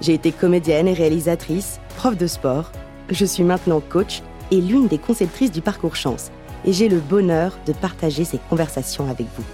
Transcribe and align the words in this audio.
J'ai 0.00 0.14
été 0.14 0.30
comédienne 0.30 0.86
et 0.86 0.92
réalisatrice, 0.92 1.80
prof 1.96 2.16
de 2.16 2.26
sport. 2.26 2.70
Je 3.10 3.24
suis 3.24 3.42
maintenant 3.42 3.80
coach 3.80 4.22
et 4.50 4.60
l'une 4.60 4.86
des 4.86 4.98
conceptrices 4.98 5.50
du 5.50 5.60
parcours 5.60 5.96
chance. 5.96 6.30
Et 6.64 6.72
j'ai 6.72 6.88
le 6.88 7.00
bonheur 7.00 7.58
de 7.66 7.72
partager 7.72 8.24
ces 8.24 8.38
conversations 8.48 9.10
avec 9.10 9.26
vous. 9.36 9.44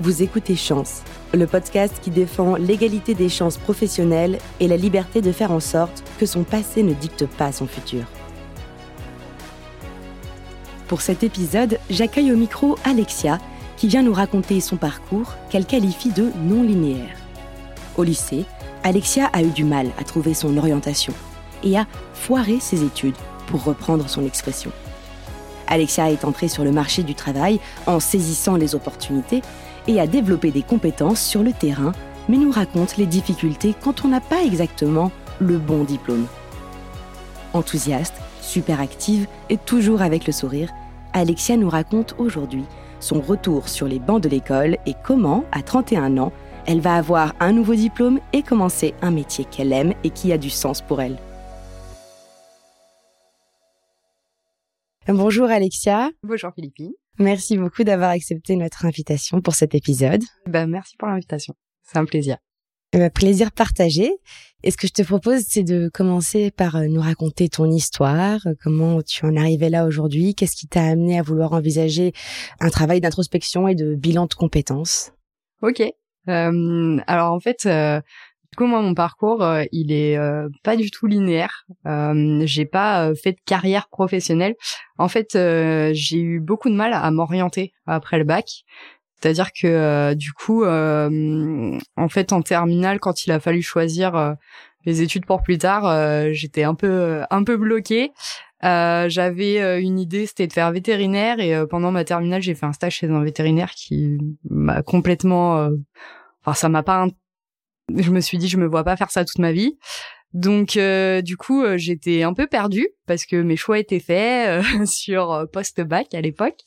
Vous 0.00 0.22
écoutez 0.22 0.56
Chance, 0.56 1.02
le 1.32 1.46
podcast 1.46 1.94
qui 2.02 2.10
défend 2.10 2.56
l'égalité 2.56 3.14
des 3.14 3.28
chances 3.28 3.58
professionnelles 3.58 4.38
et 4.58 4.66
la 4.66 4.76
liberté 4.76 5.20
de 5.20 5.30
faire 5.30 5.52
en 5.52 5.60
sorte 5.60 6.02
que 6.18 6.26
son 6.26 6.42
passé 6.42 6.82
ne 6.82 6.94
dicte 6.94 7.26
pas 7.26 7.52
son 7.52 7.66
futur. 7.66 8.04
Pour 10.88 11.00
cet 11.00 11.22
épisode, 11.22 11.78
j'accueille 11.90 12.32
au 12.32 12.36
micro 12.36 12.76
Alexia, 12.84 13.38
qui 13.76 13.86
vient 13.86 14.02
nous 14.02 14.12
raconter 14.12 14.60
son 14.60 14.76
parcours 14.76 15.34
qu'elle 15.50 15.66
qualifie 15.66 16.10
de 16.10 16.30
non 16.42 16.62
linéaire. 16.62 17.16
Au 17.96 18.02
lycée, 18.02 18.44
Alexia 18.86 19.30
a 19.32 19.42
eu 19.42 19.48
du 19.48 19.64
mal 19.64 19.90
à 19.98 20.04
trouver 20.04 20.34
son 20.34 20.58
orientation 20.58 21.14
et 21.62 21.78
a 21.78 21.86
foiré 22.12 22.60
ses 22.60 22.84
études, 22.84 23.16
pour 23.46 23.64
reprendre 23.64 24.08
son 24.08 24.24
expression. 24.26 24.70
Alexia 25.66 26.10
est 26.10 26.24
entrée 26.24 26.48
sur 26.48 26.64
le 26.64 26.72
marché 26.72 27.02
du 27.02 27.14
travail 27.14 27.60
en 27.86 27.98
saisissant 27.98 28.56
les 28.56 28.74
opportunités 28.74 29.42
et 29.86 30.00
a 30.00 30.06
développé 30.06 30.50
des 30.50 30.62
compétences 30.62 31.22
sur 31.22 31.42
le 31.42 31.52
terrain, 31.52 31.92
mais 32.28 32.36
nous 32.36 32.50
raconte 32.50 32.98
les 32.98 33.06
difficultés 33.06 33.74
quand 33.82 34.04
on 34.04 34.08
n'a 34.08 34.20
pas 34.20 34.42
exactement 34.44 35.10
le 35.40 35.58
bon 35.58 35.84
diplôme. 35.84 36.26
Enthousiaste, 37.54 38.14
super 38.42 38.80
active 38.80 39.26
et 39.48 39.56
toujours 39.56 40.02
avec 40.02 40.26
le 40.26 40.32
sourire, 40.32 40.70
Alexia 41.14 41.56
nous 41.56 41.70
raconte 41.70 42.14
aujourd'hui 42.18 42.64
son 43.00 43.20
retour 43.20 43.68
sur 43.68 43.86
les 43.86 43.98
bancs 43.98 44.22
de 44.22 44.28
l'école 44.28 44.78
et 44.86 44.94
comment, 45.02 45.44
à 45.52 45.62
31 45.62 46.18
ans, 46.18 46.32
elle 46.66 46.80
va 46.80 46.96
avoir 46.96 47.34
un 47.40 47.52
nouveau 47.52 47.74
diplôme 47.74 48.20
et 48.32 48.42
commencer 48.42 48.94
un 49.02 49.10
métier 49.10 49.44
qu'elle 49.44 49.72
aime 49.72 49.94
et 50.04 50.10
qui 50.10 50.32
a 50.32 50.38
du 50.38 50.50
sens 50.50 50.82
pour 50.82 51.00
elle. 51.00 51.18
Bonjour 55.06 55.50
Alexia. 55.50 56.10
Bonjour 56.22 56.50
Philippine. 56.54 56.92
Merci 57.18 57.58
beaucoup 57.58 57.84
d'avoir 57.84 58.10
accepté 58.10 58.56
notre 58.56 58.86
invitation 58.86 59.40
pour 59.40 59.54
cet 59.54 59.74
épisode. 59.74 60.22
Ben, 60.46 60.66
merci 60.66 60.96
pour 60.96 61.08
l'invitation. 61.08 61.54
C'est 61.82 61.98
un 61.98 62.06
plaisir. 62.06 62.38
Un 62.94 63.10
plaisir 63.10 63.52
partagé. 63.52 64.10
Et 64.62 64.70
ce 64.70 64.76
que 64.76 64.86
je 64.86 64.92
te 64.92 65.02
propose, 65.02 65.42
c'est 65.46 65.62
de 65.62 65.90
commencer 65.92 66.50
par 66.50 66.76
euh, 66.76 66.86
nous 66.86 67.00
raconter 67.00 67.50
ton 67.50 67.70
histoire, 67.70 68.40
euh, 68.46 68.54
comment 68.62 69.02
tu 69.02 69.26
en 69.26 69.36
arrivé 69.36 69.68
là 69.68 69.84
aujourd'hui, 69.84 70.34
qu'est-ce 70.34 70.56
qui 70.56 70.66
t'a 70.66 70.84
amené 70.84 71.18
à 71.18 71.22
vouloir 71.22 71.52
envisager 71.52 72.14
un 72.60 72.70
travail 72.70 73.00
d'introspection 73.00 73.68
et 73.68 73.74
de 73.74 73.94
bilan 73.94 74.26
de 74.26 74.34
compétences? 74.34 75.12
Ok. 75.60 75.82
Euh, 76.28 76.98
alors 77.06 77.32
en 77.32 77.40
fait, 77.40 77.66
euh, 77.66 78.00
du 78.52 78.56
coup 78.56 78.66
moi 78.66 78.80
mon 78.80 78.94
parcours 78.94 79.42
euh, 79.42 79.64
il 79.72 79.92
est 79.92 80.18
pas 80.62 80.76
du 80.76 80.90
tout 80.90 81.06
linéaire. 81.06 81.66
j'ai 82.44 82.64
pas 82.64 83.14
fait 83.14 83.32
de 83.32 83.40
carrière 83.44 83.88
professionnelle. 83.88 84.54
En 84.98 85.08
fait, 85.08 85.30
j'ai 85.32 86.20
eu 86.20 86.40
beaucoup 86.40 86.70
de 86.70 86.74
mal 86.74 86.92
à 86.92 87.10
m'orienter 87.10 87.72
après 87.86 88.18
le 88.18 88.24
bac. 88.24 88.64
C'est-à-dire 89.20 89.52
que 89.52 90.14
du 90.14 90.32
coup, 90.32 90.64
en 90.64 92.08
fait, 92.08 92.32
en 92.32 92.42
terminale, 92.42 93.00
quand 93.00 93.26
il 93.26 93.32
a 93.32 93.40
fallu 93.40 93.62
choisir 93.62 94.36
les 94.84 95.02
études 95.02 95.24
pour 95.26 95.42
plus 95.42 95.58
tard, 95.58 96.32
j'étais 96.32 96.62
un 96.64 96.74
peu 96.74 97.22
un 97.30 97.44
peu 97.44 97.56
bloquée. 97.56 98.12
Euh, 98.64 99.08
j'avais 99.10 99.82
une 99.82 99.98
idée, 99.98 100.26
c'était 100.26 100.46
de 100.46 100.52
faire 100.52 100.70
vétérinaire 100.72 101.40
et 101.40 101.66
pendant 101.66 101.90
ma 101.90 102.04
terminale, 102.04 102.40
j'ai 102.40 102.54
fait 102.54 102.66
un 102.66 102.72
stage 102.72 102.96
chez 102.96 103.08
un 103.08 103.22
vétérinaire 103.22 103.70
qui 103.72 104.18
m'a 104.48 104.82
complètement, 104.82 105.70
enfin 106.44 106.54
ça 106.54 106.68
m'a 106.68 106.82
pas, 106.82 107.06
je 107.94 108.10
me 108.10 108.20
suis 108.20 108.38
dit 108.38 108.48
je 108.48 108.56
me 108.56 108.66
vois 108.66 108.84
pas 108.84 108.96
faire 108.96 109.10
ça 109.10 109.24
toute 109.24 109.38
ma 109.38 109.52
vie. 109.52 109.78
Donc 110.34 110.76
euh, 110.76 111.22
du 111.22 111.36
coup 111.36 111.62
euh, 111.62 111.78
j'étais 111.78 112.24
un 112.24 112.34
peu 112.34 112.48
perdue 112.48 112.88
parce 113.06 113.24
que 113.24 113.36
mes 113.36 113.54
choix 113.54 113.78
étaient 113.78 114.00
faits 114.00 114.64
euh, 114.64 114.84
sur 114.86 115.46
post 115.52 115.80
bac 115.80 116.12
à 116.12 116.20
l'époque. 116.20 116.58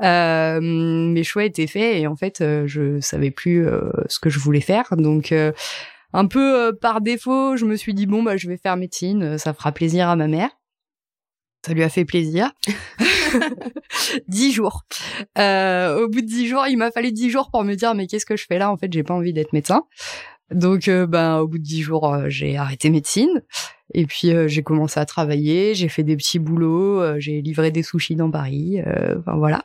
mes 0.00 1.22
choix 1.22 1.44
étaient 1.44 1.66
faits 1.66 1.98
et 1.98 2.06
en 2.06 2.16
fait 2.16 2.42
je 2.66 2.98
savais 3.00 3.30
plus 3.30 3.66
ce 4.08 4.18
que 4.18 4.30
je 4.30 4.38
voulais 4.38 4.62
faire. 4.62 4.96
Donc 4.96 5.34
un 6.12 6.26
peu 6.26 6.76
par 6.80 7.02
défaut 7.02 7.56
je 7.56 7.66
me 7.66 7.76
suis 7.76 7.92
dit 7.92 8.06
bon 8.06 8.22
bah 8.22 8.38
je 8.38 8.48
vais 8.48 8.56
faire 8.56 8.76
médecine, 8.78 9.36
ça 9.36 9.52
fera 9.52 9.70
plaisir 9.72 10.08
à 10.08 10.16
ma 10.16 10.26
mère. 10.26 10.50
Ça 11.64 11.74
lui 11.74 11.82
a 11.82 11.88
fait 11.88 12.04
plaisir. 12.04 12.50
dix 14.28 14.52
jours. 14.52 14.84
au 15.36 16.08
bout 16.08 16.20
de 16.20 16.26
dix 16.26 16.46
jours, 16.46 16.66
il 16.68 16.76
m'a 16.76 16.90
fallu 16.90 17.12
dix 17.12 17.30
jours 17.30 17.50
pour 17.50 17.64
me 17.64 17.74
dire 17.74 17.94
mais 17.94 18.06
qu'est-ce 18.06 18.26
que 18.26 18.36
je 18.36 18.46
fais 18.46 18.58
là? 18.58 18.70
En 18.70 18.76
fait, 18.76 18.92
j'ai 18.92 19.02
pas 19.02 19.14
envie 19.14 19.32
d'être 19.32 19.52
médecin. 19.52 19.84
Donc, 20.50 20.88
euh, 20.88 21.06
ben, 21.06 21.38
au 21.38 21.48
bout 21.48 21.58
de 21.58 21.62
dix 21.62 21.82
jours, 21.82 22.12
euh, 22.12 22.24
j'ai 22.28 22.56
arrêté 22.56 22.90
médecine. 22.90 23.42
Et 23.94 24.06
puis, 24.06 24.32
euh, 24.32 24.48
j'ai 24.48 24.62
commencé 24.62 24.98
à 24.98 25.04
travailler. 25.04 25.74
J'ai 25.74 25.88
fait 25.88 26.02
des 26.02 26.16
petits 26.16 26.38
boulots. 26.38 27.18
j'ai 27.18 27.40
livré 27.40 27.70
des 27.70 27.82
sushis 27.82 28.16
dans 28.16 28.30
Paris. 28.30 28.80
Enfin, 29.18 29.36
voilà. 29.36 29.62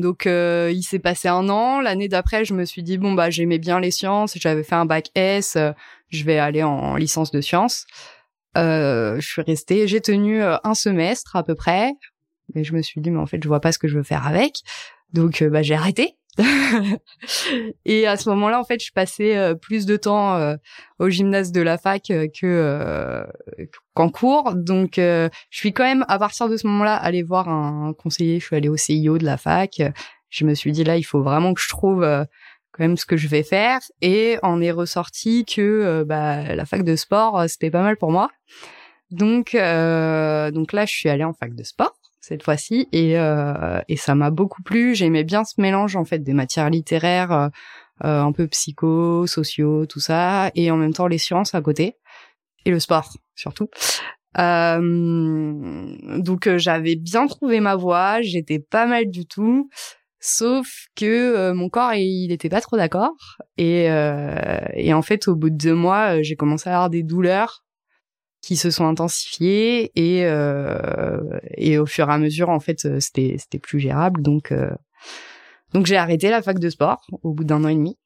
donc, 0.00 0.26
il 0.26 0.82
s'est 0.82 0.98
passé 0.98 1.28
un 1.28 1.48
an. 1.48 1.80
L'année 1.80 2.08
d'après, 2.08 2.44
je 2.44 2.54
me 2.54 2.64
suis 2.64 2.82
dit, 2.82 2.98
bon, 2.98 3.12
bah, 3.12 3.30
j'aimais 3.30 3.58
bien 3.58 3.80
les 3.80 3.90
sciences. 3.90 4.36
J'avais 4.38 4.62
fait 4.62 4.74
un 4.74 4.86
bac 4.86 5.10
S. 5.14 5.56
je 6.10 6.24
vais 6.24 6.38
aller 6.38 6.62
en 6.62 6.96
licence 6.96 7.30
de 7.30 7.40
sciences. 7.40 7.86
Je 8.56 9.20
suis 9.20 9.42
restée. 9.42 9.88
J'ai 9.88 10.00
tenu 10.00 10.42
un 10.42 10.74
semestre 10.74 11.36
à 11.36 11.42
peu 11.42 11.54
près. 11.54 11.92
Mais 12.54 12.64
je 12.64 12.72
me 12.72 12.82
suis 12.82 13.00
dit, 13.00 13.10
mais 13.10 13.18
en 13.18 13.26
fait, 13.26 13.42
je 13.42 13.48
vois 13.48 13.60
pas 13.60 13.72
ce 13.72 13.78
que 13.78 13.88
je 13.88 13.96
veux 13.96 14.02
faire 14.02 14.26
avec. 14.26 14.60
Donc, 15.12 15.42
bah, 15.42 15.62
j'ai 15.62 15.74
arrêté. 15.74 16.16
et 17.84 18.06
à 18.06 18.16
ce 18.16 18.28
moment-là, 18.30 18.60
en 18.60 18.64
fait, 18.64 18.82
je 18.82 18.92
passais 18.92 19.36
euh, 19.36 19.54
plus 19.54 19.86
de 19.86 19.96
temps 19.96 20.36
euh, 20.36 20.56
au 20.98 21.08
gymnase 21.08 21.50
de 21.52 21.60
la 21.60 21.78
fac 21.78 22.10
euh, 22.10 22.28
que 22.28 23.26
qu'en 23.94 24.08
cours. 24.08 24.54
Donc, 24.54 24.94
je 24.96 25.30
suis 25.50 25.72
quand 25.72 25.84
même, 25.84 26.04
à 26.08 26.18
partir 26.18 26.48
de 26.48 26.56
ce 26.56 26.66
moment-là, 26.66 26.94
allée 26.94 27.22
voir 27.22 27.48
un 27.48 27.92
conseiller. 27.92 28.38
Je 28.40 28.46
suis 28.46 28.56
allée 28.56 28.68
au 28.68 28.76
CIO 28.76 29.18
de 29.18 29.24
la 29.24 29.36
fac. 29.36 29.82
Je 30.30 30.44
me 30.44 30.54
suis 30.54 30.72
dit, 30.72 30.84
là, 30.84 30.96
il 30.96 31.04
faut 31.04 31.22
vraiment 31.22 31.54
que 31.54 31.60
je 31.60 31.68
trouve 31.68 32.06
même 32.78 32.96
ce 32.96 33.06
que 33.06 33.16
je 33.16 33.28
vais 33.28 33.42
faire. 33.42 33.80
Et 34.02 34.38
en 34.42 34.60
est 34.60 34.70
ressorti 34.70 35.44
que 35.44 36.04
bah, 36.04 36.54
la 36.54 36.64
fac 36.64 36.84
de 36.84 36.96
sport, 36.96 37.44
c'était 37.48 37.70
pas 37.70 37.82
mal 37.82 37.96
pour 37.96 38.10
moi. 38.10 38.30
Donc, 39.10 39.52
donc 39.52 40.72
là, 40.72 40.86
je 40.86 40.92
suis 40.92 41.08
allée 41.08 41.24
en 41.24 41.32
fac 41.32 41.54
de 41.54 41.62
sport 41.62 41.98
cette 42.28 42.42
fois-ci 42.42 42.88
et, 42.92 43.18
euh, 43.18 43.80
et 43.88 43.96
ça 43.96 44.14
m'a 44.14 44.30
beaucoup 44.30 44.62
plu. 44.62 44.94
J'aimais 44.94 45.24
bien 45.24 45.44
ce 45.44 45.60
mélange 45.60 45.96
en 45.96 46.04
fait 46.04 46.20
des 46.20 46.34
matières 46.34 46.70
littéraires, 46.70 47.32
euh, 47.32 47.48
euh, 48.04 48.20
un 48.20 48.32
peu 48.32 48.46
psycho, 48.48 49.26
sociaux, 49.26 49.86
tout 49.86 50.00
ça, 50.00 50.50
et 50.54 50.70
en 50.70 50.76
même 50.76 50.92
temps 50.92 51.06
les 51.06 51.18
sciences 51.18 51.54
à 51.54 51.62
côté 51.62 51.96
et 52.64 52.70
le 52.70 52.80
sport 52.80 53.12
surtout. 53.34 53.68
donc 54.36 56.48
j'avais 56.56 56.96
bien 56.96 57.26
trouvé 57.26 57.60
ma 57.60 57.76
voie, 57.76 58.20
j'étais 58.20 58.58
pas 58.58 58.86
mal 58.86 59.10
du 59.10 59.26
tout. 59.26 59.70
Sauf 60.20 60.86
que 60.96 61.52
mon 61.52 61.68
corps, 61.68 61.94
il 61.94 62.32
était 62.32 62.48
pas 62.48 62.60
trop 62.60 62.76
d'accord. 62.76 63.14
Et, 63.56 63.84
et 64.74 64.92
en 64.92 65.02
fait, 65.02 65.28
au 65.28 65.36
bout 65.36 65.50
de 65.50 65.56
deux 65.56 65.74
mois, 65.74 66.22
j'ai 66.22 66.34
commencé 66.34 66.68
à 66.68 66.74
avoir 66.74 66.90
des 66.90 67.02
douleurs 67.04 67.64
qui 68.40 68.56
se 68.56 68.70
sont 68.70 68.86
intensifiées. 68.86 69.92
Et 69.96 70.24
euh, 70.24 71.20
et 71.56 71.78
au 71.78 71.86
fur 71.86 72.08
et 72.08 72.12
à 72.12 72.18
mesure 72.18 72.50
en 72.50 72.60
fait 72.60 72.84
euh, 72.84 73.00
c'était 73.00 73.36
c'était 73.38 73.58
plus 73.58 73.80
gérable. 73.80 74.22
Donc 74.22 74.52
euh, 74.52 74.70
donc 75.74 75.86
j'ai 75.86 75.96
arrêté 75.96 76.30
la 76.30 76.42
fac 76.42 76.58
de 76.58 76.70
sport 76.70 77.06
au 77.22 77.32
bout 77.32 77.44
d'un 77.44 77.64
an 77.64 77.68
et 77.68 77.74
demi. 77.74 77.96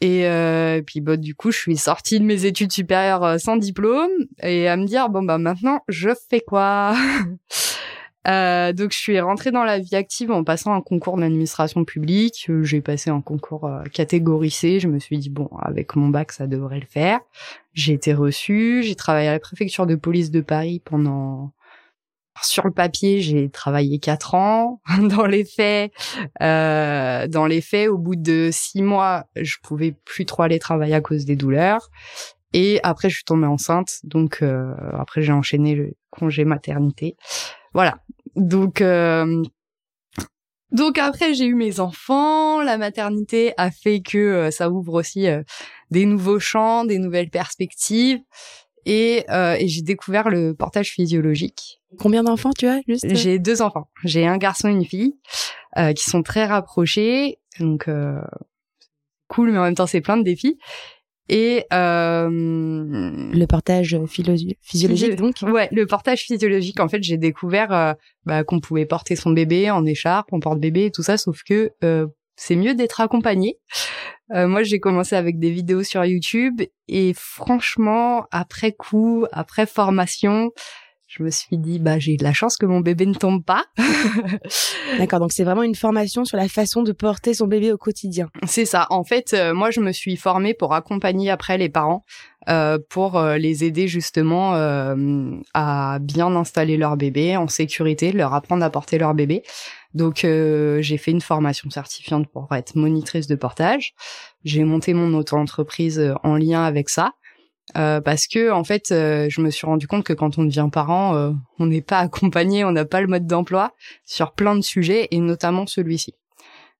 Et, 0.00 0.26
euh, 0.26 0.82
puis 0.82 1.00
bah, 1.00 1.16
du 1.16 1.36
coup 1.36 1.52
je 1.52 1.58
suis 1.58 1.76
sortie 1.76 2.18
de 2.18 2.24
mes 2.24 2.44
études 2.44 2.72
supérieures 2.72 3.24
euh, 3.24 3.38
sans 3.38 3.56
diplôme. 3.56 4.10
Et 4.42 4.68
à 4.68 4.76
me 4.76 4.86
dire 4.86 5.08
bon 5.08 5.22
bah 5.22 5.38
maintenant 5.38 5.80
je 5.88 6.10
fais 6.28 6.40
quoi? 6.40 6.96
Euh, 8.28 8.72
donc 8.72 8.92
je 8.92 8.98
suis 8.98 9.18
rentrée 9.20 9.50
dans 9.50 9.64
la 9.64 9.78
vie 9.78 9.96
active 9.96 10.30
en 10.30 10.44
passant 10.44 10.72
un 10.72 10.80
concours 10.80 11.16
d'administration 11.16 11.84
publique. 11.84 12.46
Euh, 12.48 12.62
j'ai 12.62 12.80
passé 12.80 13.10
un 13.10 13.20
concours 13.20 13.66
euh, 13.66 13.82
catégorisé. 13.92 14.78
Je 14.80 14.88
me 14.88 14.98
suis 14.98 15.18
dit 15.18 15.30
bon, 15.30 15.48
avec 15.60 15.96
mon 15.96 16.08
bac 16.08 16.32
ça 16.32 16.46
devrait 16.46 16.80
le 16.80 16.86
faire. 16.86 17.20
J'ai 17.74 17.94
été 17.94 18.14
reçue. 18.14 18.82
J'ai 18.82 18.94
travaillé 18.94 19.28
à 19.28 19.32
la 19.32 19.40
préfecture 19.40 19.86
de 19.86 19.96
police 19.96 20.30
de 20.30 20.40
Paris 20.40 20.80
pendant 20.84 21.52
sur 22.40 22.64
le 22.64 22.72
papier, 22.72 23.20
j'ai 23.20 23.50
travaillé 23.50 23.98
quatre 23.98 24.34
ans. 24.34 24.80
Dans 25.10 25.26
les 25.26 25.44
faits, 25.44 25.92
euh, 26.40 27.26
dans 27.28 27.46
les 27.46 27.60
faits, 27.60 27.88
au 27.88 27.98
bout 27.98 28.16
de 28.16 28.50
six 28.52 28.82
mois, 28.82 29.26
je 29.36 29.56
pouvais 29.62 29.92
plus 29.92 30.24
trop 30.24 30.42
aller 30.42 30.58
travailler 30.58 30.94
à 30.94 31.00
cause 31.00 31.24
des 31.24 31.36
douleurs. 31.36 31.90
Et 32.52 32.80
après, 32.82 33.08
je 33.08 33.16
suis 33.16 33.24
tombée 33.24 33.46
enceinte. 33.46 34.00
Donc 34.04 34.42
euh, 34.42 34.74
après, 34.92 35.22
j'ai 35.22 35.32
enchaîné 35.32 35.74
le 35.74 35.92
congé 36.10 36.44
maternité. 36.44 37.16
Voilà. 37.74 37.98
Donc 38.36 38.80
euh, 38.80 39.42
donc 40.72 40.96
après, 40.96 41.34
j'ai 41.34 41.44
eu 41.44 41.54
mes 41.54 41.80
enfants. 41.80 42.62
La 42.62 42.78
maternité 42.78 43.52
a 43.58 43.70
fait 43.70 44.00
que 44.00 44.18
euh, 44.18 44.50
ça 44.50 44.70
ouvre 44.70 44.94
aussi 44.94 45.28
euh, 45.28 45.42
des 45.90 46.06
nouveaux 46.06 46.40
champs, 46.40 46.84
des 46.84 46.98
nouvelles 46.98 47.28
perspectives. 47.28 48.20
Et, 48.84 49.24
euh, 49.30 49.54
et 49.60 49.68
j'ai 49.68 49.82
découvert 49.82 50.28
le 50.28 50.54
portage 50.54 50.90
physiologique. 50.90 51.80
Combien 51.98 52.24
d'enfants 52.24 52.52
tu 52.58 52.66
as 52.66 52.80
juste? 52.88 53.06
J'ai 53.14 53.38
deux 53.38 53.62
enfants. 53.62 53.90
J'ai 54.02 54.26
un 54.26 54.38
garçon 54.38 54.68
et 54.68 54.72
une 54.72 54.84
fille 54.84 55.14
qui 55.94 56.10
sont 56.10 56.22
très 56.22 56.46
rapprochés. 56.46 57.38
Donc 57.60 57.88
cool, 59.28 59.52
mais 59.52 59.58
en 59.58 59.62
même 59.62 59.74
temps 59.74 59.86
c'est 59.86 60.00
plein 60.00 60.16
de 60.16 60.24
défis. 60.24 60.58
Et 61.28 61.64
euh, 61.72 62.28
le 62.30 63.44
portage 63.46 63.98
physiologique, 64.06 65.16
donc 65.16 65.36
Ouais, 65.42 65.68
le 65.70 65.86
portage 65.86 66.22
physiologique. 66.22 66.80
En 66.80 66.88
fait, 66.88 67.02
j'ai 67.02 67.16
découvert 67.16 67.72
euh, 67.72 67.92
bah, 68.26 68.44
qu'on 68.44 68.60
pouvait 68.60 68.86
porter 68.86 69.16
son 69.16 69.30
bébé 69.30 69.70
en 69.70 69.86
écharpe, 69.86 70.32
en 70.32 70.40
porte-bébé 70.40 70.86
et 70.86 70.90
tout 70.90 71.02
ça, 71.02 71.16
sauf 71.16 71.42
que 71.44 71.70
euh, 71.84 72.06
c'est 72.36 72.56
mieux 72.56 72.74
d'être 72.74 73.00
accompagné. 73.00 73.58
Euh, 74.32 74.48
moi, 74.48 74.62
j'ai 74.62 74.80
commencé 74.80 75.14
avec 75.14 75.38
des 75.38 75.50
vidéos 75.50 75.82
sur 75.82 76.04
YouTube 76.04 76.62
et 76.88 77.12
franchement, 77.14 78.26
après 78.30 78.72
coup, 78.72 79.26
après 79.30 79.66
formation, 79.66 80.50
je 81.14 81.22
me 81.22 81.30
suis 81.30 81.58
dit 81.58 81.78
bah 81.78 81.98
j'ai 81.98 82.16
de 82.16 82.24
la 82.24 82.32
chance 82.32 82.56
que 82.56 82.64
mon 82.64 82.80
bébé 82.80 83.04
ne 83.04 83.12
tombe 83.12 83.44
pas. 83.44 83.66
D'accord, 84.98 85.20
donc 85.20 85.32
c'est 85.32 85.44
vraiment 85.44 85.62
une 85.62 85.74
formation 85.74 86.24
sur 86.24 86.38
la 86.38 86.48
façon 86.48 86.82
de 86.82 86.92
porter 86.92 87.34
son 87.34 87.46
bébé 87.46 87.70
au 87.70 87.76
quotidien. 87.76 88.30
C'est 88.46 88.64
ça. 88.64 88.86
En 88.88 89.04
fait, 89.04 89.34
euh, 89.34 89.52
moi 89.52 89.70
je 89.70 89.80
me 89.80 89.92
suis 89.92 90.16
formée 90.16 90.54
pour 90.54 90.72
accompagner 90.72 91.30
après 91.30 91.58
les 91.58 91.68
parents 91.68 92.04
euh, 92.48 92.78
pour 92.88 93.18
euh, 93.18 93.36
les 93.36 93.62
aider 93.64 93.88
justement 93.88 94.54
à 95.52 95.98
bien 96.00 96.34
installer 96.34 96.78
leur 96.78 96.96
bébé 96.96 97.36
en 97.36 97.46
sécurité, 97.46 98.12
leur 98.12 98.32
apprendre 98.32 98.64
à 98.64 98.70
porter 98.70 98.96
leur 98.96 99.12
bébé. 99.12 99.42
Donc 99.92 100.20
j'ai 100.22 100.96
fait 100.96 101.10
une 101.10 101.20
formation 101.20 101.68
certifiante 101.68 102.26
pour 102.32 102.48
être 102.54 102.74
monitrice 102.74 103.26
de 103.26 103.34
portage. 103.34 103.92
J'ai 104.44 104.64
monté 104.64 104.94
mon 104.94 105.12
auto-entreprise 105.12 106.14
en 106.22 106.36
lien 106.36 106.64
avec 106.64 106.88
ça. 106.88 107.12
Euh, 107.76 108.00
parce 108.00 108.26
que 108.26 108.50
en 108.50 108.64
fait, 108.64 108.90
euh, 108.90 109.28
je 109.30 109.40
me 109.40 109.50
suis 109.50 109.66
rendu 109.66 109.86
compte 109.86 110.04
que 110.04 110.12
quand 110.12 110.38
on 110.38 110.44
devient 110.44 110.68
parent, 110.70 111.14
euh, 111.16 111.32
on 111.58 111.66
n'est 111.66 111.82
pas 111.82 111.98
accompagné, 112.00 112.64
on 112.64 112.72
n'a 112.72 112.84
pas 112.84 113.00
le 113.00 113.06
mode 113.06 113.26
d'emploi 113.26 113.74
sur 114.04 114.32
plein 114.32 114.56
de 114.56 114.62
sujets 114.62 115.08
et 115.10 115.18
notamment 115.20 115.66
celui-ci. 115.66 116.14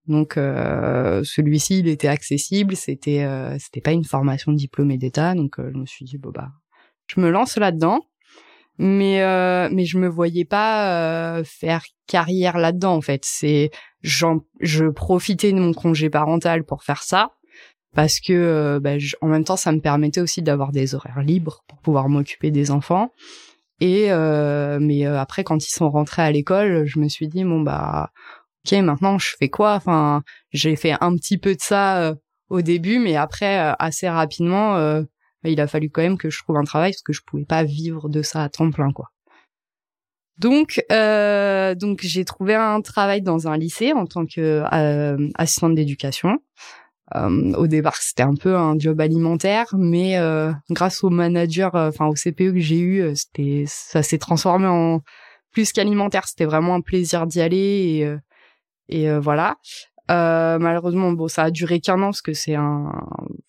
Donc 0.08 0.34
celui-ci, 0.34 1.78
il 1.78 1.86
était 1.86 2.08
accessible, 2.08 2.74
c'était 2.74 3.24
c'était 3.60 3.80
pas 3.80 3.92
une 3.92 4.02
formation 4.02 4.50
diplômée 4.50 4.98
d'État, 4.98 5.36
donc 5.36 5.54
je 5.58 5.78
me 5.78 5.86
suis 5.86 6.04
dit 6.04 6.18
bon 6.18 6.30
bah 6.34 6.48
je 7.06 7.20
me 7.20 7.30
lance 7.30 7.56
là-dedans, 7.56 8.00
mais 8.78 9.20
mais 9.70 9.84
je 9.84 9.98
me 9.98 10.08
voyais 10.08 10.44
pas 10.44 11.40
faire 11.44 11.84
carrière 12.08 12.58
là-dedans 12.58 12.96
en 12.96 13.00
fait. 13.00 13.24
C'est 13.24 13.70
je 14.00 14.88
profitais 14.88 15.52
de 15.52 15.60
mon 15.60 15.72
congé 15.72 16.10
parental 16.10 16.64
pour 16.64 16.82
faire 16.82 17.04
ça 17.04 17.30
parce 17.94 18.20
que 18.20 18.32
euh, 18.32 18.80
bah, 18.80 18.92
en 19.20 19.28
même 19.28 19.44
temps 19.44 19.56
ça 19.56 19.72
me 19.72 19.80
permettait 19.80 20.20
aussi 20.20 20.42
d'avoir 20.42 20.72
des 20.72 20.94
horaires 20.94 21.22
libres 21.22 21.62
pour 21.68 21.78
pouvoir 21.78 22.08
m'occuper 22.08 22.50
des 22.50 22.70
enfants. 22.70 23.12
Et 23.80 24.12
euh, 24.12 24.78
mais 24.80 25.06
euh, 25.06 25.18
après 25.18 25.44
quand 25.44 25.66
ils 25.66 25.70
sont 25.70 25.90
rentrés 25.90 26.22
à 26.22 26.30
l'école 26.30 26.84
je 26.86 26.98
me 26.98 27.08
suis 27.08 27.28
dit 27.28 27.44
bon 27.44 27.60
bah 27.60 28.10
ok 28.64 28.78
maintenant 28.80 29.18
je 29.18 29.34
fais 29.38 29.48
quoi? 29.48 29.74
Enfin 29.74 30.22
j'ai 30.52 30.76
fait 30.76 30.94
un 31.00 31.14
petit 31.16 31.38
peu 31.38 31.54
de 31.54 31.60
ça 31.60 32.14
au 32.48 32.62
début 32.62 32.98
mais 32.98 33.16
après 33.16 33.74
assez 33.78 34.08
rapidement 34.08 34.76
bah, 35.42 35.50
il 35.50 35.60
a 35.60 35.66
fallu 35.66 35.90
quand 35.90 36.02
même 36.02 36.18
que 36.18 36.30
je 36.30 36.42
trouve 36.42 36.56
un 36.56 36.64
travail 36.64 36.92
parce 36.92 37.02
que 37.02 37.12
je 37.12 37.22
pouvais 37.26 37.44
pas 37.44 37.64
vivre 37.64 38.08
de 38.08 38.22
ça 38.22 38.44
à 38.44 38.48
temps 38.48 38.70
plein 38.70 38.92
quoi. 38.92 39.10
Donc, 40.38 40.82
donc 40.88 42.00
j'ai 42.02 42.24
trouvé 42.24 42.54
un 42.54 42.80
travail 42.80 43.20
dans 43.20 43.48
un 43.48 43.56
lycée 43.56 43.92
en 43.92 44.06
tant 44.06 44.26
que 44.26 44.62
assistante 45.34 45.74
d'éducation. 45.74 46.38
Euh, 47.14 47.52
au 47.54 47.66
départ, 47.66 47.96
c'était 47.96 48.22
un 48.22 48.34
peu 48.34 48.56
un 48.56 48.78
job 48.78 49.00
alimentaire, 49.00 49.66
mais 49.76 50.18
euh, 50.18 50.52
grâce 50.70 51.04
au 51.04 51.10
manager, 51.10 51.74
euh, 51.74 51.88
enfin 51.88 52.06
au 52.06 52.14
CPE 52.14 52.52
que 52.52 52.60
j'ai 52.60 52.80
eu, 52.80 53.16
c'était 53.16 53.64
ça 53.66 54.02
s'est 54.02 54.18
transformé 54.18 54.66
en 54.66 55.00
plus 55.52 55.72
qu'alimentaire. 55.72 56.26
C'était 56.26 56.44
vraiment 56.44 56.74
un 56.74 56.80
plaisir 56.80 57.26
d'y 57.26 57.40
aller 57.40 58.16
et, 58.88 59.04
et 59.04 59.18
voilà. 59.18 59.56
Euh, 60.10 60.58
malheureusement, 60.58 61.12
bon, 61.12 61.28
ça 61.28 61.44
a 61.44 61.50
duré 61.50 61.80
qu'un 61.80 62.00
an 62.02 62.06
parce 62.06 62.22
que 62.22 62.34
c'est 62.34 62.54
un, 62.54 62.90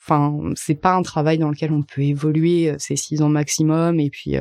enfin, 0.02 0.52
c'est 0.56 0.80
pas 0.80 0.94
un 0.94 1.02
travail 1.02 1.38
dans 1.38 1.50
lequel 1.50 1.72
on 1.72 1.84
peut 1.84 2.02
évoluer. 2.02 2.74
C'est 2.80 2.96
six 2.96 3.22
ans 3.22 3.30
maximum 3.30 4.00
et 4.00 4.10
puis 4.10 4.36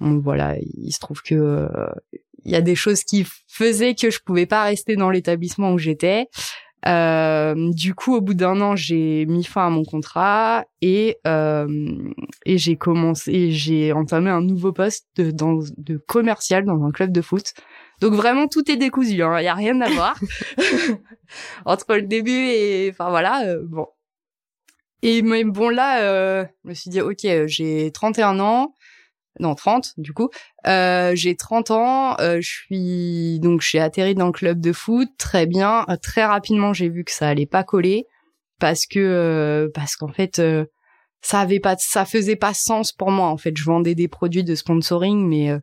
voilà, 0.00 0.56
il 0.60 0.92
se 0.92 1.00
trouve 1.00 1.22
que 1.22 1.68
il 2.44 2.52
y 2.52 2.56
a 2.56 2.60
des 2.60 2.76
choses 2.76 3.02
qui 3.02 3.26
faisaient 3.46 3.94
que 3.94 4.10
je 4.10 4.20
pouvais 4.20 4.46
pas 4.46 4.64
rester 4.64 4.96
dans 4.96 5.10
l'établissement 5.10 5.72
où 5.72 5.78
j'étais. 5.78 6.28
Euh, 6.86 7.72
du 7.72 7.94
coup, 7.94 8.14
au 8.14 8.20
bout 8.20 8.34
d'un 8.34 8.60
an, 8.60 8.76
j'ai 8.76 9.26
mis 9.26 9.44
fin 9.44 9.66
à 9.66 9.70
mon 9.70 9.84
contrat 9.84 10.64
et 10.80 11.18
euh, 11.26 11.66
et 12.46 12.56
j'ai 12.56 12.76
commencé, 12.76 13.50
j'ai 13.50 13.92
entamé 13.92 14.30
un 14.30 14.40
nouveau 14.40 14.72
poste 14.72 15.06
de, 15.16 15.30
dans, 15.30 15.58
de 15.76 15.96
commercial 15.96 16.64
dans 16.64 16.84
un 16.84 16.92
club 16.92 17.10
de 17.10 17.20
foot. 17.20 17.52
Donc 18.00 18.14
vraiment 18.14 18.46
tout 18.46 18.70
est 18.70 18.76
décousu, 18.76 19.14
il 19.14 19.22
hein, 19.22 19.40
y 19.40 19.48
a 19.48 19.54
rien 19.54 19.80
à 19.80 19.90
voir 19.90 20.20
entre 21.64 21.96
le 21.96 22.02
début 22.02 22.30
et 22.30 22.90
enfin 22.92 23.10
voilà, 23.10 23.44
euh, 23.44 23.60
bon. 23.64 23.86
Et 25.02 25.22
mais 25.22 25.44
bon 25.44 25.68
là, 25.68 26.02
euh, 26.02 26.44
je 26.64 26.68
me 26.68 26.74
suis 26.74 26.90
dit 26.90 27.00
ok, 27.00 27.26
j'ai 27.46 27.90
31 27.92 28.38
ans, 28.38 28.74
non 29.40 29.54
30 29.54 29.94
du 29.98 30.12
coup. 30.12 30.30
Euh, 30.66 31.12
j'ai 31.14 31.36
30 31.36 31.70
ans, 31.70 32.16
euh, 32.20 32.40
je 32.40 32.48
suis 32.48 33.40
donc 33.40 33.60
j'ai 33.60 33.80
atterri 33.80 34.14
dans 34.14 34.26
le 34.26 34.32
club 34.32 34.60
de 34.60 34.72
foot, 34.72 35.08
très 35.18 35.46
bien. 35.46 35.84
Euh, 35.88 35.96
très 35.96 36.24
rapidement, 36.24 36.72
j'ai 36.72 36.88
vu 36.88 37.04
que 37.04 37.12
ça 37.12 37.28
allait 37.28 37.46
pas 37.46 37.64
coller 37.64 38.06
parce 38.58 38.86
que 38.86 39.70
parce 39.74 39.96
qu'en 39.96 40.08
fait 40.08 40.42
ça 41.20 41.40
avait 41.40 41.60
pas 41.60 41.76
ça 41.78 42.04
faisait 42.04 42.36
pas 42.36 42.54
sens 42.54 42.92
pour 42.92 43.10
moi 43.10 43.28
en 43.28 43.36
fait. 43.36 43.56
Je 43.56 43.64
vendais 43.64 43.94
des 43.94 44.08
produits 44.08 44.44
de 44.44 44.54
sponsoring 44.54 45.26
mais 45.28 45.56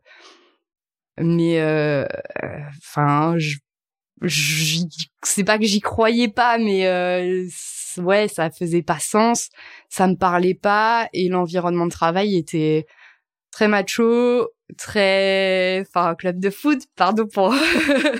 mais 1.17 1.61
enfin 2.77 3.35
je 3.37 3.57
c'est 5.23 5.43
pas 5.43 5.57
que 5.57 5.65
j'y 5.65 5.81
croyais 5.81 6.29
pas 6.29 6.57
mais 6.57 6.87
ouais 7.97 8.27
ça 8.27 8.49
faisait 8.49 8.81
pas 8.81 8.99
sens 8.99 9.49
ça 9.89 10.07
me 10.07 10.15
parlait 10.15 10.55
pas 10.55 11.07
et 11.13 11.29
l'environnement 11.29 11.85
de 11.85 11.91
travail 11.91 12.35
était 12.35 12.85
très 13.55 13.69
macho, 13.69 14.49
très, 14.77 15.79
enfin, 15.87 16.13
club 16.15 16.41
de 16.41 16.49
foot, 16.49 16.79
pardon 16.97 17.25
pour, 17.25 17.55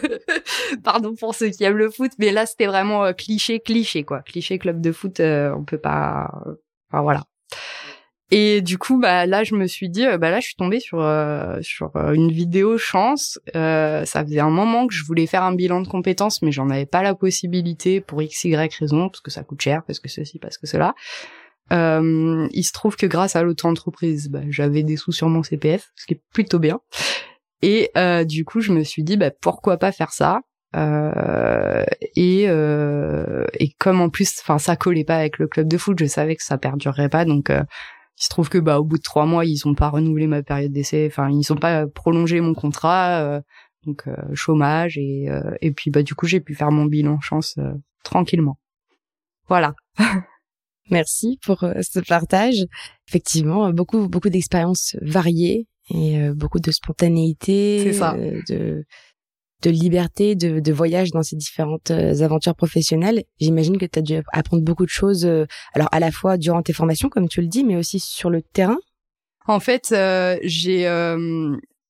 pardon 0.84 1.14
pour 1.14 1.36
ceux 1.36 1.50
qui 1.50 1.66
aiment 1.66 1.76
le 1.76 1.92
foot, 1.92 2.12
mais 2.20 2.32
là 2.32 2.46
c'était 2.46 2.68
vraiment 2.68 3.04
euh, 3.04 3.12
cliché, 3.12 3.60
cliché 3.60 4.06
quoi, 4.06 4.22
cliché 4.22 4.58
club 4.58 4.80
de 4.80 4.94
foot, 4.94 5.20
euh, 5.20 5.54
on 5.54 5.66
peut 5.66 5.78
pas, 5.78 6.32
enfin 6.90 7.02
voilà. 7.02 7.24
Et 8.32 8.62
du 8.62 8.78
coup, 8.80 8.98
bah 9.00 9.28
là, 9.28 9.44
je 9.44 9.56
me 9.56 9.68
suis 9.68 9.88
dit, 9.88 10.08
euh, 10.08 10.18
bah 10.18 10.32
là, 10.32 10.40
je 10.40 10.48
suis 10.48 10.56
tombée 10.56 10.80
sur 10.80 10.98
sur 11.62 11.92
une 11.96 12.32
vidéo 12.32 12.78
chance. 12.78 13.38
ça 13.54 14.24
faisait 14.26 14.40
un 14.40 14.50
moment 14.50 14.88
que 14.88 14.94
je 14.94 15.04
voulais 15.04 15.28
faire 15.28 15.44
un 15.44 15.54
bilan 15.54 15.82
de 15.82 15.88
compétences, 15.88 16.42
mais 16.42 16.54
j'en 16.54 16.70
avais 16.70 16.86
pas 16.88 17.04
la 17.04 17.14
possibilité 17.14 18.00
pour 18.00 18.22
x 18.22 18.46
y 18.46 18.56
raison, 18.80 19.10
parce 19.10 19.22
que 19.22 19.32
ça 19.32 19.44
coûte 19.44 19.62
cher, 19.62 19.84
parce 19.86 20.00
que 20.00 20.08
ceci, 20.08 20.40
parce 20.40 20.58
que 20.58 20.66
cela. 20.66 20.96
Euh, 21.74 22.48
il 22.52 22.64
se 22.64 22.72
trouve 22.72 22.96
que 22.96 23.06
grâce 23.06 23.36
à 23.36 23.44
l'auto-entreprise, 23.44 24.30
bah, 24.30 24.42
j'avais 24.50 24.84
des 24.84 24.98
sous 24.98 25.12
sur 25.12 25.30
mon 25.30 25.44
CPF, 25.44 25.92
ce 25.96 26.06
qui 26.06 26.14
est 26.16 26.22
plutôt 26.34 26.60
bien. 26.60 26.80
Et 27.62 27.90
euh, 27.98 28.24
du 28.24 28.46
coup, 28.46 28.62
je 28.62 28.72
me 28.72 28.84
suis 28.84 29.04
dit, 29.04 29.18
bah, 29.18 29.32
pourquoi 29.32 29.78
pas 29.78 29.92
faire 29.92 30.12
ça? 30.12 30.42
Euh, 30.76 31.84
et, 32.16 32.46
euh, 32.48 33.46
et 33.60 33.72
comme 33.80 34.02
en 34.02 34.10
plus, 34.10 34.34
enfin, 34.42 34.58
ça 34.58 34.76
collait 34.76 35.06
pas 35.06 35.18
avec 35.18 35.40
le 35.40 35.48
club 35.48 35.68
de 35.68 35.78
foot, 35.78 35.98
je 36.00 36.06
savais 36.06 36.36
que 36.36 36.44
ça 36.44 36.58
perdurerait 36.58 37.10
pas, 37.10 37.24
donc 37.24 37.50
euh, 37.50 37.64
il 38.20 38.24
se 38.24 38.30
trouve 38.30 38.50
que 38.50 38.58
bah 38.58 38.80
au 38.80 38.84
bout 38.84 38.98
de 38.98 39.04
trois 39.04 39.26
mois, 39.26 39.46
ils 39.46 39.68
ont 39.68 39.74
pas 39.74 39.90
renouvelé 39.90 40.28
ma 40.28 40.44
période 40.44 40.72
d'essai, 40.72 41.08
enfin, 41.10 41.30
ils 41.30 41.52
ont 41.54 41.58
pas 41.58 41.88
prolongé 41.88 42.42
mon 42.42 42.54
contrat, 42.54 43.22
euh, 43.22 43.42
donc 43.86 44.06
chômage 44.34 44.98
et 44.98 45.28
et 45.62 45.72
puis 45.72 45.92
bah 45.92 46.02
du 46.02 46.16
coup, 46.16 46.26
j'ai 46.26 46.40
pu 46.40 46.56
faire 46.56 46.72
mon 46.72 46.86
bilan 46.86 47.20
chance 47.22 47.60
tranquillement. 48.04 48.58
Voilà. 49.48 49.76
Merci 50.90 51.40
pour 51.44 51.64
euh, 51.64 51.74
ce 51.82 52.00
partage. 52.00 52.66
Effectivement, 53.08 53.72
beaucoup 53.72 54.08
beaucoup 54.08 54.30
d'expériences 54.30 54.96
variées 55.02 55.68
et 55.90 56.20
euh, 56.20 56.34
beaucoup 56.34 56.60
de 56.60 56.72
spontanéité, 56.72 57.92
euh, 58.02 58.42
de 58.50 58.86
de 59.64 59.70
liberté, 59.72 60.36
de, 60.36 60.60
de 60.60 60.74
voyage 60.74 61.10
dans 61.10 61.24
ces 61.24 61.36
différentes 61.36 61.90
aventures 61.90 62.56
professionnelles. 62.56 63.24
J'imagine 63.40 63.80
que 63.80 63.86
tu 63.86 63.98
as 63.98 64.02
dû 64.04 64.22
apprendre 64.32 64.64
beaucoup 64.64 64.86
de 64.86 64.92
choses, 64.92 65.26
alors 65.74 65.90
à 65.92 66.00
la 66.00 66.12
fois 66.12 66.38
durant 66.38 66.62
tes 66.62 66.74
formations, 66.74 67.10
comme 67.10 67.28
tu 67.28 67.42
le 67.42 67.48
dis, 67.48 67.64
mais 67.64 67.76
aussi 67.76 68.00
sur 68.00 68.30
le 68.30 68.44
terrain. 68.44 68.78
En 69.48 69.60
fait, 69.60 69.96
j'ai 70.44 70.86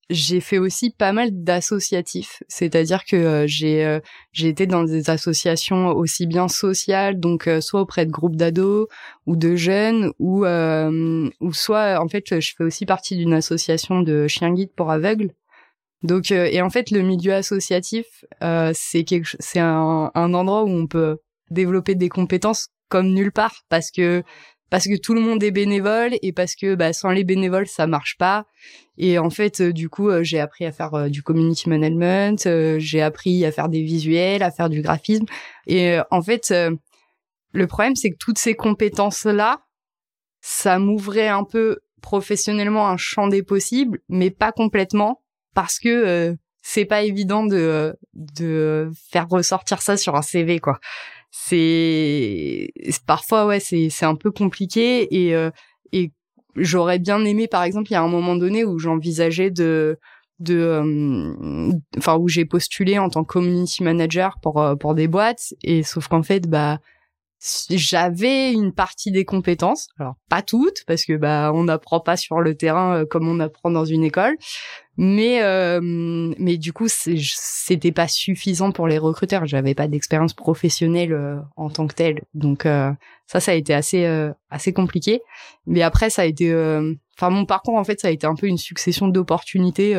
j'ai 0.09 0.39
fait 0.39 0.59
aussi 0.59 0.91
pas 0.91 1.13
mal 1.13 1.29
d'associatifs, 1.31 2.43
c'est-à-dire 2.47 3.05
que 3.05 3.15
euh, 3.15 3.47
j'ai 3.47 3.83
euh, 3.83 3.99
j'ai 4.31 4.49
été 4.49 4.67
dans 4.67 4.83
des 4.83 5.09
associations 5.09 5.87
aussi 5.87 6.27
bien 6.27 6.47
sociales, 6.47 7.19
donc 7.19 7.47
euh, 7.47 7.59
soit 7.59 7.81
auprès 7.81 8.05
de 8.05 8.11
groupes 8.11 8.35
d'ados 8.35 8.87
ou 9.25 9.35
de 9.35 9.55
jeunes, 9.55 10.11
ou 10.19 10.45
ou 10.45 11.53
soit 11.53 11.99
en 11.99 12.07
fait 12.07 12.39
je 12.39 12.53
fais 12.55 12.63
aussi 12.63 12.85
partie 12.85 13.17
d'une 13.17 13.33
association 13.33 14.01
de 14.01 14.27
chiens 14.27 14.53
guides 14.53 14.73
pour 14.75 14.91
aveugles. 14.91 15.31
Donc 16.03 16.29
et 16.31 16.61
en 16.61 16.69
fait 16.69 16.91
le 16.91 17.01
milieu 17.01 17.33
associatif 17.33 18.25
c'est 18.73 19.03
quelque 19.05 19.35
c'est 19.39 19.59
un, 19.59 20.11
un 20.13 20.33
endroit 20.33 20.63
où 20.63 20.69
on 20.69 20.87
peut 20.87 21.17
développer 21.49 21.95
des 21.95 22.09
compétences 22.09 22.67
comme 22.89 23.07
nulle 23.13 23.31
part 23.31 23.63
parce 23.69 23.89
que 23.91 24.23
parce 24.69 24.85
que 24.85 24.97
tout 24.97 25.13
le 25.13 25.21
monde 25.21 25.43
est 25.43 25.51
bénévole 25.51 26.15
et 26.21 26.31
parce 26.31 26.55
que 26.55 26.75
bah, 26.75 26.93
sans 26.93 27.11
les 27.11 27.23
bénévoles 27.23 27.67
ça 27.67 27.87
marche 27.87 28.17
pas. 28.17 28.45
Et 28.97 29.19
en 29.19 29.29
fait 29.29 29.61
euh, 29.61 29.73
du 29.73 29.89
coup 29.89 30.09
euh, 30.09 30.23
j'ai 30.23 30.39
appris 30.39 30.65
à 30.65 30.71
faire 30.71 30.93
euh, 30.93 31.09
du 31.09 31.21
community 31.21 31.69
management 31.69 32.47
j'ai 32.77 33.01
appris 33.01 33.45
à 33.45 33.51
faire 33.51 33.69
des 33.69 33.81
visuels 33.81 34.43
à 34.43 34.51
faire 34.51 34.69
du 34.69 34.81
graphisme. 34.81 35.25
Et 35.67 35.97
en 36.11 36.21
fait 36.21 36.53
le 37.51 37.67
problème 37.67 37.95
c'est 37.95 38.11
que 38.11 38.17
toutes 38.17 38.37
ces 38.37 38.55
compétences 38.55 39.25
là 39.25 39.61
ça 40.41 40.79
m'ouvrait 40.79 41.27
un 41.27 41.43
peu 41.43 41.79
professionnellement 42.01 42.87
un 42.87 42.97
champ 42.97 43.27
des 43.27 43.43
possibles 43.43 43.99
mais 44.09 44.29
pas 44.29 44.51
complètement 44.51 45.21
parce 45.53 45.79
que 45.79 46.35
c'est 46.61 46.85
pas 46.85 47.03
évident 47.03 47.45
de 47.45 47.95
de 48.13 48.91
faire 49.11 49.27
ressortir 49.27 49.81
ça 49.81 49.97
sur 49.97 50.15
un 50.15 50.21
CV 50.21 50.59
quoi 50.59 50.79
c'est 51.37 52.69
parfois 53.05 53.45
ouais 53.45 53.59
c'est 53.59 53.89
c'est 53.89 54.05
un 54.05 54.15
peu 54.15 54.31
compliqué 54.31 55.13
et 55.13 55.35
euh, 55.35 55.51
et 55.91 56.13
j'aurais 56.55 56.97
bien 56.97 57.23
aimé 57.25 57.47
par 57.47 57.63
exemple 57.63 57.91
il 57.91 57.93
y 57.93 57.97
a 57.97 58.01
un 58.01 58.07
moment 58.07 58.37
donné 58.37 58.63
où 58.63 58.79
j'envisageais 58.79 59.51
de 59.51 59.99
de 60.39 60.55
euh, 60.57 62.17
où 62.17 62.27
j'ai 62.29 62.45
postulé 62.45 62.99
en 62.99 63.09
tant 63.09 63.25
que 63.25 63.33
community 63.33 63.83
manager 63.83 64.37
pour 64.41 64.61
euh, 64.61 64.75
pour 64.75 64.95
des 64.95 65.09
boîtes 65.09 65.53
et 65.61 65.83
sauf 65.83 66.07
qu'en 66.07 66.23
fait 66.23 66.47
bah 66.47 66.79
j'avais 67.69 68.51
une 68.51 68.73
partie 68.73 69.11
des 69.11 69.25
compétences 69.25 69.87
alors 69.99 70.15
pas 70.29 70.41
toutes 70.41 70.83
parce 70.87 71.05
que 71.05 71.13
bah 71.13 71.51
on 71.53 71.65
n'apprend 71.65 71.99
pas 71.99 72.17
sur 72.17 72.41
le 72.41 72.55
terrain 72.55 73.05
comme 73.05 73.27
on 73.27 73.39
apprend 73.39 73.71
dans 73.71 73.85
une 73.85 74.03
école. 74.03 74.37
Mais 74.97 75.43
euh, 75.43 75.81
mais 75.81 76.57
du 76.57 76.71
coup 76.71 76.87
c'était 76.87 77.91
pas 77.91 78.07
suffisant 78.07 78.71
pour 78.71 78.87
les 78.87 78.97
recruteurs. 78.97 79.45
J'avais 79.45 79.75
pas 79.75 79.87
d'expérience 79.87 80.33
professionnelle 80.33 81.11
euh, 81.11 81.37
en 81.57 81.69
tant 81.69 81.85
que 81.87 81.95
telle. 81.95 82.23
Donc 82.33 82.65
euh, 82.65 82.91
ça 83.27 83.41
ça 83.41 83.51
a 83.51 83.55
été 83.55 83.73
assez 83.73 84.05
assez 84.49 84.71
compliqué. 84.71 85.21
Mais 85.65 85.81
après 85.81 86.09
ça 86.09 86.21
a 86.21 86.25
été 86.25 86.53
enfin 87.17 87.29
mon 87.29 87.45
parcours 87.45 87.75
en 87.75 87.83
fait 87.83 87.99
ça 87.99 88.07
a 88.07 88.11
été 88.11 88.25
un 88.25 88.35
peu 88.35 88.47
une 88.47 88.57
succession 88.57 89.07
d'opportunités 89.07 89.95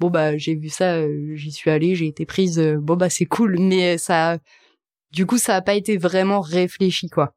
bon 0.00 0.10
bah 0.10 0.36
j'ai 0.36 0.54
vu 0.54 0.68
ça 0.68 1.02
j'y 1.34 1.52
suis 1.52 1.70
allée 1.70 1.94
j'ai 1.94 2.06
été 2.06 2.24
prise 2.24 2.58
bon 2.58 2.96
bah 2.96 3.10
c'est 3.10 3.26
cool. 3.26 3.58
Mais 3.58 3.98
ça 3.98 4.38
du 5.12 5.26
coup 5.26 5.38
ça 5.38 5.56
a 5.56 5.62
pas 5.62 5.74
été 5.74 5.96
vraiment 5.96 6.40
réfléchi 6.40 7.08
quoi. 7.08 7.34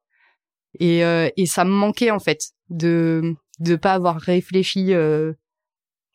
Et 0.80 1.00
et 1.00 1.46
ça 1.46 1.64
me 1.64 1.72
manquait 1.72 2.12
en 2.12 2.20
fait 2.20 2.52
de 2.70 3.36
de 3.60 3.76
pas 3.76 3.94
avoir 3.94 4.20
réfléchi 4.20 4.94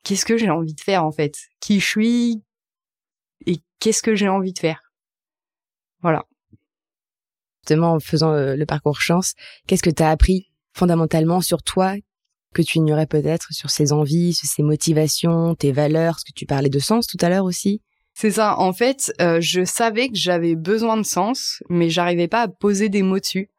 qu'est-ce 0.04 0.24
que 0.24 0.36
j'ai 0.36 0.50
envie 0.50 0.74
de 0.74 0.80
faire 0.80 1.04
en 1.04 1.12
fait? 1.12 1.36
Qui 1.60 1.80
je 1.80 1.86
suis 1.86 2.42
et 3.46 3.58
qu'est-ce 3.78 4.02
que 4.02 4.14
j'ai 4.14 4.28
envie 4.28 4.52
de 4.52 4.58
faire? 4.58 4.92
Voilà. 6.02 6.24
Justement, 7.62 7.94
en 7.94 8.00
faisant 8.00 8.32
euh, 8.32 8.56
le 8.56 8.66
parcours 8.66 9.00
chance, 9.00 9.34
qu'est-ce 9.66 9.82
que 9.82 9.90
tu 9.90 10.02
as 10.02 10.10
appris 10.10 10.50
fondamentalement 10.72 11.40
sur 11.40 11.62
toi 11.62 11.94
que 12.54 12.62
tu 12.62 12.78
ignorais 12.78 13.06
peut-être 13.06 13.52
sur 13.52 13.70
ses 13.70 13.92
envies, 13.92 14.34
sur 14.34 14.48
ses 14.48 14.62
motivations, 14.62 15.54
tes 15.54 15.72
valeurs, 15.72 16.18
ce 16.18 16.24
que 16.24 16.32
tu 16.34 16.46
parlais 16.46 16.68
de 16.68 16.78
sens 16.78 17.06
tout 17.06 17.18
à 17.20 17.28
l'heure 17.28 17.44
aussi 17.44 17.82
C'est 18.14 18.32
ça. 18.32 18.58
En 18.58 18.72
fait, 18.72 19.12
euh, 19.20 19.40
je 19.40 19.64
savais 19.64 20.08
que 20.08 20.16
j'avais 20.16 20.54
besoin 20.54 20.96
de 20.96 21.04
sens, 21.04 21.62
mais 21.68 21.88
j'arrivais 21.90 22.28
pas 22.28 22.42
à 22.42 22.48
poser 22.48 22.88
des 22.88 23.02
mots 23.02 23.18
dessus. 23.18 23.50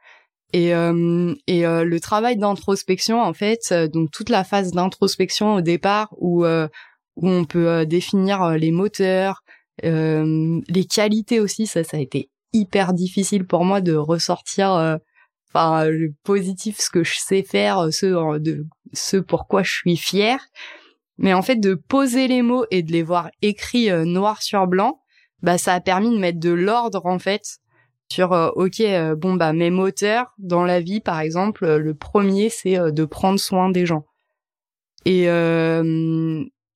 Et, 0.54 0.76
euh, 0.76 1.34
et 1.48 1.66
euh, 1.66 1.86
le 1.86 2.00
travail 2.00 2.38
d'introspection, 2.38 3.22
en 3.22 3.34
fait, 3.34 3.70
euh, 3.72 3.88
donc 3.88 4.12
toute 4.12 4.30
la 4.30 4.44
phase 4.44 4.72
d'introspection 4.72 5.56
au 5.56 5.62
départ 5.62 6.10
où, 6.18 6.46
où 6.46 7.30
on 7.30 7.46
peut 7.46 7.86
définir 7.86 8.52
les 8.52 8.72
moteurs, 8.72 9.44
les 9.84 10.86
qualités 10.90 11.40
aussi, 11.40 11.68
ça, 11.68 11.84
ça 11.84 11.98
a 11.98 12.00
été 12.00 12.30
hyper 12.54 12.94
difficile 12.94 13.46
pour 13.46 13.64
moi 13.64 13.82
de 13.82 13.94
ressortir 13.94 15.00
enfin 15.54 15.86
le 15.86 16.14
positif, 16.24 16.80
ce 16.80 16.90
que 16.90 17.04
je 17.04 17.16
sais 17.18 17.44
faire, 17.44 17.88
ce 17.92 18.40
de 18.40 18.66
ce 18.94 19.18
pourquoi 19.18 19.64
je 19.64 19.72
suis 19.72 19.98
fière. 19.98 20.40
Mais 21.22 21.34
en 21.34 21.42
fait, 21.42 21.56
de 21.56 21.76
poser 21.76 22.28
les 22.28 22.42
mots 22.42 22.66
et 22.70 22.84
de 22.84 22.92
les 22.92 23.04
voir 23.04 23.30
écrits 23.42 23.90
noir 24.06 24.42
sur 24.42 24.68
blanc, 24.68 25.02
bah 25.42 25.58
ça 25.58 25.74
a 25.74 25.80
permis 25.80 26.10
de 26.12 26.20
mettre 26.20 26.40
de 26.40 26.52
l'ordre 26.52 27.06
en 27.06 27.20
fait 27.20 27.60
sur 28.12 28.34
euh, 28.34 28.50
ok 28.56 28.82
euh, 28.82 29.16
bon 29.16 29.36
bah 29.36 29.54
mes 29.54 29.70
moteurs 29.70 30.34
dans 30.38 30.66
la 30.66 30.82
vie 30.82 31.00
par 31.00 31.20
exemple 31.20 31.64
euh, 31.66 31.78
le 31.78 31.94
premier 31.94 32.50
c'est 32.50 32.78
de 32.92 33.06
prendre 33.06 33.40
soin 33.40 33.70
des 33.70 33.86
gens. 33.86 34.06
Et 35.06 35.24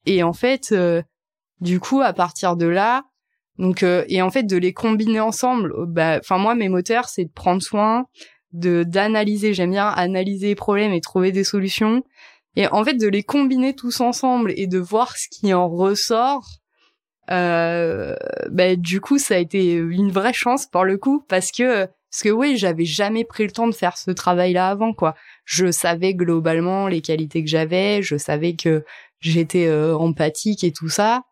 et 0.08 0.24
en 0.24 0.34
fait 0.34 0.74
du 1.62 1.80
coup 1.80 2.02
à 2.02 2.12
partir 2.14 2.58
de 2.58 2.66
là 2.66 3.04
donc 3.60 3.84
et 3.84 4.22
en 4.24 4.32
fait 4.32 4.44
de 4.44 4.58
les 4.58 4.74
combiner 4.74 5.20
ensemble 5.20 5.74
bah 5.86 6.18
enfin 6.20 6.40
moi 6.40 6.56
mes 6.56 6.70
moteurs 6.70 7.08
c'est 7.08 7.26
de 7.26 7.32
prendre 7.32 7.62
soin 7.62 8.06
de 8.52 8.84
d'analyser. 8.84 9.54
J'aime 9.54 9.72
bien 9.72 9.90
analyser 9.90 10.48
les 10.48 10.56
problèmes 10.56 10.92
et 10.94 11.02
trouver 11.02 11.32
des 11.32 11.44
solutions 11.44 12.04
et 12.56 12.68
en 12.68 12.84
fait 12.84 12.96
de 12.96 13.08
les 13.08 13.24
combiner 13.24 13.76
tous 13.76 14.00
ensemble 14.02 14.54
et 14.56 14.68
de 14.68 14.80
voir 14.80 15.18
ce 15.18 15.28
qui 15.30 15.54
en 15.54 15.70
ressort 15.70 16.48
euh, 17.32 18.16
bah, 18.52 18.76
du 18.76 19.02
coup 19.02 19.18
ça 19.18 19.36
a 19.36 19.38
été 19.40 19.74
une 19.74 20.12
vraie 20.12 20.34
chance 20.34 20.68
pour 20.68 20.84
le 20.84 20.98
coup 20.98 21.24
parce 21.28 21.52
que 21.52 21.88
parce 22.16 22.24
que 22.24 22.30
oui 22.30 22.56
j'avais 22.56 22.86
jamais 22.86 23.26
pris 23.26 23.44
le 23.46 23.52
temps 23.52 23.68
de 23.68 23.74
faire 23.74 23.98
ce 23.98 24.12
travail 24.12 24.54
là 24.54 24.70
avant 24.70 24.94
quoi. 24.94 25.16
Je 25.44 25.72
savais 25.72 26.14
globalement 26.14 26.88
les 26.88 27.02
qualités 27.02 27.44
que 27.44 27.50
j'avais 27.50 28.02
je 28.04 28.16
savais 28.16 28.56
que 28.56 28.86
j'étais 29.20 29.68
euh, 29.68 29.98
empathique 29.98 30.64
et 30.64 30.72
tout 30.72 30.88
ça 30.88 31.24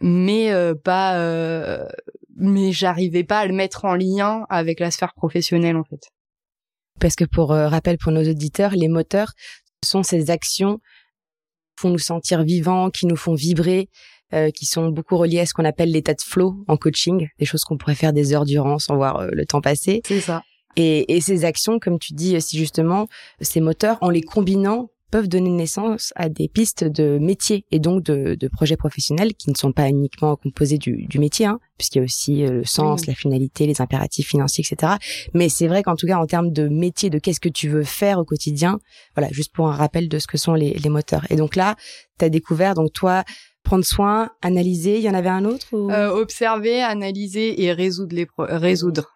mais 0.00 0.52
euh, 0.52 0.74
pas 0.74 1.18
euh, 1.18 1.84
mais 2.36 2.72
j'arrivais 2.72 3.24
pas 3.24 3.40
à 3.40 3.46
le 3.46 3.54
mettre 3.54 3.84
en 3.84 3.94
lien 3.94 4.46
avec 4.48 4.78
la 4.80 4.90
sphère 4.90 5.14
professionnelle 5.14 5.76
en 5.76 5.84
fait. 5.84 6.08
Parce 7.00 7.16
que 7.16 7.24
pour 7.24 7.50
rappel 7.50 7.98
pour 7.98 8.12
nos 8.12 8.22
auditeurs 8.22 8.72
les 8.76 8.88
moteurs 8.88 9.32
sont 9.84 10.02
ces 10.02 10.30
actions 10.30 10.78
qui 10.78 11.82
font 11.82 11.90
nous 11.90 11.98
sentir 11.98 12.42
vivants 12.42 12.90
qui 12.90 13.06
nous 13.06 13.16
font 13.16 13.34
vibrer 13.34 13.88
euh, 14.34 14.50
qui 14.50 14.64
sont 14.64 14.88
beaucoup 14.88 15.18
reliés 15.18 15.40
à 15.40 15.46
ce 15.46 15.52
qu'on 15.52 15.66
appelle 15.66 15.90
l'état 15.90 16.14
de 16.14 16.22
flow 16.22 16.64
en 16.66 16.78
coaching, 16.78 17.28
des 17.38 17.44
choses 17.44 17.64
qu'on 17.64 17.76
pourrait 17.76 17.94
faire 17.94 18.14
des 18.14 18.32
heures 18.32 18.46
durant 18.46 18.78
sans 18.78 18.96
voir 18.96 19.18
euh, 19.18 19.28
le 19.30 19.44
temps 19.44 19.60
passer. 19.60 20.00
C'est 20.06 20.22
ça. 20.22 20.42
Et, 20.76 21.14
et, 21.14 21.20
ces 21.20 21.44
actions, 21.44 21.78
comme 21.78 21.98
tu 21.98 22.14
dis 22.14 22.40
si 22.40 22.56
justement, 22.56 23.08
ces 23.42 23.60
moteurs, 23.60 23.98
en 24.00 24.08
les 24.08 24.22
combinant, 24.22 24.88
peuvent 25.12 25.28
donner 25.28 25.50
naissance 25.50 26.12
à 26.16 26.30
des 26.30 26.48
pistes 26.48 26.84
de 26.84 27.18
métiers 27.18 27.66
et 27.70 27.78
donc 27.78 28.02
de, 28.02 28.34
de, 28.34 28.48
projets 28.48 28.78
professionnels 28.78 29.34
qui 29.34 29.50
ne 29.50 29.54
sont 29.54 29.70
pas 29.70 29.88
uniquement 29.88 30.36
composés 30.36 30.78
du, 30.78 31.06
du 31.06 31.18
métier, 31.18 31.44
hein, 31.44 31.60
puisqu'il 31.76 31.98
y 31.98 32.00
a 32.00 32.04
aussi 32.04 32.44
euh, 32.44 32.50
le 32.50 32.64
sens, 32.64 33.06
la 33.06 33.14
finalité, 33.14 33.66
les 33.66 33.82
impératifs 33.82 34.28
financiers, 34.28 34.64
etc. 34.66 34.94
Mais 35.34 35.50
c'est 35.50 35.68
vrai 35.68 35.82
qu'en 35.82 35.96
tout 35.96 36.06
cas, 36.06 36.16
en 36.16 36.26
termes 36.26 36.50
de 36.50 36.66
métier, 36.66 37.10
de 37.10 37.18
qu'est-ce 37.18 37.40
que 37.40 37.50
tu 37.50 37.68
veux 37.68 37.84
faire 37.84 38.18
au 38.18 38.24
quotidien, 38.24 38.78
voilà, 39.14 39.30
juste 39.32 39.52
pour 39.52 39.68
un 39.68 39.76
rappel 39.76 40.08
de 40.08 40.18
ce 40.18 40.26
que 40.26 40.38
sont 40.38 40.54
les, 40.54 40.72
les 40.72 40.88
moteurs. 40.88 41.26
Et 41.28 41.36
donc 41.36 41.56
là, 41.56 41.76
tu 42.18 42.24
as 42.24 42.30
découvert, 42.30 42.74
donc 42.74 42.90
toi, 42.94 43.22
prendre 43.64 43.84
soin, 43.84 44.30
analyser. 44.40 44.96
Il 44.96 45.02
y 45.02 45.10
en 45.10 45.14
avait 45.14 45.28
un 45.28 45.44
autre 45.44 45.66
euh, 45.74 46.08
Observer, 46.08 46.82
analyser 46.82 47.62
et 47.62 47.72
résoudre 47.72 48.16
les 48.16 48.26
résoudre. 48.38 49.12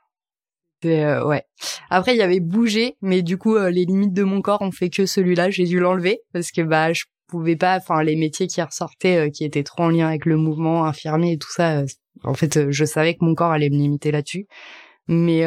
Euh, 0.84 1.24
ouais. 1.26 1.44
Après, 1.90 2.14
il 2.14 2.18
y 2.18 2.22
avait 2.22 2.40
bouger, 2.40 2.96
mais 3.00 3.22
du 3.22 3.38
coup, 3.38 3.56
euh, 3.56 3.70
les 3.70 3.84
limites 3.84 4.12
de 4.12 4.22
mon 4.22 4.42
corps 4.42 4.62
ont 4.62 4.70
fait 4.70 4.90
que 4.90 5.06
celui-là, 5.06 5.50
j'ai 5.50 5.64
dû 5.64 5.80
l'enlever 5.80 6.20
parce 6.32 6.50
que 6.50 6.60
bah 6.62 6.92
je 6.92 7.04
pouvais 7.28 7.56
pas. 7.56 7.76
Enfin, 7.76 8.02
les 8.02 8.16
métiers 8.16 8.46
qui 8.46 8.62
ressortaient, 8.62 9.30
qui 9.30 9.44
étaient 9.44 9.64
trop 9.64 9.84
en 9.84 9.88
lien 9.88 10.08
avec 10.08 10.26
le 10.26 10.36
mouvement 10.36 10.84
infirmier 10.84 11.32
et 11.32 11.38
tout 11.38 11.50
ça. 11.50 11.82
en 12.24 12.34
fait, 12.34 12.70
je 12.70 12.84
savais 12.84 13.14
que 13.14 13.24
mon 13.24 13.34
corps 13.34 13.52
allait 13.52 13.70
me 13.70 13.76
limiter 13.76 14.10
là-dessus. 14.10 14.46
Mais 15.08 15.44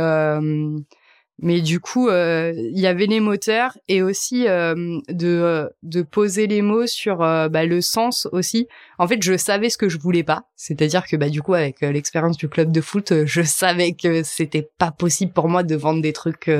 mais 1.42 1.62
du 1.62 1.80
coup, 1.80 2.10
euh, 2.10 2.52
il 2.56 2.78
y 2.78 2.88
avait 2.88 3.06
les 3.06 3.22
moteurs 3.22 3.78
et 3.88 4.02
aussi 4.02 4.48
euh, 4.48 5.00
de 5.08 5.28
euh, 5.28 5.70
de 5.84 6.02
poser 6.02 6.48
les 6.48 6.62
mots 6.62 6.86
sur 6.86 7.18
bah, 7.20 7.66
le 7.66 7.82
sens 7.82 8.28
aussi. 8.34 8.68
En 8.98 9.08
fait, 9.08 9.24
je 9.24 9.38
savais 9.38 9.70
ce 9.70 9.78
que 9.78 9.88
je 9.88 9.98
voulais 9.98 10.24
pas, 10.24 10.44
c'est-à-dire 10.56 11.06
que 11.08 11.16
bah 11.16 11.30
du 11.30 11.42
coup 11.42 11.54
avec 11.54 11.80
l'expérience 11.82 12.38
du 12.38 12.50
club 12.50 12.72
de 12.72 12.82
foot, 12.82 13.26
je 13.26 13.42
savais 13.42 13.94
que 13.94 14.22
c'était 14.24 14.70
pas 14.78 14.92
possible 14.92 15.32
pour 15.32 15.48
moi 15.48 15.64
de 15.64 15.76
vendre 15.76 16.02
des 16.02 16.14
trucs 16.14 16.52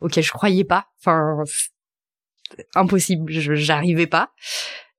auxquels 0.00 0.24
je 0.24 0.32
croyais 0.32 0.64
pas. 0.64 0.86
Enfin, 1.00 1.44
impossible, 2.74 3.30
j'arrivais 3.30 4.08
pas. 4.08 4.30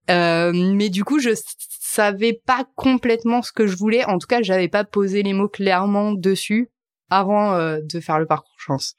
mais 0.07 0.89
du 0.89 1.03
coup, 1.03 1.19
je 1.19 1.31
savais 1.79 2.39
pas 2.45 2.65
complètement 2.75 3.41
ce 3.41 3.51
que 3.51 3.67
je 3.67 3.75
voulais. 3.75 4.05
En 4.05 4.19
tout 4.19 4.27
cas, 4.27 4.41
j'avais 4.41 4.69
pas 4.69 4.85
posé 4.85 5.21
les 5.21 5.33
mots 5.33 5.49
clairement 5.49 6.13
dessus 6.13 6.69
avant 7.11 7.53
euh, 7.53 7.79
de 7.83 7.99
faire 7.99 8.17
le 8.17 8.25
parcours 8.25 8.57
chance. 8.57 8.95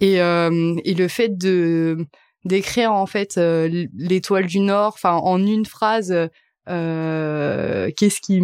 Et, 0.00 0.20
euh, 0.20 0.74
et 0.84 0.94
le 0.94 1.08
fait 1.08 1.38
de 1.38 2.06
d'écrire 2.44 2.92
en 2.92 3.06
fait 3.06 3.36
euh, 3.36 3.86
l'étoile 3.94 4.46
du 4.46 4.60
Nord, 4.60 4.92
enfin 4.94 5.14
en 5.14 5.44
une 5.44 5.66
phrase, 5.66 6.14
euh, 6.68 7.90
qu'est-ce 7.96 8.20
qui 8.20 8.42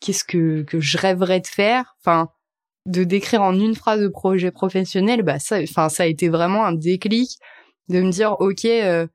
qu'est-ce 0.00 0.24
que 0.24 0.62
que 0.62 0.80
je 0.80 0.96
rêverais 0.96 1.40
de 1.40 1.46
faire 1.46 1.96
enfin 2.00 2.28
de 2.86 3.04
décrire 3.04 3.42
en 3.42 3.54
une 3.58 3.74
phrase 3.74 4.00
de 4.00 4.08
projet 4.08 4.50
professionnel 4.50 5.22
bah 5.22 5.38
ça 5.38 5.60
enfin 5.60 5.88
ça 5.90 6.04
a 6.04 6.06
été 6.06 6.28
vraiment 6.28 6.64
un 6.64 6.72
déclic 6.72 7.38
de 7.88 8.00
me 8.00 8.10
dire 8.10 8.36
ok 8.40 8.64
euh, 8.64 9.06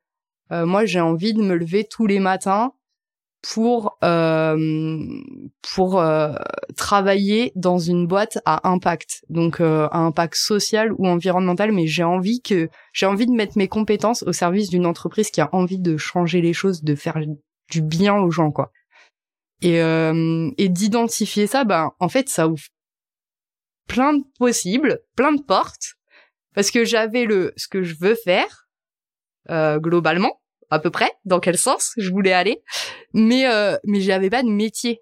moi 0.52 0.86
j'ai 0.86 1.00
envie 1.00 1.34
de 1.34 1.42
me 1.42 1.56
lever 1.56 1.86
tous 1.90 2.06
les 2.06 2.20
matins 2.20 2.74
pour 3.42 3.98
euh, 4.04 5.22
pour 5.74 6.00
euh, 6.00 6.34
travailler 6.76 7.52
dans 7.56 7.80
une 7.80 8.08
boîte 8.08 8.40
à 8.46 8.70
impact. 8.70 9.24
Donc 9.30 9.60
euh, 9.60 9.88
à 9.92 10.00
impact 10.00 10.36
social 10.36 10.92
ou 10.98 11.08
environnemental. 11.08 11.72
Mais 11.72 11.88
j'ai 11.88 12.04
envie 12.04 12.42
que 12.42 12.70
j'ai 12.94 13.06
envie 13.06 13.26
de 13.26 13.32
mettre 13.32 13.58
mes 13.58 13.68
compétences 13.68 14.24
au 14.24 14.34
service 14.34 14.70
d'une 14.70 14.86
entreprise 14.86 15.32
qui 15.32 15.42
a 15.42 15.50
envie 15.54 15.80
de 15.80 15.98
changer 15.98 16.42
les 16.42 16.54
choses 16.54 16.84
de 16.84 16.96
faire 16.96 17.18
du 17.70 17.82
bien 17.82 18.16
aux 18.16 18.32
gens 18.32 18.52
quoi. 18.52 18.72
Et 19.62 19.78
et 19.78 20.70
d'identifier 20.70 21.46
ça 21.46 21.64
ben 21.64 21.92
en 22.00 22.10
fait 22.10 22.30
ça 22.30 22.48
ouvre 22.48 22.64
plein 23.88 24.14
de 24.14 24.24
possibles 24.40 25.00
plein 25.16 25.34
de 25.34 25.42
portes. 25.42 25.96
Parce 26.54 26.72
que 26.72 26.84
j'avais 26.84 27.26
le 27.26 27.54
ce 27.58 27.68
que 27.68 27.84
je 27.84 27.96
veux 28.00 28.16
faire 28.16 28.68
globalement 29.48 30.41
à 30.72 30.80
peu 30.80 30.90
près 30.90 31.12
dans 31.26 31.40
quel 31.40 31.58
sens 31.58 31.94
je 31.98 32.10
voulais 32.10 32.34
aller 32.34 32.62
mais 33.14 33.48
euh, 33.48 33.78
mais 33.86 34.02
j'avais 34.02 34.30
pas 34.30 34.44
de 34.44 34.50
métier. 34.50 35.02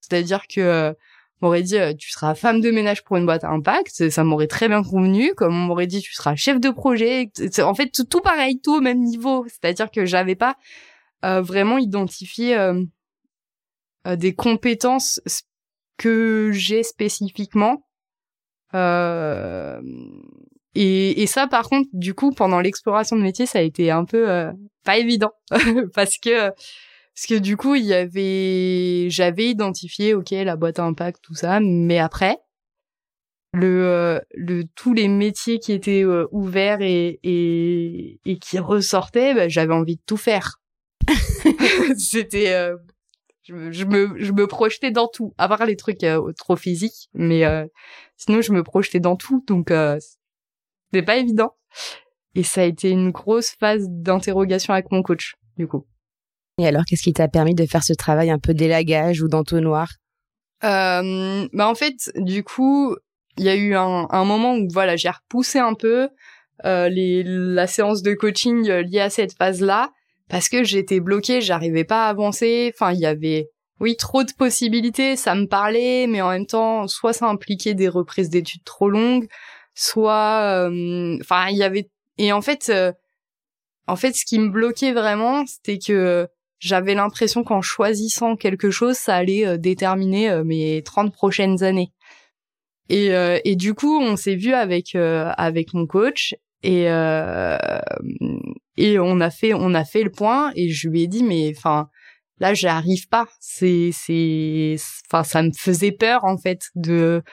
C'est-à-dire 0.00 0.46
que 0.46 0.60
euh, 0.60 0.92
m'aurait 1.40 1.62
dit 1.62 1.78
euh, 1.78 1.94
tu 1.94 2.10
seras 2.10 2.34
femme 2.34 2.60
de 2.60 2.70
ménage 2.70 3.02
pour 3.04 3.16
une 3.16 3.24
boîte 3.24 3.44
à 3.44 3.48
impact 3.48 4.10
ça 4.10 4.24
m'aurait 4.24 4.46
très 4.46 4.68
bien 4.68 4.82
convenu 4.82 5.34
comme 5.34 5.54
on 5.54 5.66
m'aurait 5.66 5.86
dit 5.86 6.00
tu 6.00 6.12
seras 6.12 6.36
chef 6.36 6.60
de 6.60 6.70
projet 6.70 7.30
en 7.60 7.74
fait 7.74 7.90
tout, 8.08 8.20
pareil 8.20 8.60
tout 8.60 8.76
au 8.76 8.80
même 8.80 9.00
niveau. 9.00 9.46
C'est-à-dire 9.48 9.90
que 9.90 10.04
j'avais 10.04 10.36
pas 10.36 10.56
euh, 11.24 11.40
vraiment 11.40 11.78
identifié 11.78 12.56
des 14.06 14.34
compétences 14.34 15.20
que 15.96 16.50
j'ai 16.52 16.82
spécifiquement 16.82 17.86
euh, 18.74 19.80
et, 20.78 21.22
et, 21.22 21.26
ça, 21.26 21.46
par 21.46 21.70
contre, 21.70 21.88
du 21.94 22.12
coup, 22.12 22.32
pendant 22.32 22.60
l'exploration 22.60 23.16
de 23.16 23.22
métier, 23.22 23.46
ça 23.46 23.60
a 23.60 23.62
été 23.62 23.90
un 23.90 24.04
peu 24.04 24.30
euh, 24.30 24.52
pas 24.84 24.98
évident. 24.98 25.32
Parce 25.94 26.18
que 26.18 26.50
parce 26.50 27.28
que 27.28 27.38
du 27.38 27.56
coup, 27.56 27.74
il 27.76 27.84
y 27.86 27.94
avait, 27.94 29.08
j'avais 29.08 29.46
identifié, 29.46 30.12
ok, 30.12 30.32
la 30.32 30.54
boîte 30.54 30.78
à 30.78 30.84
impact, 30.84 31.22
tout 31.22 31.34
ça, 31.34 31.60
mais 31.60 31.98
après, 31.98 32.36
le, 33.54 33.86
euh, 33.86 34.20
le 34.34 34.64
tous 34.74 34.92
les 34.92 35.08
métiers 35.08 35.58
qui 35.58 35.72
étaient 35.72 36.04
euh, 36.04 36.26
ouverts 36.30 36.82
et, 36.82 37.18
et, 37.22 38.20
et 38.26 38.38
qui 38.38 38.58
ressortaient, 38.58 39.32
bah, 39.32 39.48
j'avais 39.48 39.72
envie 39.72 39.96
de 39.96 40.02
tout 40.04 40.18
faire. 40.18 40.60
C'était, 41.96 42.52
je, 43.44 43.54
me, 43.54 43.72
je 43.72 43.86
me, 43.86 44.14
je 44.18 44.32
me 44.32 44.46
projetais 44.46 44.90
dans 44.90 45.08
tout, 45.08 45.32
à 45.38 45.48
part 45.48 45.64
les 45.64 45.76
trucs 45.76 46.04
trop 46.36 46.56
physiques, 46.56 47.08
mais 47.14 47.44
sinon 48.18 48.42
je 48.42 48.52
me 48.52 48.62
projetais 48.62 49.00
dans 49.00 49.16
tout, 49.16 49.42
donc 49.46 49.72
c'était 50.96 51.04
pas 51.04 51.16
évident. 51.16 51.54
Et 52.34 52.42
ça 52.42 52.62
a 52.62 52.64
été 52.64 52.90
une 52.90 53.10
grosse 53.10 53.54
phase 53.58 53.86
d'interrogation 53.88 54.72
avec 54.72 54.90
mon 54.90 55.02
coach, 55.02 55.34
du 55.56 55.66
coup. 55.66 55.86
Et 56.58 56.66
alors, 56.66 56.82
qu'est-ce 56.86 57.02
qui 57.02 57.12
t'a 57.12 57.28
permis 57.28 57.54
de 57.54 57.66
faire 57.66 57.82
ce 57.82 57.92
travail 57.92 58.30
un 58.30 58.38
peu 58.38 58.54
d'élagage 58.54 59.20
ou 59.20 59.28
d'entonnoir? 59.28 59.88
Euh, 60.64 61.46
Bah 61.52 61.68
en 61.68 61.74
fait, 61.74 62.10
du 62.16 62.42
coup, 62.44 62.96
il 63.36 63.44
y 63.44 63.48
a 63.50 63.56
eu 63.56 63.74
un, 63.74 64.06
un 64.08 64.24
moment 64.24 64.54
où 64.54 64.66
voilà, 64.72 64.96
j'ai 64.96 65.10
repoussé 65.10 65.58
un 65.58 65.74
peu 65.74 66.08
euh, 66.64 66.88
les, 66.88 67.22
la 67.24 67.66
séance 67.66 68.02
de 68.02 68.14
coaching 68.14 68.66
liée 68.66 69.00
à 69.00 69.10
cette 69.10 69.34
phase-là 69.36 69.90
parce 70.30 70.48
que 70.48 70.64
j'étais 70.64 71.00
bloquée, 71.00 71.42
j'arrivais 71.42 71.84
pas 71.84 72.06
à 72.06 72.08
avancer. 72.08 72.72
Enfin, 72.74 72.92
il 72.92 73.00
y 73.00 73.06
avait 73.06 73.50
oui 73.80 73.96
trop 73.96 74.24
de 74.24 74.32
possibilités, 74.32 75.16
ça 75.16 75.34
me 75.34 75.46
parlait, 75.46 76.06
mais 76.06 76.22
en 76.22 76.30
même 76.30 76.46
temps, 76.46 76.88
soit 76.88 77.12
ça 77.12 77.28
impliquait 77.28 77.74
des 77.74 77.88
reprises 77.88 78.30
d'études 78.30 78.64
trop 78.64 78.88
longues, 78.88 79.26
soit 79.76 80.40
euh, 80.42 81.18
enfin 81.20 81.48
il 81.50 81.58
y 81.58 81.62
avait 81.62 81.88
et 82.18 82.32
en 82.32 82.40
fait 82.40 82.70
euh, 82.70 82.92
en 83.86 83.94
fait 83.94 84.16
ce 84.16 84.24
qui 84.24 84.38
me 84.40 84.48
bloquait 84.48 84.92
vraiment 84.92 85.44
c'était 85.46 85.78
que 85.78 86.26
j'avais 86.58 86.94
l'impression 86.94 87.44
qu'en 87.44 87.60
choisissant 87.60 88.36
quelque 88.36 88.70
chose 88.70 88.96
ça 88.96 89.14
allait 89.14 89.46
euh, 89.46 89.58
déterminer 89.58 90.42
mes 90.42 90.82
30 90.82 91.12
prochaines 91.12 91.62
années. 91.62 91.92
Et 92.88 93.10
et 93.44 93.56
du 93.56 93.74
coup 93.74 94.00
on 94.00 94.14
s'est 94.14 94.36
vu 94.36 94.54
avec 94.54 94.94
avec 94.94 95.74
mon 95.74 95.86
coach 95.86 96.36
et 96.62 96.84
et 98.76 98.98
on 99.00 99.20
a 99.20 99.30
fait 99.30 99.54
on 99.54 99.74
a 99.74 99.84
fait 99.84 100.04
le 100.04 100.12
point 100.12 100.52
et 100.54 100.70
je 100.70 100.88
lui 100.88 101.02
ai 101.02 101.08
dit 101.08 101.24
mais 101.24 101.52
enfin 101.56 101.88
là 102.38 102.54
j'arrive 102.54 103.08
pas. 103.08 103.26
C'est 103.40 103.90
c'est 103.92 104.76
enfin 105.10 105.24
ça 105.24 105.42
me 105.42 105.50
faisait 105.52 105.90
peur 105.90 106.24
en 106.24 106.38
fait 106.38 106.68
de 106.76 107.24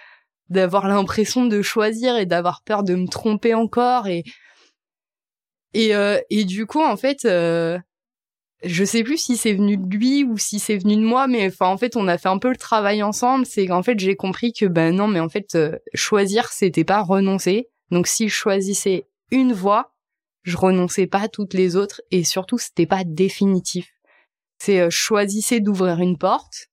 d'avoir 0.53 0.87
l'impression 0.87 1.45
de 1.45 1.61
choisir 1.61 2.15
et 2.15 2.25
d'avoir 2.25 2.63
peur 2.63 2.83
de 2.83 2.95
me 2.95 3.07
tromper 3.07 3.53
encore 3.53 4.07
et 4.07 4.23
et 5.73 5.95
euh, 5.95 6.19
et 6.29 6.45
du 6.45 6.65
coup 6.65 6.81
en 6.81 6.95
fait 6.95 7.25
euh, 7.25 7.77
je 8.63 8.85
sais 8.85 9.03
plus 9.03 9.17
si 9.17 9.35
c'est 9.35 9.53
venu 9.53 9.77
de 9.77 9.95
lui 9.95 10.23
ou 10.23 10.37
si 10.37 10.59
c'est 10.59 10.77
venu 10.77 10.95
de 10.95 11.01
moi 11.01 11.27
mais 11.27 11.47
enfin 11.47 11.67
en 11.67 11.77
fait 11.77 11.95
on 11.97 12.07
a 12.07 12.17
fait 12.17 12.29
un 12.29 12.37
peu 12.37 12.49
le 12.49 12.57
travail 12.57 13.03
ensemble. 13.03 13.45
C'est 13.45 13.67
qu'en 13.67 13.83
fait 13.83 13.99
j'ai 13.99 14.15
compris 14.15 14.53
que 14.53 14.65
ben 14.65 14.95
non 14.95 15.07
mais 15.07 15.19
en 15.19 15.29
fait 15.29 15.55
euh, 15.55 15.77
choisir 15.93 16.47
c'était 16.49 16.85
pas 16.85 17.01
renoncer. 17.01 17.69
Donc 17.91 18.07
si 18.07 18.29
je 18.29 18.33
choisissais 18.33 19.07
une 19.31 19.53
voie 19.53 19.93
je 20.43 20.57
renonçais 20.57 21.07
pas 21.07 21.21
à 21.21 21.27
toutes 21.27 21.53
les 21.53 21.75
autres 21.75 22.01
et 22.11 22.23
surtout 22.23 22.57
c'était 22.57 22.85
pas 22.85 23.03
définitif. 23.05 23.89
C'est 24.59 24.79
euh, 24.79 24.89
choisissez 24.89 25.59
d'ouvrir 25.59 25.99
une 25.99 26.17
porte 26.17 26.69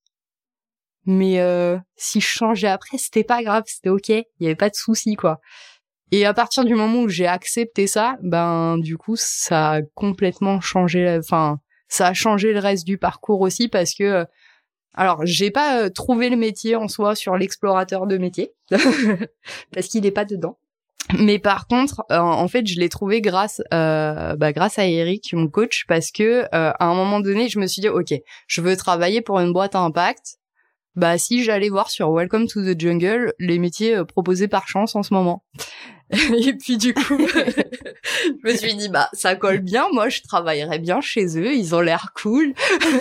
mais 1.06 1.40
euh, 1.40 1.78
si 1.96 2.20
je 2.20 2.26
changeais 2.26 2.68
après, 2.68 2.98
c'était 2.98 3.24
pas 3.24 3.42
grave, 3.42 3.64
c'était 3.66 3.88
ok, 3.88 4.08
il 4.08 4.24
y 4.40 4.46
avait 4.46 4.54
pas 4.54 4.70
de 4.70 4.74
souci 4.74 5.16
quoi. 5.16 5.40
Et 6.12 6.26
à 6.26 6.34
partir 6.34 6.64
du 6.64 6.74
moment 6.74 7.02
où 7.02 7.08
j'ai 7.08 7.26
accepté 7.26 7.86
ça, 7.86 8.16
ben 8.22 8.78
du 8.78 8.96
coup 8.96 9.14
ça 9.16 9.72
a 9.72 9.82
complètement 9.94 10.60
changé, 10.60 11.18
enfin 11.18 11.60
ça 11.88 12.08
a 12.08 12.14
changé 12.14 12.52
le 12.52 12.60
reste 12.60 12.86
du 12.86 12.98
parcours 12.98 13.40
aussi 13.40 13.68
parce 13.68 13.94
que 13.94 14.04
euh, 14.04 14.24
alors 14.94 15.20
j'ai 15.24 15.50
pas 15.50 15.82
euh, 15.82 15.88
trouvé 15.88 16.30
le 16.30 16.36
métier 16.36 16.74
en 16.76 16.88
soi 16.88 17.14
sur 17.14 17.36
l'explorateur 17.36 18.06
de 18.06 18.18
métier 18.18 18.52
parce 19.72 19.86
qu'il 19.88 20.06
est 20.06 20.10
pas 20.10 20.24
dedans. 20.24 20.58
Mais 21.18 21.40
par 21.40 21.66
contre, 21.66 22.04
en 22.10 22.46
fait, 22.46 22.68
je 22.68 22.78
l'ai 22.78 22.88
trouvé 22.88 23.20
grâce, 23.20 23.60
euh, 23.74 24.36
bah, 24.36 24.52
grâce 24.52 24.78
à 24.78 24.86
Eric, 24.86 25.32
mon 25.32 25.48
coach, 25.48 25.84
parce 25.88 26.12
que 26.12 26.44
à 26.52 26.84
un 26.86 26.94
moment 26.94 27.18
donné, 27.18 27.48
je 27.48 27.58
me 27.58 27.66
suis 27.66 27.82
dit, 27.82 27.88
ok, 27.88 28.14
je 28.46 28.60
veux 28.60 28.76
travailler 28.76 29.20
pour 29.20 29.40
une 29.40 29.52
boîte 29.52 29.74
à 29.74 29.80
impact 29.80 30.38
bah 30.96 31.18
si 31.18 31.44
j'allais 31.44 31.68
voir 31.68 31.90
sur 31.90 32.10
Welcome 32.10 32.46
to 32.46 32.62
the 32.62 32.78
Jungle 32.78 33.32
les 33.38 33.58
métiers 33.58 33.96
euh, 33.96 34.04
proposés 34.04 34.48
par 34.48 34.68
chance 34.68 34.94
en 34.96 35.02
ce 35.02 35.14
moment. 35.14 35.44
et 36.10 36.54
puis 36.54 36.76
du 36.76 36.92
coup, 36.92 37.18
je 38.44 38.50
me 38.50 38.56
suis 38.56 38.74
dit 38.74 38.88
bah 38.88 39.08
ça 39.12 39.36
colle 39.36 39.60
bien, 39.60 39.86
moi 39.92 40.08
je 40.08 40.22
travaillerais 40.22 40.80
bien 40.80 41.00
chez 41.00 41.38
eux, 41.38 41.54
ils 41.54 41.74
ont 41.74 41.80
l'air 41.80 42.12
cool. 42.20 42.52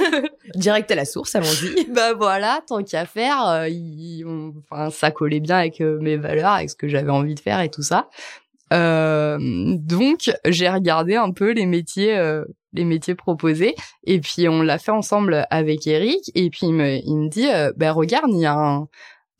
Direct 0.55 0.91
à 0.91 0.95
la 0.95 1.05
source, 1.05 1.33
allons-y. 1.35 1.85
bah 1.91 2.13
voilà, 2.13 2.61
tant 2.67 2.83
qu'à 2.83 3.05
faire, 3.05 3.47
euh, 3.47 3.67
ils 3.67 4.25
enfin 4.69 4.91
ça 4.91 5.11
collait 5.11 5.39
bien 5.39 5.57
avec 5.57 5.81
euh, 5.81 5.97
mes 6.01 6.17
valeurs, 6.17 6.51
avec 6.51 6.69
ce 6.69 6.75
que 6.75 6.87
j'avais 6.87 7.11
envie 7.11 7.35
de 7.35 7.39
faire 7.39 7.61
et 7.61 7.69
tout 7.69 7.83
ça. 7.83 8.09
Euh, 8.71 9.37
donc 9.77 10.31
j'ai 10.45 10.69
regardé 10.69 11.15
un 11.15 11.31
peu 11.31 11.51
les 11.51 11.65
métiers 11.65 12.15
euh, 12.15 12.45
les 12.73 12.85
métiers 12.85 13.15
proposés. 13.15 13.75
Et 14.03 14.19
puis 14.19 14.47
on 14.47 14.61
l'a 14.61 14.77
fait 14.77 14.91
ensemble 14.91 15.45
avec 15.49 15.87
Eric. 15.87 16.31
Et 16.35 16.49
puis 16.49 16.67
il 16.67 16.73
me, 16.73 16.97
il 16.97 17.15
me 17.15 17.29
dit 17.29 17.47
euh, 17.47 17.71
ben 17.77 17.91
regarde 17.91 18.29
il 18.31 18.39
y 18.39 18.45
a 18.45 18.55
un, 18.55 18.87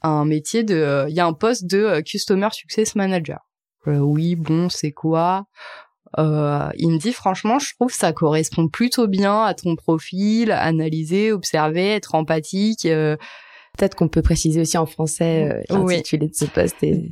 un 0.01 0.25
métier 0.25 0.63
de 0.63 1.05
il 1.09 1.15
y 1.15 1.19
a 1.19 1.25
un 1.25 1.33
poste 1.33 1.65
de 1.65 2.01
customer 2.01 2.49
success 2.51 2.95
manager. 2.95 3.39
Oui 3.85 4.35
bon 4.35 4.69
c'est 4.69 4.91
quoi? 4.91 5.45
Euh, 6.17 6.69
il 6.75 6.89
me 6.89 6.97
dit 6.97 7.13
franchement, 7.13 7.59
je 7.59 7.75
trouve 7.75 7.91
que 7.91 7.97
ça 7.97 8.13
correspond 8.13 8.67
plutôt 8.67 9.07
bien 9.07 9.43
à 9.43 9.53
ton 9.53 9.75
profil, 9.75 10.51
analyser, 10.51 11.31
observer, 11.31 11.89
être 11.91 12.15
empathique. 12.15 12.81
Peut-être 12.81 13.95
qu'on 13.95 14.07
peut 14.07 14.23
préciser 14.23 14.59
aussi 14.59 14.77
en 14.77 14.87
français 14.87 15.63
l'intitulé 15.69 16.27
de 16.27 16.33
ce 16.33 16.45
poste 16.45 16.81
et 16.81 17.11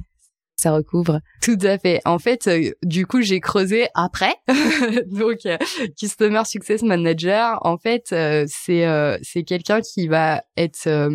ça 0.60 0.72
recouvre. 0.72 1.22
Tout 1.42 1.58
à 1.62 1.78
fait. 1.78 2.02
En 2.06 2.20
fait, 2.20 2.48
euh, 2.48 2.72
du 2.84 3.06
coup, 3.06 3.22
j'ai 3.22 3.40
creusé 3.40 3.88
après. 3.94 4.36
Donc, 5.08 5.46
euh, 5.46 5.58
Customer 5.98 6.44
Success 6.46 6.82
Manager, 6.82 7.60
en 7.66 7.78
fait, 7.78 8.12
euh, 8.12 8.46
c'est 8.48 8.86
c'est 9.22 9.44
quelqu'un 9.44 9.82
qui 9.82 10.08
va 10.08 10.44
être 10.56 11.10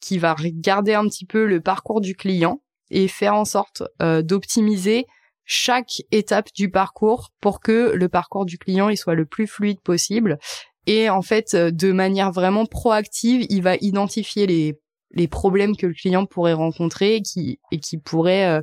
qui 0.00 0.18
va 0.18 0.34
regarder 0.34 0.94
un 0.94 1.06
petit 1.06 1.26
peu 1.26 1.46
le 1.46 1.60
parcours 1.60 2.00
du 2.00 2.14
client 2.14 2.60
et 2.90 3.08
faire 3.08 3.34
en 3.34 3.44
sorte 3.44 3.82
d'optimiser 4.00 5.06
chaque 5.44 6.02
étape 6.10 6.48
du 6.54 6.70
parcours 6.70 7.30
pour 7.40 7.60
que 7.60 7.92
le 7.94 8.08
parcours 8.08 8.44
du 8.44 8.58
client 8.58 8.88
il 8.88 8.96
soit 8.96 9.14
le 9.14 9.26
plus 9.26 9.46
fluide 9.46 9.80
possible. 9.80 10.38
Et 10.86 11.10
en 11.10 11.22
fait, 11.22 11.54
de 11.54 11.92
manière 11.92 12.32
vraiment 12.32 12.66
proactive, 12.66 13.46
il 13.48 13.62
va 13.62 13.76
identifier 13.76 14.46
les 14.46 14.81
les 15.12 15.28
problèmes 15.28 15.76
que 15.76 15.86
le 15.86 15.94
client 15.94 16.26
pourrait 16.26 16.52
rencontrer 16.52 17.16
et 17.16 17.22
qui 17.22 17.58
et 17.70 17.78
qui 17.78 17.98
pourrait 17.98 18.60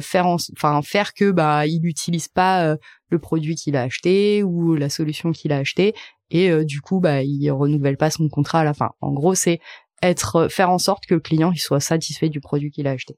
faire 0.00 0.26
enfin 0.26 0.82
faire 0.82 1.14
que 1.14 1.30
bah 1.30 1.66
il 1.66 1.80
n'utilise 1.80 2.28
pas 2.28 2.76
le 3.10 3.18
produit 3.18 3.54
qu'il 3.54 3.76
a 3.76 3.82
acheté 3.82 4.42
ou 4.42 4.74
la 4.74 4.88
solution 4.88 5.32
qu'il 5.32 5.52
a 5.52 5.58
acheté 5.58 5.94
et 6.30 6.64
du 6.64 6.80
coup 6.80 7.00
bah 7.00 7.22
il 7.22 7.50
renouvelle 7.50 7.96
pas 7.96 8.10
son 8.10 8.28
contrat 8.28 8.60
à 8.60 8.64
la 8.64 8.74
fin. 8.74 8.90
En 9.00 9.12
gros, 9.12 9.34
c'est 9.34 9.60
être 10.02 10.48
faire 10.48 10.70
en 10.70 10.78
sorte 10.78 11.06
que 11.06 11.14
le 11.14 11.20
client 11.20 11.52
il 11.52 11.58
soit 11.58 11.80
satisfait 11.80 12.28
du 12.28 12.40
produit 12.40 12.70
qu'il 12.70 12.86
a 12.86 12.92
acheté. 12.92 13.16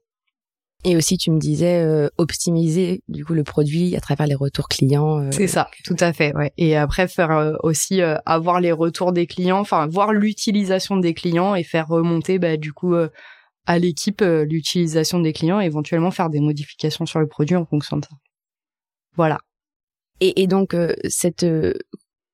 Et 0.83 0.95
aussi, 0.95 1.17
tu 1.17 1.29
me 1.29 1.39
disais 1.39 1.83
euh, 1.83 2.09
optimiser 2.17 3.03
du 3.07 3.23
coup 3.23 3.33
le 3.33 3.43
produit 3.43 3.95
à 3.95 3.99
travers 3.99 4.25
les 4.25 4.35
retours 4.35 4.67
clients. 4.67 5.19
Euh, 5.19 5.29
c'est 5.31 5.47
ça, 5.47 5.69
tout 5.83 5.95
à 5.99 6.11
fait. 6.11 6.35
Ouais. 6.35 6.51
Et 6.57 6.75
après 6.75 7.07
faire 7.07 7.31
euh, 7.31 7.53
aussi 7.61 8.01
avoir 8.25 8.59
les 8.59 8.71
retours 8.71 9.11
des 9.11 9.27
clients, 9.27 9.59
enfin 9.59 9.85
voir 9.87 10.11
l'utilisation 10.11 10.97
des 10.97 11.13
clients 11.13 11.53
et 11.53 11.63
faire 11.63 11.87
remonter 11.87 12.39
bah, 12.39 12.57
du 12.57 12.73
coup 12.73 12.95
à 13.67 13.79
l'équipe 13.79 14.21
l'utilisation 14.21 15.19
des 15.19 15.33
clients, 15.33 15.61
et 15.61 15.65
éventuellement 15.65 16.09
faire 16.09 16.29
des 16.29 16.39
modifications 16.39 17.05
sur 17.05 17.19
le 17.19 17.27
produit 17.27 17.55
en 17.55 17.65
fonction 17.65 17.97
de 17.97 18.05
ça. 18.05 18.15
Voilà. 19.15 19.39
Et, 20.19 20.41
et 20.41 20.47
donc 20.47 20.75
cette 21.07 21.45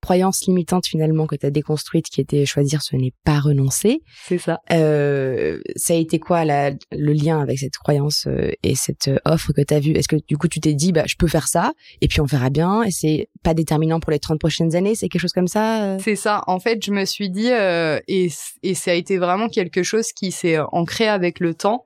croyance 0.07 0.45
limitante 0.45 0.87
finalement 0.87 1.27
que 1.27 1.35
tu 1.35 1.45
as 1.45 1.49
déconstruite 1.49 2.05
qui 2.05 2.21
était 2.21 2.45
choisir 2.45 2.81
ce 2.81 2.95
n'est 2.95 3.11
pas 3.25 3.41
renoncer. 3.41 3.99
C'est 4.23 4.37
ça. 4.37 4.61
Euh, 4.71 5.59
ça 5.75 5.95
a 5.95 5.97
été 5.97 6.17
quoi 6.17 6.45
la, 6.45 6.71
le 6.93 7.11
lien 7.11 7.41
avec 7.41 7.59
cette 7.59 7.75
croyance 7.75 8.25
euh, 8.25 8.51
et 8.63 8.75
cette 8.75 9.09
euh, 9.09 9.17
offre 9.25 9.51
que 9.51 9.59
tu 9.59 9.73
as 9.73 9.81
vue? 9.81 9.91
Est-ce 9.91 10.07
que 10.07 10.15
du 10.25 10.37
coup 10.37 10.47
tu 10.47 10.61
t'es 10.61 10.75
dit 10.75 10.93
bah 10.93 11.03
je 11.07 11.15
peux 11.17 11.27
faire 11.27 11.49
ça 11.49 11.73
et 11.99 12.07
puis 12.07 12.21
on 12.21 12.25
verra 12.25 12.49
bien 12.49 12.83
et 12.83 12.91
c'est 12.91 13.27
pas 13.43 13.53
déterminant 13.53 13.99
pour 13.99 14.11
les 14.11 14.19
30 14.19 14.39
prochaines 14.39 14.77
années, 14.77 14.95
c'est 14.95 15.09
quelque 15.09 15.19
chose 15.19 15.33
comme 15.33 15.49
ça? 15.49 15.97
C'est 15.99 16.15
ça. 16.15 16.41
En 16.47 16.61
fait, 16.61 16.85
je 16.85 16.91
me 16.91 17.03
suis 17.03 17.29
dit 17.29 17.49
et 17.49 18.29
et 18.63 18.75
ça 18.75 18.91
a 18.91 18.93
été 18.93 19.17
vraiment 19.17 19.49
quelque 19.49 19.83
chose 19.83 20.13
qui 20.13 20.31
s'est 20.31 20.57
ancré 20.71 21.09
avec 21.09 21.41
le 21.41 21.53
temps. 21.53 21.83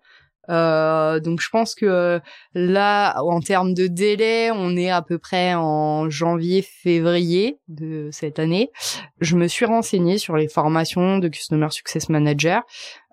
Euh, 0.50 1.20
donc 1.20 1.40
je 1.42 1.50
pense 1.50 1.76
que 1.76 2.20
là, 2.54 3.22
en 3.22 3.40
termes 3.40 3.74
de 3.74 3.88
délai, 3.88 4.52
on 4.52 4.76
est 4.76 4.90
à 4.90 5.02
peu 5.02 5.18
près 5.18 5.54
en 5.54 6.10
janvier-février 6.10 7.60
de 7.68 8.10
cette 8.12 8.40
année. 8.40 8.72
Je 9.20 9.36
me 9.36 9.48
suis 9.48 9.66
renseignée 9.66 10.18
sur 10.18 10.36
les 10.36 10.48
formations 10.48 11.20
de 11.20 11.28
Customer 11.28 11.70
Success 11.70 12.10
Manager. 12.10 12.64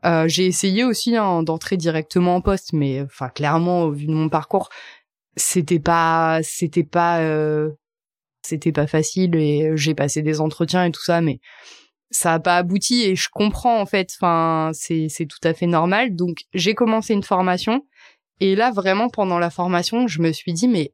Euh, 0.04 0.28
j'ai 0.28 0.46
essayé 0.46 0.84
aussi 0.84 1.16
hein, 1.16 1.42
d'entrer 1.42 1.76
directement 1.76 2.36
en 2.36 2.40
poste, 2.40 2.72
mais 2.72 3.02
enfin 3.02 3.28
clairement, 3.28 3.82
au 3.82 3.92
vu 3.92 4.06
de 4.06 4.12
mon 4.12 4.28
parcours, 4.28 4.68
c'était 5.36 5.80
pas, 5.80 6.40
c'était 6.42 6.84
pas, 6.84 7.20
euh, 7.20 7.70
c'était 8.42 8.72
pas 8.72 8.86
facile 8.86 9.34
et 9.36 9.72
j'ai 9.76 9.94
passé 9.94 10.22
des 10.22 10.40
entretiens 10.40 10.84
et 10.84 10.92
tout 10.92 11.02
ça, 11.02 11.20
mais 11.20 11.40
ça 12.10 12.34
a 12.34 12.40
pas 12.40 12.56
abouti 12.56 13.02
et 13.02 13.16
je 13.16 13.28
comprends 13.30 13.80
en 13.80 13.86
fait. 13.86 14.12
Enfin, 14.18 14.70
c'est 14.72 15.08
c'est 15.08 15.26
tout 15.26 15.40
à 15.44 15.54
fait 15.54 15.66
normal. 15.66 16.14
Donc 16.14 16.44
j'ai 16.54 16.74
commencé 16.74 17.14
une 17.14 17.22
formation 17.22 17.84
et 18.40 18.54
là 18.56 18.70
vraiment 18.70 19.08
pendant 19.08 19.38
la 19.38 19.50
formation, 19.50 20.06
je 20.06 20.20
me 20.20 20.32
suis 20.32 20.52
dit 20.52 20.68
mais 20.68 20.92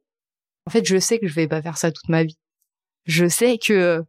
en 0.65 0.71
fait 0.71 0.85
je 0.85 0.97
sais 0.97 1.19
que 1.19 1.27
je 1.27 1.33
vais 1.33 1.47
pas 1.47 1.61
faire 1.61 1.77
ça 1.77 1.91
toute 1.91 2.09
ma 2.09 2.23
vie. 2.23 2.37
Je 3.05 3.27
sais 3.27 3.57
que 3.57 4.03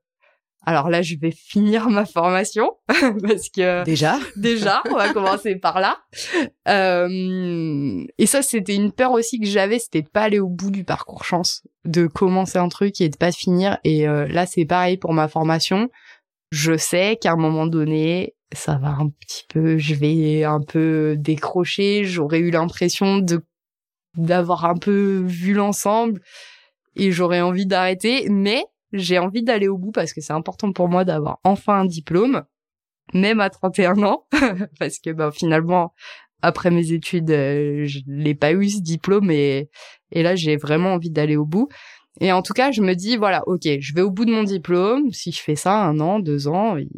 alors 0.68 0.90
là 0.90 1.00
je 1.00 1.14
vais 1.14 1.30
finir 1.30 1.88
ma 1.88 2.04
formation 2.04 2.72
parce 2.88 3.50
que 3.50 3.84
déjà 3.84 4.18
déjà 4.34 4.82
on 4.90 4.96
va 4.96 5.12
commencer 5.12 5.54
par 5.54 5.80
là. 5.80 5.98
Euh, 6.66 8.04
et 8.18 8.26
ça 8.26 8.42
c'était 8.42 8.74
une 8.74 8.90
peur 8.90 9.12
aussi 9.12 9.38
que 9.38 9.46
j'avais, 9.46 9.78
c'était 9.78 10.02
de 10.02 10.08
pas 10.08 10.22
aller 10.22 10.40
au 10.40 10.48
bout 10.48 10.72
du 10.72 10.82
parcours 10.82 11.24
chance, 11.24 11.62
de 11.84 12.08
commencer 12.08 12.58
un 12.58 12.68
truc 12.68 13.00
et 13.00 13.08
de 13.08 13.16
pas 13.16 13.30
finir. 13.30 13.78
Et 13.84 14.08
euh, 14.08 14.26
là 14.26 14.44
c'est 14.46 14.64
pareil 14.64 14.96
pour 14.96 15.12
ma 15.12 15.28
formation 15.28 15.88
je 16.56 16.74
sais 16.78 17.18
qu'à 17.20 17.32
un 17.32 17.36
moment 17.36 17.66
donné, 17.66 18.34
ça 18.52 18.78
va 18.78 18.88
un 18.88 19.10
petit 19.10 19.44
peu, 19.46 19.76
je 19.76 19.94
vais 19.94 20.42
un 20.42 20.62
peu 20.62 21.14
décrocher, 21.18 22.04
j'aurais 22.04 22.38
eu 22.38 22.50
l'impression 22.50 23.18
de 23.18 23.44
d'avoir 24.16 24.64
un 24.64 24.76
peu 24.76 25.22
vu 25.26 25.52
l'ensemble 25.52 26.22
et 26.94 27.12
j'aurais 27.12 27.42
envie 27.42 27.66
d'arrêter, 27.66 28.30
mais 28.30 28.64
j'ai 28.94 29.18
envie 29.18 29.42
d'aller 29.42 29.68
au 29.68 29.76
bout 29.76 29.92
parce 29.92 30.14
que 30.14 30.22
c'est 30.22 30.32
important 30.32 30.72
pour 30.72 30.88
moi 30.88 31.04
d'avoir 31.04 31.40
enfin 31.44 31.80
un 31.80 31.84
diplôme, 31.84 32.44
même 33.12 33.40
à 33.40 33.50
31 33.50 34.02
ans, 34.02 34.26
parce 34.78 34.98
que 34.98 35.10
ben, 35.10 35.30
finalement, 35.30 35.92
après 36.40 36.70
mes 36.70 36.92
études, 36.92 37.30
euh, 37.30 37.84
je 37.84 38.00
n'ai 38.06 38.34
pas 38.34 38.52
eu 38.52 38.70
ce 38.70 38.80
diplôme 38.80 39.30
et, 39.30 39.68
et 40.10 40.22
là 40.22 40.34
j'ai 40.36 40.56
vraiment 40.56 40.94
envie 40.94 41.10
d'aller 41.10 41.36
au 41.36 41.44
bout. 41.44 41.68
Et 42.20 42.32
en 42.32 42.42
tout 42.42 42.54
cas, 42.54 42.70
je 42.70 42.82
me 42.82 42.94
dis, 42.94 43.16
voilà, 43.16 43.42
ok, 43.46 43.62
je 43.80 43.94
vais 43.94 44.02
au 44.02 44.10
bout 44.10 44.24
de 44.24 44.32
mon 44.32 44.42
diplôme. 44.42 45.12
Si 45.12 45.32
je 45.32 45.40
fais 45.40 45.56
ça 45.56 45.74
un 45.74 46.00
an, 46.00 46.18
deux 46.18 46.48
ans, 46.48 46.76
et, 46.76 46.88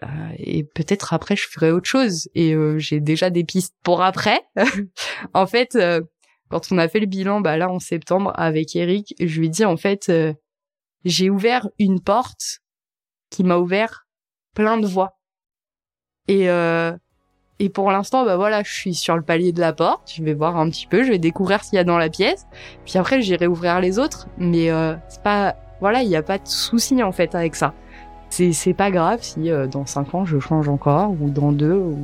bah, 0.00 0.68
peut-être 0.74 1.14
après, 1.14 1.36
je 1.36 1.48
ferai 1.48 1.70
autre 1.70 1.88
chose. 1.88 2.28
Et 2.34 2.54
euh, 2.54 2.78
j'ai 2.78 3.00
déjà 3.00 3.30
des 3.30 3.44
pistes 3.44 3.74
pour 3.82 4.02
après. 4.02 4.40
en 5.34 5.46
fait, 5.46 5.74
euh, 5.76 6.02
quand 6.48 6.70
on 6.70 6.78
a 6.78 6.88
fait 6.88 7.00
le 7.00 7.06
bilan, 7.06 7.40
bah 7.40 7.56
là, 7.56 7.70
en 7.70 7.78
septembre, 7.78 8.32
avec 8.36 8.76
Eric, 8.76 9.14
je 9.18 9.40
lui 9.40 9.50
dis, 9.50 9.64
en 9.64 9.76
fait, 9.76 10.08
euh, 10.08 10.34
j'ai 11.04 11.30
ouvert 11.30 11.68
une 11.78 12.00
porte 12.00 12.60
qui 13.30 13.44
m'a 13.44 13.56
ouvert 13.56 14.06
plein 14.54 14.78
de 14.78 14.86
voies. 14.86 15.18
Et 16.28 16.48
et 17.58 17.68
pour 17.70 17.90
l'instant, 17.90 18.24
bah 18.24 18.36
voilà, 18.36 18.62
je 18.62 18.72
suis 18.72 18.94
sur 18.94 19.16
le 19.16 19.22
palier 19.22 19.52
de 19.52 19.60
la 19.60 19.72
porte. 19.72 20.12
Je 20.14 20.22
vais 20.22 20.34
voir 20.34 20.56
un 20.56 20.68
petit 20.68 20.86
peu, 20.86 21.04
je 21.04 21.10
vais 21.10 21.18
découvrir 21.18 21.64
ce 21.64 21.70
qu'il 21.70 21.76
y 21.76 21.80
a 21.80 21.84
dans 21.84 21.98
la 21.98 22.10
pièce. 22.10 22.46
Puis 22.84 22.98
après, 22.98 23.22
j'irai 23.22 23.46
ouvrir 23.46 23.80
les 23.80 23.98
autres. 23.98 24.28
Mais 24.36 24.70
euh, 24.70 24.94
c'est 25.08 25.22
pas, 25.22 25.56
voilà, 25.80 26.02
il 26.02 26.08
n'y 26.08 26.16
a 26.16 26.22
pas 26.22 26.38
de 26.38 26.46
souci 26.46 27.02
en 27.02 27.12
fait 27.12 27.34
avec 27.34 27.56
ça. 27.56 27.72
C'est 28.28 28.52
c'est 28.52 28.74
pas 28.74 28.90
grave 28.90 29.20
si 29.22 29.50
euh, 29.50 29.66
dans 29.66 29.86
cinq 29.86 30.14
ans 30.14 30.24
je 30.24 30.38
change 30.38 30.68
encore 30.68 31.14
ou 31.20 31.30
dans 31.30 31.52
deux. 31.52 31.72
Ou... 31.72 31.96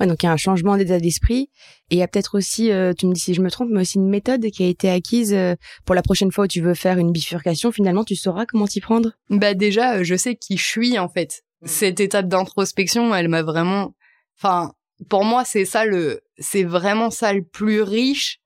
Ouais, 0.00 0.06
donc 0.06 0.22
il 0.22 0.26
y 0.26 0.28
a 0.28 0.32
un 0.32 0.36
changement 0.36 0.76
d'état 0.76 0.98
d'esprit 0.98 1.48
et 1.90 1.96
il 1.96 1.98
y 1.98 2.02
a 2.02 2.08
peut-être 2.08 2.36
aussi, 2.36 2.72
euh, 2.72 2.92
tu 2.92 3.06
me 3.06 3.12
dis 3.12 3.20
si 3.20 3.34
je 3.34 3.40
me 3.40 3.50
trompe, 3.50 3.68
mais 3.70 3.82
aussi 3.82 3.98
une 3.98 4.08
méthode 4.08 4.44
qui 4.50 4.64
a 4.64 4.66
été 4.66 4.90
acquise 4.90 5.32
euh, 5.32 5.54
pour 5.84 5.94
la 5.94 6.02
prochaine 6.02 6.32
fois 6.32 6.44
où 6.44 6.48
tu 6.48 6.60
veux 6.60 6.74
faire 6.74 6.98
une 6.98 7.12
bifurcation. 7.12 7.70
Finalement, 7.70 8.04
tu 8.04 8.16
sauras 8.16 8.46
comment 8.46 8.66
t'y 8.66 8.80
prendre. 8.80 9.12
Bah 9.30 9.54
déjà, 9.54 10.02
je 10.02 10.16
sais 10.16 10.34
qui 10.34 10.56
je 10.56 10.64
suis 10.64 10.98
en 10.98 11.08
fait. 11.08 11.44
Mm. 11.62 11.66
cette 11.66 12.00
étape 12.00 12.28
d'introspection, 12.28 13.14
elle 13.14 13.28
m'a 13.28 13.42
vraiment, 13.42 13.94
enfin, 14.38 14.72
pour 15.08 15.24
moi, 15.24 15.44
c'est 15.44 15.64
ça 15.64 15.84
le, 15.84 16.20
c'est 16.38 16.64
vraiment 16.64 17.10
ça 17.10 17.32
le 17.32 17.42
plus 17.42 17.82
riche 17.82 18.40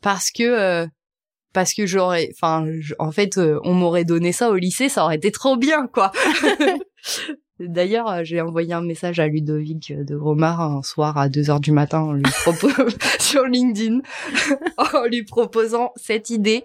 parce 0.00 0.30
que, 0.30 0.42
euh, 0.42 0.86
parce 1.52 1.72
que 1.74 1.86
j'aurais, 1.86 2.30
enfin, 2.34 2.66
en 2.98 3.12
fait, 3.12 3.38
euh, 3.38 3.60
on 3.64 3.74
m'aurait 3.74 4.04
donné 4.04 4.32
ça 4.32 4.50
au 4.50 4.56
lycée, 4.56 4.88
ça 4.88 5.04
aurait 5.04 5.16
été 5.16 5.30
trop 5.30 5.56
bien, 5.56 5.86
quoi. 5.86 6.12
D'ailleurs, 7.60 8.08
euh, 8.08 8.24
j'ai 8.24 8.40
envoyé 8.40 8.72
un 8.72 8.82
message 8.82 9.20
à 9.20 9.28
Ludovic 9.28 9.92
de 9.92 10.16
Romar 10.16 10.60
un 10.60 10.82
soir 10.82 11.16
à 11.16 11.28
2 11.28 11.50
heures 11.50 11.60
du 11.60 11.70
matin 11.70 12.00
en 12.00 12.12
lui 12.12 12.24
sur 13.20 13.44
LinkedIn 13.44 14.00
en 14.76 15.04
lui 15.04 15.22
proposant 15.22 15.92
cette 15.94 16.30
idée 16.30 16.64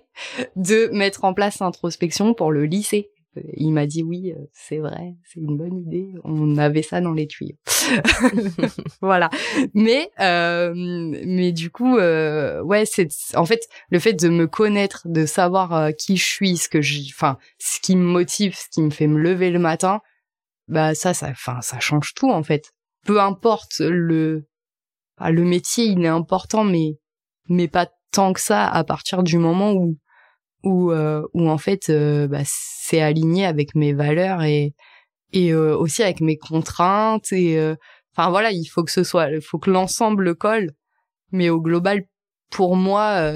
de 0.55 0.89
mettre 0.91 1.25
en 1.25 1.35
place 1.35 1.59
l'introspection 1.59 2.33
pour 2.33 2.51
le 2.51 2.65
lycée 2.65 3.11
il 3.53 3.71
m'a 3.71 3.85
dit 3.85 4.03
oui, 4.03 4.31
euh, 4.31 4.45
c'est 4.53 4.77
vrai, 4.77 5.15
c'est 5.25 5.39
une 5.39 5.57
bonne 5.57 5.77
idée. 5.77 6.13
On 6.23 6.57
avait 6.57 6.81
ça 6.81 7.01
dans 7.01 7.13
les 7.13 7.27
tuyaux. 7.27 7.57
voilà. 9.01 9.29
Mais 9.73 10.11
euh, 10.19 10.73
mais 10.75 11.51
du 11.51 11.71
coup, 11.71 11.97
euh, 11.97 12.61
ouais, 12.61 12.85
c'est 12.85 13.07
en 13.35 13.45
fait 13.45 13.67
le 13.89 13.99
fait 13.99 14.13
de 14.13 14.29
me 14.29 14.47
connaître, 14.47 15.03
de 15.05 15.25
savoir 15.25 15.91
qui 15.95 16.17
je 16.17 16.25
suis, 16.25 16.57
ce 16.57 16.69
que 16.69 16.81
je, 16.81 17.01
enfin, 17.09 17.37
ce 17.57 17.79
qui 17.79 17.95
me 17.95 18.03
motive, 18.03 18.55
ce 18.55 18.69
qui 18.69 18.81
me 18.81 18.89
fait 18.89 19.07
me 19.07 19.19
lever 19.19 19.49
le 19.49 19.59
matin, 19.59 20.01
bah 20.67 20.95
ça, 20.95 21.13
ça, 21.13 21.29
enfin, 21.29 21.61
ça 21.61 21.79
change 21.79 22.13
tout 22.13 22.31
en 22.31 22.43
fait. 22.43 22.71
Peu 23.05 23.19
importe 23.19 23.79
le 23.79 24.45
le 25.19 25.43
métier, 25.43 25.85
il 25.85 26.03
est 26.05 26.07
important, 26.07 26.63
mais 26.63 26.97
mais 27.49 27.67
pas 27.67 27.89
tant 28.11 28.33
que 28.33 28.41
ça 28.41 28.67
à 28.67 28.83
partir 28.83 29.23
du 29.23 29.37
moment 29.37 29.73
où 29.73 29.97
où 30.63 30.91
euh, 30.91 31.25
où 31.33 31.49
en 31.49 31.57
fait 31.57 31.89
euh, 31.89 32.27
bah, 32.27 32.41
c'est 32.45 33.01
aligné 33.01 33.45
avec 33.45 33.75
mes 33.75 33.93
valeurs 33.93 34.43
et 34.43 34.73
et 35.31 35.53
euh, 35.53 35.77
aussi 35.77 36.03
avec 36.03 36.21
mes 36.21 36.37
contraintes 36.37 37.31
et 37.31 37.59
enfin 38.13 38.29
voilà 38.29 38.51
il 38.51 38.65
faut 38.65 38.83
que 38.83 38.91
ce 38.91 39.03
soit 39.03 39.29
il 39.31 39.41
faut 39.41 39.59
que 39.59 39.71
l'ensemble 39.71 40.35
colle. 40.35 40.71
Mais 41.31 41.49
au 41.49 41.61
global 41.61 42.05
pour 42.49 42.75
moi 42.75 43.31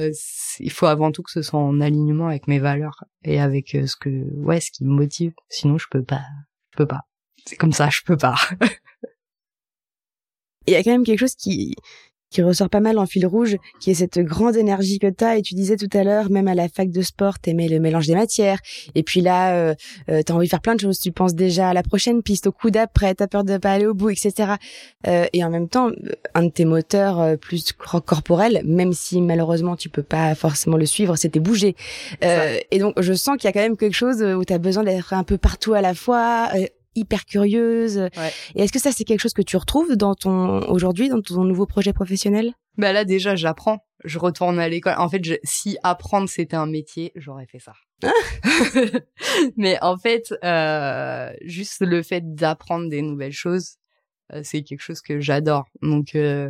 il 0.60 0.72
faut 0.72 0.88
avant 0.88 1.12
tout 1.12 1.24
que 1.24 1.32
ce 1.32 1.44
soit 1.44 1.60
en 1.60 1.80
alignement 1.80 2.28
avec 2.28 2.48
mes 2.48 2.60
valeurs 2.60 3.04
et 3.24 3.40
avec 3.40 3.70
ce 3.70 3.96
que 3.96 4.10
ouais 4.38 4.60
ce 4.60 4.72
qui 4.72 4.86
me 4.86 4.92
motive. 4.92 5.34
Sinon 5.50 5.78
je 5.78 5.88
peux 5.90 6.04
pas 6.04 6.24
je 6.72 6.78
peux 6.78 6.88
pas. 6.88 7.02
C'est 7.46 7.56
comme 7.56 7.74
ça 7.74 7.90
je 7.90 8.02
peux 8.06 8.18
pas. 8.18 8.36
Il 10.66 10.74
y 10.74 10.78
a 10.78 10.84
quand 10.84 10.92
même 10.92 11.04
quelque 11.04 11.20
chose 11.20 11.36
qui 11.36 11.76
qui 12.34 12.42
ressort 12.42 12.70
pas 12.70 12.80
mal 12.80 12.98
en 12.98 13.06
fil 13.06 13.26
rouge, 13.26 13.58
qui 13.80 13.92
est 13.92 13.94
cette 13.94 14.20
grande 14.20 14.56
énergie 14.56 15.00
que 15.00 15.08
tu 15.08 15.24
as. 15.24 15.38
Et 15.38 15.42
tu 15.42 15.54
disais 15.54 15.78
tout 15.78 15.90
à 15.94 16.04
l'heure, 16.04 16.30
même 16.30 16.48
à 16.48 16.56
la 16.56 16.68
fac 16.68 16.90
de 16.90 17.02
sport, 17.02 17.40
t'aimais 17.40 17.68
le 17.68 17.80
mélange 17.80 18.08
des 18.08 18.16
matières. 18.16 18.60
Et 18.96 19.04
puis 19.04 19.22
là, 19.22 19.54
euh, 19.56 19.76
euh, 20.10 20.22
t'as 20.24 20.34
envie 20.34 20.48
de 20.48 20.50
faire 20.50 20.62
plein 20.62 20.76
de 20.76 20.80
choses. 20.80 21.00
Tu 21.00 21.12
penses 21.12 21.36
déjà 21.36 21.70
à 21.70 21.74
la 21.74 21.84
prochaine 21.84 22.24
piste, 22.24 22.48
au 22.48 22.52
coup 22.52 22.72
d'après, 22.72 23.14
t'as 23.14 23.28
peur 23.28 23.44
de 23.44 23.58
pas 23.58 23.72
aller 23.72 23.86
au 23.86 23.94
bout, 23.94 24.10
etc. 24.10 24.54
Euh, 25.08 25.26
et 25.32 25.44
en 25.44 25.50
même 25.50 25.70
temps, 25.70 25.92
un 26.34 26.44
de 26.44 26.50
tes 26.50 26.66
moteurs 26.66 27.20
euh, 27.20 27.36
plus 27.36 27.72
corporels, 27.74 28.62
même 28.66 28.94
si 28.94 29.22
malheureusement 29.22 29.76
tu 29.76 29.90
peux 29.90 30.04
pas 30.04 30.34
forcément 30.36 30.78
le 30.78 30.86
suivre, 30.86 31.16
c'était 31.16 31.40
bouger. 31.40 31.76
Euh, 32.24 32.58
et 32.72 32.80
donc, 32.80 33.00
je 33.00 33.14
sens 33.14 33.38
qu'il 33.38 33.46
y 33.46 33.50
a 33.50 33.54
quand 33.54 33.60
même 33.60 33.78
quelque 33.78 33.96
chose 33.96 34.24
où 34.24 34.44
tu 34.44 34.54
as 34.54 34.58
besoin 34.58 34.84
d'être 34.84 35.14
un 35.14 35.24
peu 35.24 35.38
partout 35.38 35.74
à 35.74 35.82
la 35.82 35.94
fois 35.94 36.50
hyper 36.96 37.26
curieuse. 37.26 38.10
Et 38.56 38.64
est-ce 38.64 38.72
que 38.72 38.80
ça, 38.80 38.92
c'est 38.92 39.04
quelque 39.04 39.22
chose 39.22 39.34
que 39.34 39.42
tu 39.42 39.58
retrouves 39.58 39.96
dans 39.96 40.16
ton 40.16 40.60
aujourd'hui, 40.70 41.10
dans 41.10 41.22
ton 41.22 41.44
nouveau 41.44 41.66
projet 41.66 41.94
professionnel? 41.94 42.54
Bah 42.78 42.92
là, 42.92 43.06
déjà, 43.06 43.36
j'apprends. 43.36 43.86
Je 44.04 44.20
retourne 44.20 44.60
à 44.60 44.68
l'école. 44.68 44.96
En 44.98 45.10
fait, 45.10 45.22
si 45.44 45.78
apprendre 45.84 46.28
c'était 46.28 46.56
un 46.56 46.66
métier, 46.66 47.12
j'aurais 47.16 47.46
fait 47.46 47.60
ça. 47.60 47.74
Mais 49.58 49.78
en 49.82 49.98
fait, 49.98 50.34
euh, 50.44 51.32
juste 51.42 51.82
le 51.82 52.02
fait 52.02 52.34
d'apprendre 52.34 52.90
des 52.90 53.02
nouvelles 53.02 53.32
choses, 53.32 53.78
euh, 54.34 54.42
c'est 54.44 54.64
quelque 54.64 54.82
chose 54.82 55.02
que 55.02 55.20
j'adore. 55.20 55.66
Donc, 55.82 56.16
euh, 56.16 56.50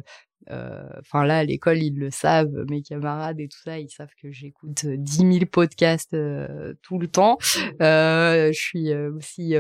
enfin 0.49 1.25
là 1.25 1.39
à 1.39 1.43
l'école 1.43 1.81
ils 1.81 1.97
le 1.97 2.09
savent 2.09 2.65
mes 2.69 2.81
camarades 2.81 3.39
et 3.39 3.47
tout 3.47 3.59
ça 3.63 3.79
ils 3.79 3.89
savent 3.89 4.13
que 4.21 4.31
j'écoute 4.31 4.85
10 4.85 5.17
000 5.17 5.45
podcasts 5.51 6.13
euh, 6.13 6.73
tout 6.81 6.99
le 6.99 7.07
temps. 7.07 7.37
Euh, 7.81 8.51
je 8.51 8.59
suis 8.59 8.93
aussi 8.93 9.55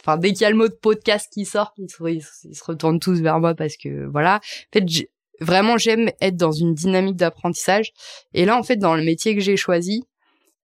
enfin 0.00 0.16
dès 0.16 0.32
qu'il 0.32 0.42
y 0.42 0.44
a 0.44 0.50
le 0.50 0.56
mot 0.56 0.68
de 0.68 0.74
podcast 0.74 1.28
qui 1.32 1.44
sort 1.44 1.72
ils 1.78 1.90
se, 1.90 2.02
ils, 2.08 2.54
se 2.54 2.64
retournent 2.64 3.00
tous 3.00 3.20
vers 3.20 3.40
moi 3.40 3.54
parce 3.54 3.76
que 3.76 4.06
voilà. 4.06 4.36
En 4.36 4.78
fait 4.78 5.08
vraiment 5.40 5.78
j'aime 5.78 6.10
être 6.20 6.36
dans 6.36 6.52
une 6.52 6.74
dynamique 6.74 7.16
d'apprentissage. 7.16 7.92
Et 8.34 8.44
là 8.44 8.56
en 8.56 8.62
fait 8.62 8.76
dans 8.76 8.94
le 8.94 9.02
métier 9.02 9.34
que 9.34 9.40
j'ai 9.40 9.56
choisi 9.56 10.04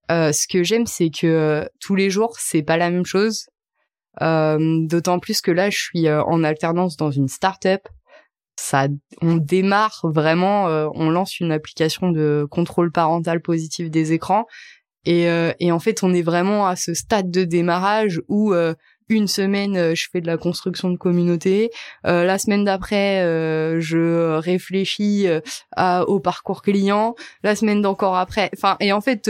ce 0.09 0.49
que 0.49 0.65
j'aime 0.65 0.87
c'est 0.87 1.11
que 1.11 1.69
tous 1.81 1.95
les 1.95 2.11
jours 2.11 2.37
c'est 2.39 2.63
pas 2.63 2.77
la 2.77 2.91
même 2.91 3.07
chose. 3.07 3.47
D'autant 4.21 5.19
plus 5.19 5.41
que 5.41 5.51
là 5.51 5.71
je 5.71 5.79
suis 5.79 6.11
en 6.11 6.45
alternance 6.45 6.97
dans 6.97 7.11
une 7.11 7.29
start-up 7.29 7.83
ça, 8.61 8.89
on 9.23 9.37
démarre 9.37 10.01
vraiment, 10.05 10.69
euh, 10.69 10.89
on 10.95 11.09
lance 11.09 11.41
une 11.41 11.51
application 11.51 12.11
de 12.13 12.47
contrôle 12.51 12.93
parental 12.93 13.41
positif 13.41 13.91
des 13.91 14.13
écrans. 14.13 14.47
Et, 15.07 15.31
euh, 15.31 15.53
et 15.61 15.73
en 15.73 15.79
fait, 15.79 16.03
on 16.03 16.13
est 16.13 16.23
vraiment 16.23 16.67
à 16.67 16.77
ce 16.77 16.93
stade 16.93 17.31
de 17.31 17.45
démarrage 17.45 18.21
où 18.29 18.53
euh, 18.53 18.75
une 19.09 19.29
semaine, 19.29 19.95
je 19.97 20.07
fais 20.13 20.21
de 20.21 20.27
la 20.27 20.37
construction 20.37 20.91
de 20.91 20.97
communauté. 20.97 21.71
la 22.05 22.39
semaine 22.39 22.65
d'après, 22.65 23.21
je 23.81 24.37
réfléchis 24.37 25.27
au 26.07 26.21
parcours 26.21 26.63
client. 26.63 27.17
La 27.43 27.57
semaine 27.57 27.83
d'encore 27.83 28.17
après, 28.17 28.51
enfin, 28.57 28.77
et 28.79 28.93
en 28.93 29.01
fait, 29.01 29.29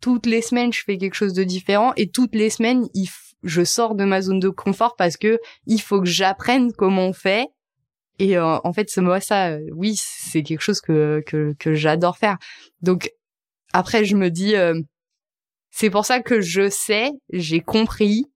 toutes 0.00 0.26
les 0.26 0.42
semaines, 0.42 0.72
je 0.72 0.82
fais 0.84 0.98
quelque 0.98 1.14
chose 1.14 1.32
de 1.32 1.44
différent. 1.44 1.92
Et 1.96 2.08
toutes 2.08 2.34
les 2.34 2.50
semaines, 2.50 2.88
il 2.92 3.08
je 3.44 3.62
sors 3.62 3.94
de 3.94 4.04
ma 4.04 4.20
zone 4.20 4.40
de 4.40 4.48
confort 4.48 4.96
parce 4.96 5.16
que 5.16 5.38
il 5.66 5.80
faut 5.80 6.00
que 6.00 6.08
j'apprenne 6.08 6.72
comment 6.72 7.06
on 7.06 7.12
fait 7.12 7.48
et 8.20 8.36
euh, 8.36 8.58
en 8.64 8.72
fait, 8.74 8.90
ce 8.90 9.00
moi 9.00 9.18
ça, 9.18 9.52
euh, 9.52 9.66
oui, 9.72 9.94
c'est 9.96 10.42
quelque 10.42 10.60
chose 10.60 10.82
que 10.82 11.22
que, 11.26 11.54
que 11.58 11.74
j'adore 11.74 12.18
faire. 12.18 12.36
Donc 12.82 13.10
après, 13.72 14.04
je 14.04 14.14
me 14.14 14.30
dis, 14.30 14.56
euh, 14.56 14.78
c'est 15.70 15.88
pour 15.88 16.04
ça 16.04 16.20
que 16.20 16.42
je 16.42 16.68
sais, 16.68 17.12
j'ai 17.32 17.60
compris 17.60 18.26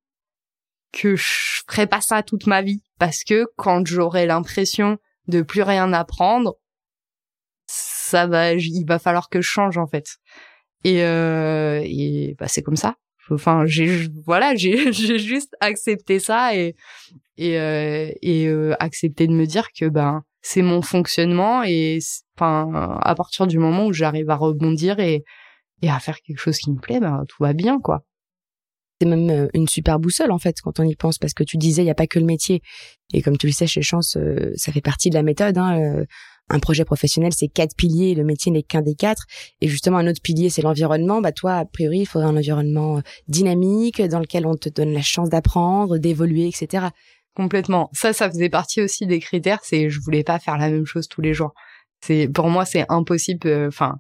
que 0.92 1.16
je 1.16 1.62
ferai 1.68 1.86
pas 1.86 2.00
ça 2.00 2.22
toute 2.22 2.46
ma 2.46 2.62
vie, 2.62 2.82
parce 2.98 3.24
que 3.24 3.46
quand 3.56 3.86
j'aurai 3.86 4.24
l'impression 4.26 4.96
de 5.28 5.42
plus 5.42 5.62
rien 5.62 5.92
apprendre, 5.92 6.54
ça 7.66 8.26
va, 8.26 8.54
il 8.54 8.84
va 8.86 8.98
falloir 8.98 9.28
que 9.28 9.42
je 9.42 9.48
change 9.48 9.76
en 9.76 9.86
fait. 9.86 10.16
Et 10.84 11.00
et 11.00 12.36
bah 12.38 12.48
c'est 12.48 12.62
comme 12.62 12.76
ça. 12.76 12.96
Enfin, 13.30 13.64
j'ai 13.66 14.08
voilà, 14.24 14.54
j'ai 14.54 14.92
j'ai 14.92 15.18
juste 15.18 15.54
accepté 15.60 16.20
ça 16.20 16.56
et 16.56 16.74
et 17.36 17.58
euh, 17.58 18.10
et 18.22 18.46
euh, 18.46 18.74
accepter 18.80 19.26
de 19.26 19.32
me 19.32 19.46
dire 19.46 19.68
que 19.78 19.88
ben 19.88 20.22
c'est 20.42 20.62
mon 20.62 20.82
fonctionnement 20.82 21.62
et 21.64 21.98
enfin 22.36 22.98
à 23.02 23.14
partir 23.14 23.46
du 23.46 23.58
moment 23.58 23.86
où 23.86 23.92
j'arrive 23.92 24.30
à 24.30 24.36
rebondir 24.36 25.00
et 25.00 25.24
et 25.82 25.90
à 25.90 25.98
faire 25.98 26.20
quelque 26.20 26.38
chose 26.38 26.58
qui 26.58 26.70
me 26.70 26.78
plaît, 26.78 27.00
ben 27.00 27.24
tout 27.28 27.42
va 27.42 27.52
bien 27.52 27.80
quoi. 27.80 28.04
C'est 29.00 29.08
même 29.08 29.28
euh, 29.30 29.48
une 29.54 29.68
super 29.68 29.98
boussole 29.98 30.30
en 30.30 30.38
fait 30.38 30.56
quand 30.62 30.78
on 30.80 30.84
y 30.84 30.94
pense 30.94 31.18
parce 31.18 31.34
que 31.34 31.44
tu 31.44 31.56
disais 31.56 31.82
il 31.82 31.86
y 31.86 31.90
a 31.90 31.94
pas 31.94 32.06
que 32.06 32.18
le 32.18 32.26
métier 32.26 32.62
et 33.12 33.22
comme 33.22 33.36
tu 33.36 33.46
le 33.46 33.52
sais 33.52 33.66
chez 33.66 33.82
Chance 33.82 34.16
ça 34.56 34.72
fait 34.72 34.80
partie 34.80 35.10
de 35.10 35.14
la 35.14 35.22
méthode 35.22 35.58
hein, 35.58 36.04
un 36.50 36.58
projet 36.58 36.84
professionnel, 36.84 37.32
c'est 37.34 37.48
quatre 37.48 37.74
piliers, 37.74 38.14
le 38.14 38.24
métier 38.24 38.52
n'est 38.52 38.62
qu'un 38.62 38.82
des 38.82 38.94
quatre. 38.94 39.24
Et 39.60 39.68
justement, 39.68 39.98
un 39.98 40.06
autre 40.06 40.20
pilier, 40.22 40.50
c'est 40.50 40.62
l'environnement. 40.62 41.20
Bah 41.20 41.32
toi, 41.32 41.54
a 41.54 41.64
priori, 41.64 42.00
il 42.00 42.06
faudrait 42.06 42.28
un 42.28 42.36
environnement 42.36 43.00
dynamique 43.28 44.02
dans 44.02 44.20
lequel 44.20 44.46
on 44.46 44.54
te 44.54 44.68
donne 44.68 44.92
la 44.92 45.02
chance 45.02 45.30
d'apprendre, 45.30 45.98
d'évoluer, 45.98 46.46
etc. 46.46 46.88
Complètement. 47.34 47.90
Ça, 47.92 48.12
ça 48.12 48.30
faisait 48.30 48.48
partie 48.48 48.80
aussi 48.80 49.06
des 49.06 49.18
critères. 49.18 49.60
C'est 49.62 49.90
je 49.90 50.00
voulais 50.00 50.22
pas 50.22 50.38
faire 50.38 50.56
la 50.56 50.70
même 50.70 50.86
chose 50.86 51.08
tous 51.08 51.20
les 51.20 51.34
jours. 51.34 51.52
C'est 52.00 52.28
pour 52.28 52.48
moi, 52.48 52.64
c'est 52.64 52.84
impossible. 52.88 53.48
Euh, 53.48 53.68
enfin, 53.68 53.96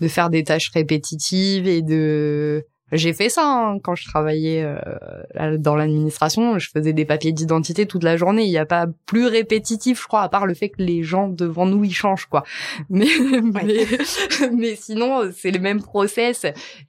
de 0.00 0.08
faire 0.08 0.30
des 0.30 0.42
tâches 0.44 0.70
répétitives 0.70 1.68
et 1.68 1.82
de. 1.82 2.64
J'ai 2.90 3.14
fait 3.14 3.30
ça 3.30 3.46
hein, 3.46 3.78
quand 3.82 3.94
je 3.94 4.04
travaillais 4.04 4.62
euh, 4.62 5.56
dans 5.56 5.76
l'administration. 5.76 6.58
Je 6.58 6.68
faisais 6.68 6.92
des 6.92 7.06
papiers 7.06 7.32
d'identité 7.32 7.86
toute 7.86 8.02
la 8.02 8.18
journée. 8.18 8.44
Il 8.44 8.50
n'y 8.50 8.58
a 8.58 8.66
pas 8.66 8.86
plus 9.06 9.26
répétitif, 9.26 10.02
je 10.02 10.06
crois, 10.06 10.22
à 10.22 10.28
part 10.28 10.44
le 10.44 10.52
fait 10.52 10.68
que 10.68 10.82
les 10.82 11.02
gens 11.02 11.28
devant 11.28 11.64
nous 11.64 11.84
ils 11.84 11.94
changent 11.94 12.26
quoi. 12.26 12.42
Mais 12.90 13.06
mais, 13.54 13.86
mais 14.52 14.76
sinon, 14.76 15.30
c'est 15.34 15.52
le 15.52 15.60
même 15.60 15.80
process. 15.80 16.44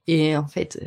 Et 0.07 0.35
en 0.35 0.47
fait, 0.47 0.77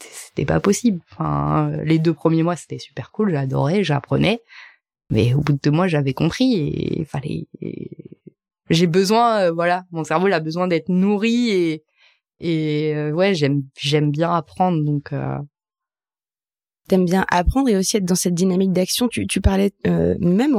c'était 0.00 0.44
pas 0.44 0.60
possible. 0.60 1.00
Enfin, 1.12 1.70
les 1.84 1.98
deux 1.98 2.14
premiers 2.14 2.42
mois, 2.42 2.56
c'était 2.56 2.78
super 2.78 3.10
cool, 3.12 3.32
j'adorais, 3.32 3.84
j'apprenais. 3.84 4.42
Mais 5.10 5.34
au 5.34 5.40
bout 5.40 5.52
de 5.52 5.60
deux 5.62 5.70
mois, 5.70 5.88
j'avais 5.88 6.14
compris 6.14 6.54
et 6.54 7.04
fallait. 7.04 7.46
J'ai 8.70 8.86
besoin, 8.86 9.42
euh, 9.42 9.52
voilà, 9.52 9.84
mon 9.90 10.04
cerveau 10.04 10.28
il 10.28 10.32
a 10.32 10.40
besoin 10.40 10.68
d'être 10.68 10.88
nourri 10.88 11.50
et 11.50 11.84
et 12.40 12.94
euh, 12.96 13.12
ouais, 13.12 13.34
j'aime 13.34 13.62
j'aime 13.78 14.10
bien 14.10 14.32
apprendre 14.32 14.82
donc. 14.84 15.12
Euh... 15.12 15.38
T'aimes 16.88 17.04
bien 17.04 17.24
apprendre 17.30 17.68
et 17.68 17.76
aussi 17.76 17.96
être 17.96 18.04
dans 18.04 18.16
cette 18.16 18.34
dynamique 18.34 18.72
d'action. 18.72 19.08
Tu 19.08 19.26
tu 19.26 19.40
parlais 19.40 19.72
euh, 19.86 20.16
même 20.20 20.56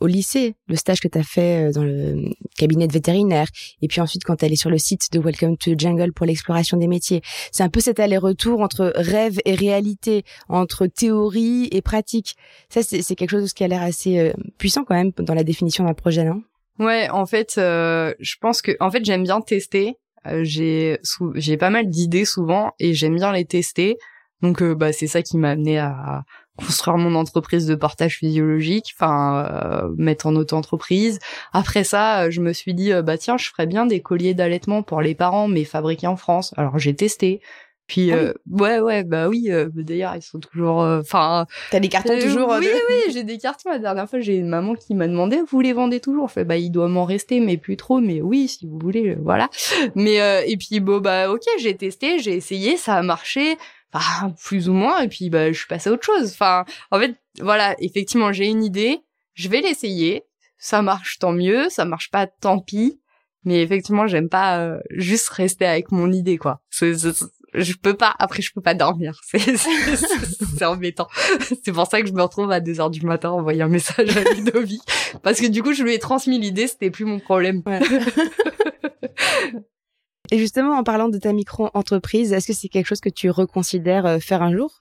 au 0.00 0.06
lycée, 0.06 0.54
le 0.68 0.76
stage 0.76 1.00
que 1.00 1.08
tu 1.08 1.18
as 1.18 1.22
fait 1.22 1.68
euh, 1.68 1.72
dans 1.72 1.84
le 1.84 2.30
cabinet 2.56 2.86
de 2.86 2.92
vétérinaire, 2.92 3.48
et 3.82 3.88
puis 3.88 4.00
ensuite 4.00 4.24
quand 4.24 4.36
tu 4.36 4.56
sur 4.56 4.70
le 4.70 4.78
site 4.78 5.12
de 5.12 5.18
Welcome 5.18 5.56
to 5.56 5.72
Jungle 5.76 6.12
pour 6.12 6.26
l'exploration 6.26 6.76
des 6.76 6.86
métiers. 6.86 7.22
C'est 7.50 7.62
un 7.62 7.68
peu 7.68 7.80
cet 7.80 8.00
aller-retour 8.00 8.60
entre 8.60 8.92
rêve 8.94 9.38
et 9.44 9.54
réalité, 9.54 10.24
entre 10.48 10.86
théorie 10.86 11.68
et 11.72 11.82
pratique. 11.82 12.36
Ça, 12.68 12.82
c'est 12.82 13.14
quelque 13.14 13.30
chose 13.30 13.52
qui 13.52 13.64
a 13.64 13.68
l'air 13.68 13.82
assez 13.82 14.18
euh, 14.18 14.32
puissant 14.58 14.84
quand 14.84 14.94
même 14.94 15.12
dans 15.18 15.34
la 15.34 15.44
définition 15.44 15.84
d'un 15.84 15.94
projet, 15.94 16.24
non? 16.24 16.42
Ouais, 16.78 17.08
en 17.08 17.24
fait, 17.24 17.54
euh, 17.56 18.14
je 18.20 18.36
pense 18.40 18.60
que, 18.60 18.72
en 18.80 18.90
fait, 18.90 19.04
j'aime 19.04 19.22
bien 19.22 19.40
tester. 19.40 19.96
j'ai 20.42 20.98
j'ai 21.34 21.56
pas 21.56 21.70
mal 21.70 21.88
d'idées 21.88 22.26
souvent 22.26 22.72
et 22.78 22.92
j'aime 22.92 23.16
bien 23.16 23.32
les 23.32 23.46
tester. 23.46 23.96
Donc, 24.42 24.62
bah, 24.62 24.92
c'est 24.92 25.06
ça 25.06 25.22
qui 25.22 25.38
m'a 25.38 25.50
amené 25.50 25.78
à 25.78 26.24
construire 26.56 26.96
mon 26.96 27.14
entreprise 27.14 27.66
de 27.66 27.74
portage 27.74 28.16
physiologique, 28.18 28.94
enfin 28.96 29.46
euh, 29.46 29.94
mettre 29.96 30.26
en 30.26 30.34
auto-entreprise. 30.36 31.18
Après 31.52 31.84
ça, 31.84 32.22
euh, 32.22 32.30
je 32.30 32.40
me 32.40 32.52
suis 32.52 32.74
dit 32.74 32.92
euh, 32.92 33.02
bah 33.02 33.18
tiens, 33.18 33.36
je 33.36 33.48
ferais 33.48 33.66
bien 33.66 33.86
des 33.86 34.00
colliers 34.00 34.34
d'allaitement 34.34 34.82
pour 34.82 35.00
les 35.00 35.14
parents 35.14 35.48
mais 35.48 35.64
fabriqués 35.64 36.06
en 36.06 36.16
France. 36.16 36.54
Alors 36.56 36.78
j'ai 36.78 36.94
testé. 36.94 37.40
Puis 37.86 38.10
ah 38.10 38.32
ouais 38.50 38.80
ouais 38.80 39.04
bah 39.04 39.28
oui 39.28 39.48
d'ailleurs 39.72 40.16
ils 40.16 40.22
sont 40.22 40.40
toujours 40.40 40.78
enfin 40.78 41.46
t'as 41.70 41.78
des 41.78 41.88
cartons 41.88 42.18
toujours 42.18 42.48
oui 42.58 42.66
oui 42.66 43.12
j'ai 43.12 43.22
des 43.22 43.38
cartons 43.38 43.70
la 43.70 43.78
dernière 43.78 44.10
fois 44.10 44.18
j'ai 44.18 44.34
une 44.34 44.48
maman 44.48 44.74
qui 44.74 44.96
m'a 44.96 45.06
demandé 45.06 45.38
vous 45.48 45.60
les 45.60 45.72
vendez 45.72 46.00
toujours? 46.00 46.26
Je 46.26 46.32
fais 46.32 46.44
bah 46.44 46.56
il 46.56 46.70
doit 46.70 46.88
m'en 46.88 47.04
rester 47.04 47.38
mais 47.38 47.56
plus 47.56 47.76
trop 47.76 48.00
mais 48.00 48.20
oui 48.20 48.48
si 48.48 48.66
vous 48.66 48.76
voulez 48.76 49.16
voilà 49.22 49.50
mais 49.94 50.16
et 50.50 50.56
puis 50.56 50.80
bon 50.80 50.98
bah 50.98 51.30
ok 51.30 51.44
j'ai 51.60 51.76
testé 51.76 52.18
j'ai 52.18 52.34
essayé 52.34 52.76
ça 52.76 52.96
a 52.96 53.02
marché 53.02 53.56
bah, 53.92 54.34
plus 54.44 54.68
ou 54.68 54.72
moins 54.72 55.00
et 55.00 55.08
puis 55.08 55.30
bah 55.30 55.52
je 55.52 55.58
suis 55.58 55.66
passée 55.66 55.90
à 55.90 55.92
autre 55.92 56.04
chose. 56.04 56.32
Enfin 56.32 56.64
en 56.90 56.98
fait 56.98 57.16
voilà 57.40 57.74
effectivement 57.78 58.32
j'ai 58.32 58.46
une 58.46 58.64
idée 58.64 59.00
je 59.34 59.48
vais 59.48 59.60
l'essayer 59.60 60.24
ça 60.58 60.82
marche 60.82 61.18
tant 61.18 61.32
mieux 61.32 61.68
ça 61.68 61.84
marche 61.84 62.10
pas 62.10 62.26
tant 62.26 62.58
pis 62.58 63.00
mais 63.44 63.62
effectivement 63.62 64.06
j'aime 64.06 64.28
pas 64.28 64.58
euh, 64.58 64.78
juste 64.90 65.28
rester 65.28 65.66
avec 65.66 65.92
mon 65.92 66.10
idée 66.12 66.36
quoi. 66.36 66.60
Je 67.54 67.72
peux 67.80 67.94
pas 67.94 68.14
après 68.18 68.42
je 68.42 68.52
peux 68.52 68.60
pas 68.60 68.74
dormir 68.74 69.20
c'est 69.24 69.56
c'est 69.56 70.64
embêtant. 70.64 71.08
C'est 71.64 71.72
pour 71.72 71.86
ça 71.86 72.02
que 72.02 72.08
je 72.08 72.12
me 72.12 72.22
retrouve 72.22 72.50
à 72.50 72.60
2 72.60 72.80
heures 72.80 72.90
du 72.90 73.06
matin 73.06 73.30
envoyer 73.30 73.62
un 73.62 73.68
message 73.68 74.16
à 74.16 74.22
Ludovic 74.34 74.82
parce 75.22 75.40
que 75.40 75.46
du 75.46 75.62
coup 75.62 75.72
je 75.72 75.82
lui 75.82 75.94
ai 75.94 75.98
transmis 75.98 76.38
l'idée 76.38 76.66
c'était 76.66 76.90
plus 76.90 77.04
mon 77.04 77.20
problème. 77.20 77.62
Ouais. 77.66 77.80
Et 80.30 80.38
justement, 80.38 80.76
en 80.76 80.82
parlant 80.82 81.08
de 81.08 81.18
ta 81.18 81.32
micro-entreprise, 81.32 82.32
est-ce 82.32 82.46
que 82.48 82.52
c'est 82.52 82.68
quelque 82.68 82.86
chose 82.86 83.00
que 83.00 83.08
tu 83.08 83.30
reconsidères 83.30 84.06
euh, 84.06 84.18
faire 84.18 84.42
un 84.42 84.52
jour? 84.52 84.80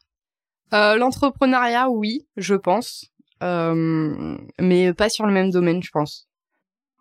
Euh, 0.73 0.95
L'entrepreneuriat, 0.97 1.89
oui, 1.89 2.27
je 2.38 2.55
pense, 2.55 3.12
euh, 3.43 4.38
mais 4.60 4.93
pas 4.93 5.10
sur 5.10 5.25
le 5.25 5.34
même 5.34 5.51
domaine, 5.51 5.84
je 5.84 5.91
pense. 5.91 6.27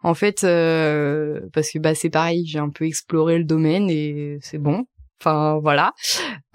En 0.03 0.13
fait, 0.13 0.45
euh, 0.45 1.41
parce 1.55 1.71
que 1.71 1.79
bah 1.79 1.95
c'est 1.95 2.11
pareil, 2.11 2.45
j'ai 2.47 2.59
un 2.59 2.69
peu 2.69 2.85
exploré 2.85 3.39
le 3.39 3.45
domaine 3.45 3.89
et 3.89 4.39
c'est 4.43 4.59
bon. 4.59 4.85
Enfin 5.21 5.59
voilà. 5.63 5.95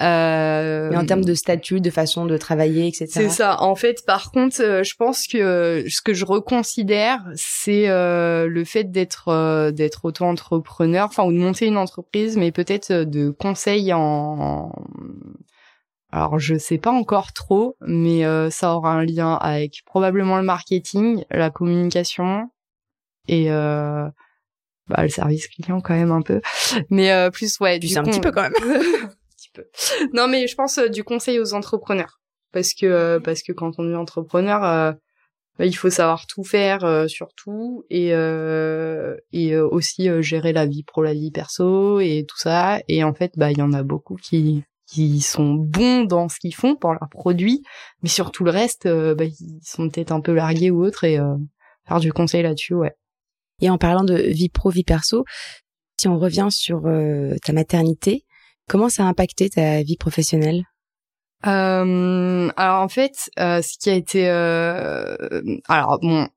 Euh, 0.02 0.90
Mais 0.92 0.98
en 0.98 1.06
termes 1.06 1.26
de 1.26 1.34
statut, 1.34 1.82
de 1.82 1.90
façon 1.90 2.26
de 2.26 2.38
travailler, 2.38 2.88
etc. 2.88 3.08
C'est 3.10 3.30
ça. 3.30 3.62
En 3.62 3.76
fait, 3.76 4.06
par 4.06 4.32
contre, 4.32 4.62
euh, 4.62 4.84
je 4.84 4.96
pense 4.96 5.28
que 5.28 5.38
euh, 5.38 5.90
ce 5.90 6.02
que 6.02 6.14
je 6.14 6.26
reconsidère, 6.26 7.24
c'est 7.36 7.90
euh, 7.90 8.48
le 8.48 8.64
fait 8.66 8.86
d'être 8.86 9.72
d'être 9.72 10.06
auto-entrepreneur, 10.06 11.06
enfin 11.06 11.24
ou 11.24 11.32
de 11.32 11.38
monter 11.38 11.66
une 11.66 11.78
entreprise, 11.78 12.38
mais 12.38 12.52
peut-être 12.52 12.92
de 12.92 13.30
conseil 13.32 13.94
en 13.94 14.72
alors 16.12 16.40
je 16.40 16.56
sais 16.56 16.80
pas 16.80 16.92
encore 16.92 17.34
trop, 17.34 17.76
mais 17.82 18.24
ça 18.50 18.76
aura 18.76 18.94
un 18.94 19.06
lien 19.06 19.36
avec 19.36 19.84
probablement 19.86 20.38
le 20.38 20.44
marketing, 20.44 21.24
la 21.30 21.52
communication 21.52 22.50
et 23.28 23.50
bah, 24.90 25.04
le 25.04 25.10
service 25.10 25.48
client 25.48 25.82
quand 25.82 25.96
même 25.96 26.12
un 26.12 26.22
peu. 26.22 26.42
Mais 26.90 27.30
plus 27.32 27.60
ouais, 27.60 27.80
du 27.80 27.98
un 27.98 28.04
petit 28.04 28.20
peu 28.20 28.32
quand 28.32 28.44
même. 28.44 28.54
un 28.64 29.10
petit 29.38 29.52
peu. 29.54 29.66
Non 30.14 30.28
mais 30.28 30.48
je 30.48 30.56
pense 30.56 30.80
du 30.80 31.04
conseil 31.04 31.40
aux 31.40 31.54
entrepreneurs 31.54 32.20
parce 32.52 32.74
que 32.74 33.20
parce 33.20 33.44
que 33.44 33.52
quand 33.52 33.74
on 33.78 33.92
est 33.92 33.96
entrepreneur 33.96 34.98
bah, 35.60 35.66
il 35.66 35.76
faut 35.76 35.90
savoir 35.90 36.26
tout 36.26 36.46
faire 36.46 36.86
euh, 36.86 37.08
surtout 37.08 37.84
et 37.90 38.14
euh, 38.14 39.18
et 39.34 39.54
euh, 39.54 39.68
aussi 39.68 40.10
gérer 40.24 40.54
la 40.54 40.66
vie 40.66 40.84
pro 40.84 41.04
la 41.04 41.14
vie 41.14 41.32
perso 41.32 42.00
et 42.00 42.26
tout 42.26 42.38
ça 42.38 42.80
et 42.88 43.04
en 43.04 43.14
fait 43.14 43.34
bah 43.36 43.52
il 43.52 43.58
y 43.58 43.62
en 43.62 43.74
a 43.74 43.84
beaucoup 43.84 44.16
qui 44.16 44.64
qui 44.88 45.20
sont 45.20 45.56
bons 45.56 46.06
dans 46.06 46.30
ce 46.30 46.40
qu'ils 46.40 46.56
font 46.56 46.78
pour 46.78 46.94
leurs 46.94 47.10
produits 47.12 47.62
mais 48.02 48.08
sur 48.08 48.32
tout 48.32 48.46
le 48.46 48.52
reste 48.52 48.88
bah, 48.88 49.26
ils 49.26 49.60
sont 49.62 49.90
peut-être 49.90 50.14
un 50.14 50.22
peu 50.22 50.34
largués 50.34 50.72
ou 50.72 50.82
autres 50.82 51.04
et 51.04 51.20
faire 51.86 52.00
du 52.00 52.14
conseil 52.14 52.42
là-dessus 52.42 52.76
ouais 52.76 52.96
et 53.62 53.70
en 53.70 53.78
parlant 53.78 54.04
de 54.04 54.16
vie 54.16 54.50
pro 54.50 54.70
vie 54.70 54.84
perso 54.84 55.26
si 56.00 56.08
on 56.08 56.18
revient 56.18 56.48
sur 56.50 56.84
ta 57.44 57.54
maternité 57.54 58.26
comment 58.70 58.88
ça 58.88 59.04
a 59.04 59.08
impacté 59.08 59.50
ta 59.50 59.84
vie 59.84 59.98
professionnelle? 59.98 60.64
Euh, 61.46 62.50
alors 62.56 62.82
en 62.82 62.88
fait, 62.88 63.30
euh, 63.40 63.62
ce 63.62 63.78
qui 63.78 63.90
a 63.90 63.94
été, 63.94 64.30
euh, 64.30 65.16
alors 65.68 66.00
bon, 66.02 66.30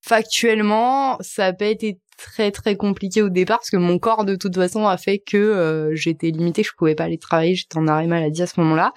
factuellement, 0.00 1.18
ça 1.20 1.44
n'a 1.44 1.52
pas 1.52 1.66
été 1.66 2.00
très 2.16 2.50
très 2.50 2.76
compliqué 2.76 3.22
au 3.22 3.28
départ 3.28 3.58
parce 3.58 3.70
que 3.70 3.76
mon 3.76 3.98
corps 3.98 4.24
de 4.24 4.36
toute 4.36 4.54
façon 4.54 4.86
a 4.86 4.96
fait 4.96 5.18
que 5.18 5.36
euh, 5.36 5.94
j'étais 5.94 6.30
limitée, 6.30 6.62
je 6.62 6.72
pouvais 6.76 6.94
pas 6.94 7.04
aller 7.04 7.18
travailler, 7.18 7.54
j'étais 7.54 7.76
en 7.76 7.86
arrêt 7.88 8.06
maladie 8.06 8.42
à 8.42 8.46
ce 8.46 8.58
moment-là. 8.60 8.92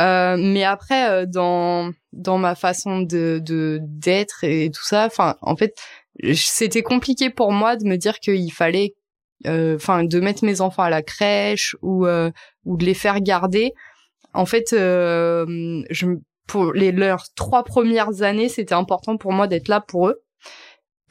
Euh, 0.00 0.36
mais 0.38 0.64
après, 0.64 1.10
euh, 1.10 1.26
dans 1.26 1.92
dans 2.12 2.38
ma 2.38 2.54
façon 2.54 3.00
de 3.02 3.40
de 3.44 3.78
d'être 3.82 4.44
et 4.44 4.70
tout 4.70 4.84
ça, 4.84 5.06
enfin, 5.06 5.36
en 5.42 5.56
fait, 5.56 5.74
c'était 6.34 6.82
compliqué 6.82 7.30
pour 7.30 7.52
moi 7.52 7.76
de 7.76 7.84
me 7.84 7.96
dire 7.96 8.18
qu'il 8.20 8.52
fallait, 8.52 8.94
enfin, 9.46 10.04
de 10.04 10.20
mettre 10.20 10.44
mes 10.44 10.60
enfants 10.60 10.82
à 10.82 10.90
la 10.90 11.02
crèche 11.02 11.76
ou 11.82 12.06
ou 12.06 12.76
de 12.76 12.84
les 12.84 12.94
faire 12.94 13.20
garder. 13.20 13.72
En 14.32 14.46
fait, 14.46 14.72
euh, 14.72 15.82
je, 15.90 16.06
pour 16.46 16.72
les 16.72 16.92
leurs 16.92 17.26
trois 17.34 17.64
premières 17.64 18.22
années, 18.22 18.48
c'était 18.48 18.74
important 18.74 19.16
pour 19.16 19.32
moi 19.32 19.46
d'être 19.46 19.68
là 19.68 19.80
pour 19.80 20.08
eux. 20.08 20.22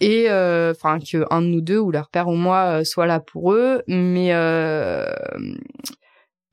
Et 0.02 0.30
euh, 0.30 0.72
enfin 0.72 1.00
que 1.00 1.26
un 1.30 1.42
de 1.42 1.48
nous 1.48 1.62
deux 1.62 1.78
ou 1.78 1.92
leur 1.92 2.10
père 2.10 2.30
ou 2.30 2.36
moi 2.36 2.80
euh, 2.80 2.84
soit 2.84 3.06
là 3.06 3.20
pour 3.20 3.54
eux. 3.54 3.84
Mais 3.88 4.34
euh, 4.34 5.12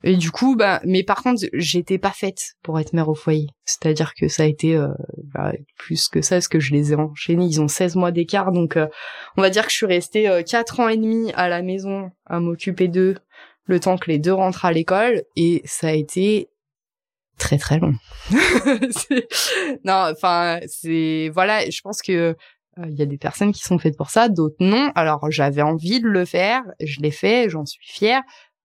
et 0.03 0.15
du 0.15 0.31
coup 0.31 0.55
bah 0.55 0.79
mais 0.83 1.03
par 1.03 1.23
contre 1.23 1.43
j'étais 1.53 1.97
pas 1.97 2.11
faite 2.11 2.53
pour 2.61 2.79
être 2.79 2.93
mère 2.93 3.09
au 3.09 3.15
foyer 3.15 3.47
c'est-à-dire 3.65 4.13
que 4.13 4.27
ça 4.27 4.43
a 4.43 4.45
été 4.45 4.75
euh, 4.75 4.89
bah, 5.33 5.53
plus 5.77 6.07
que 6.07 6.21
ça 6.21 6.35
parce 6.35 6.47
que 6.47 6.59
je 6.59 6.73
les 6.73 6.93
ai 6.93 6.95
enchaînés 6.95 7.45
ils 7.45 7.61
ont 7.61 7.67
16 7.67 7.95
mois 7.95 8.11
d'écart 8.11 8.51
donc 8.51 8.77
on 9.37 9.41
va 9.41 9.49
dire 9.49 9.65
que 9.65 9.71
je 9.71 9.77
suis 9.77 9.85
restée 9.87 10.43
quatre 10.47 10.79
ans 10.79 10.87
et 10.87 10.97
demi 10.97 11.31
à 11.33 11.49
la 11.49 11.63
maison 11.63 12.11
à 12.25 12.39
m'occuper 12.39 12.87
d'eux 12.87 13.15
le 13.67 13.79
temps 13.79 13.97
que 13.97 14.09
les 14.09 14.17
deux 14.19 14.33
rentrent 14.33 14.65
à 14.65 14.71
l'école 14.71 15.23
et 15.35 15.61
ça 15.65 15.87
a 15.87 15.91
été 15.91 16.49
très 17.37 17.57
très 17.57 17.79
long. 17.79 17.93
non, 19.83 20.11
enfin 20.11 20.59
c'est 20.67 21.29
voilà, 21.33 21.69
je 21.69 21.81
pense 21.81 22.01
que 22.01 22.35
il 22.77 22.83
euh, 22.83 22.95
y 22.95 23.01
a 23.01 23.05
des 23.05 23.17
personnes 23.17 23.51
qui 23.51 23.61
sont 23.61 23.79
faites 23.79 23.97
pour 23.97 24.09
ça, 24.09 24.29
d'autres 24.29 24.55
non. 24.59 24.91
Alors 24.95 25.29
j'avais 25.29 25.61
envie 25.61 25.99
de 25.99 26.07
le 26.07 26.25
faire, 26.25 26.63
je 26.79 26.99
l'ai 27.01 27.11
fait, 27.11 27.49
j'en 27.49 27.65
suis 27.65 27.85
fière, 27.85 28.21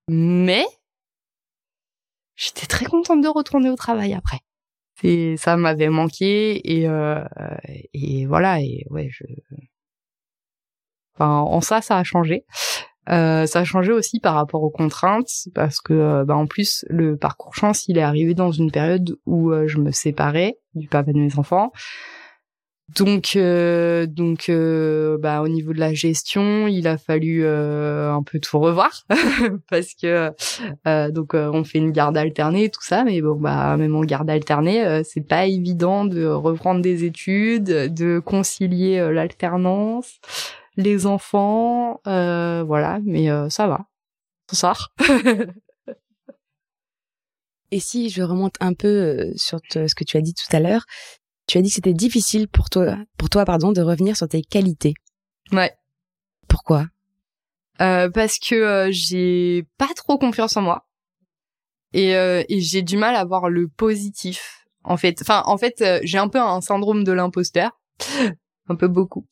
mais 0.07 0.65
j'étais 2.35 2.67
très 2.67 2.85
contente 2.85 3.21
de 3.21 3.27
retourner 3.27 3.69
au 3.69 3.75
travail 3.75 4.13
après. 4.13 4.39
Et 5.01 5.35
ça 5.37 5.57
m'avait 5.57 5.89
manqué 5.89 6.61
et 6.77 6.87
euh, 6.87 7.23
et 7.93 8.25
voilà 8.25 8.61
et 8.61 8.85
ouais 8.89 9.09
je 9.11 9.25
enfin 11.15 11.39
en 11.39 11.59
ça 11.61 11.81
ça 11.81 11.97
a 11.97 12.03
changé 12.03 12.45
euh, 13.09 13.45
ça 13.45 13.59
a 13.59 13.63
changé 13.65 13.91
aussi 13.91 14.21
par 14.21 14.35
rapport 14.35 14.63
aux 14.63 14.69
contraintes 14.69 15.49
parce 15.53 15.81
que 15.81 15.93
euh, 15.93 16.25
bah, 16.25 16.37
en 16.37 16.47
plus 16.47 16.85
le 16.89 17.17
parcours 17.17 17.53
chance 17.53 17.85
il 17.89 17.97
est 17.97 18.01
arrivé 18.01 18.33
dans 18.33 18.51
une 18.51 18.71
période 18.71 19.17
où 19.25 19.51
euh, 19.51 19.67
je 19.67 19.77
me 19.79 19.91
séparais 19.91 20.57
du 20.73 20.87
papa 20.87 21.11
de 21.11 21.19
mes 21.19 21.37
enfants 21.37 21.73
donc 22.89 23.37
donc 23.37 24.51
bah 25.21 25.41
au 25.41 25.47
niveau 25.47 25.73
de 25.73 25.79
la 25.79 25.93
gestion 25.93 26.67
il 26.67 26.87
a 26.87 26.97
fallu 26.97 27.47
un 27.47 28.21
peu 28.23 28.39
tout 28.39 28.59
revoir. 28.59 29.03
Parce 29.69 29.93
que 29.93 30.31
donc 31.09 31.33
on 31.33 31.63
fait 31.63 31.79
une 31.79 31.91
garde 31.91 32.17
alternée 32.17 32.69
tout 32.69 32.83
ça. 32.83 33.03
Mais 33.03 33.21
bon 33.21 33.35
bah 33.35 33.77
même 33.77 33.95
en 33.95 34.01
garde 34.01 34.29
alternée 34.29 35.01
c'est 35.03 35.27
pas 35.27 35.45
évident 35.45 36.05
de 36.05 36.25
reprendre 36.25 36.81
des 36.81 37.03
études 37.05 37.93
de 37.93 38.19
concilier 38.19 38.99
l'alternance 39.11 40.19
les 40.77 41.05
enfants, 41.05 42.01
euh, 42.07 42.63
voilà, 42.63 42.99
mais 43.03 43.29
euh, 43.29 43.49
ça 43.49 43.67
va, 43.67 43.85
ça 44.49 44.55
sort. 44.55 44.93
Et 47.71 47.79
si 47.79 48.09
je 48.09 48.21
remonte 48.21 48.55
un 48.59 48.73
peu 48.73 48.87
euh, 48.87 49.33
sur 49.35 49.59
ce 49.71 49.95
que 49.95 50.03
tu 50.03 50.17
as 50.17 50.21
dit 50.21 50.33
tout 50.33 50.55
à 50.55 50.59
l'heure, 50.59 50.85
tu 51.47 51.57
as 51.57 51.61
dit 51.61 51.69
que 51.69 51.75
c'était 51.75 51.93
difficile 51.93 52.47
pour 52.47 52.69
toi, 52.69 52.97
pour 53.17 53.29
toi 53.29 53.45
pardon, 53.45 53.71
de 53.71 53.81
revenir 53.81 54.15
sur 54.15 54.27
tes 54.27 54.41
qualités. 54.41 54.93
Ouais. 55.51 55.73
Pourquoi? 56.47 56.87
Euh, 57.81 58.09
Parce 58.09 58.37
que 58.39 58.89
j'ai 58.91 59.65
pas 59.77 59.89
trop 59.95 60.17
confiance 60.17 60.55
en 60.57 60.61
moi 60.61 60.87
et, 61.93 62.11
et 62.11 62.59
j'ai 62.59 62.81
du 62.81 62.97
mal 62.97 63.15
à 63.15 63.23
voir 63.23 63.49
le 63.49 63.67
positif. 63.67 64.65
En 64.83 64.97
fait, 64.97 65.21
enfin, 65.21 65.43
en 65.45 65.57
fait, 65.57 65.83
j'ai 66.03 66.17
un 66.17 66.27
peu 66.27 66.39
un 66.39 66.59
syndrome 66.61 67.03
de 67.03 67.11
l'imposteur 67.11 67.71
un 68.67 68.75
peu 68.75 68.87
beaucoup. 68.87 69.27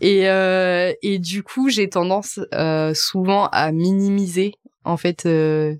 Et 0.00 0.28
euh, 0.28 0.92
et 1.02 1.18
du 1.18 1.42
coup, 1.42 1.68
j'ai 1.68 1.88
tendance 1.88 2.40
euh, 2.54 2.94
souvent 2.94 3.46
à 3.48 3.72
minimiser 3.72 4.54
en 4.84 4.96
fait 4.96 5.26
euh, 5.26 5.74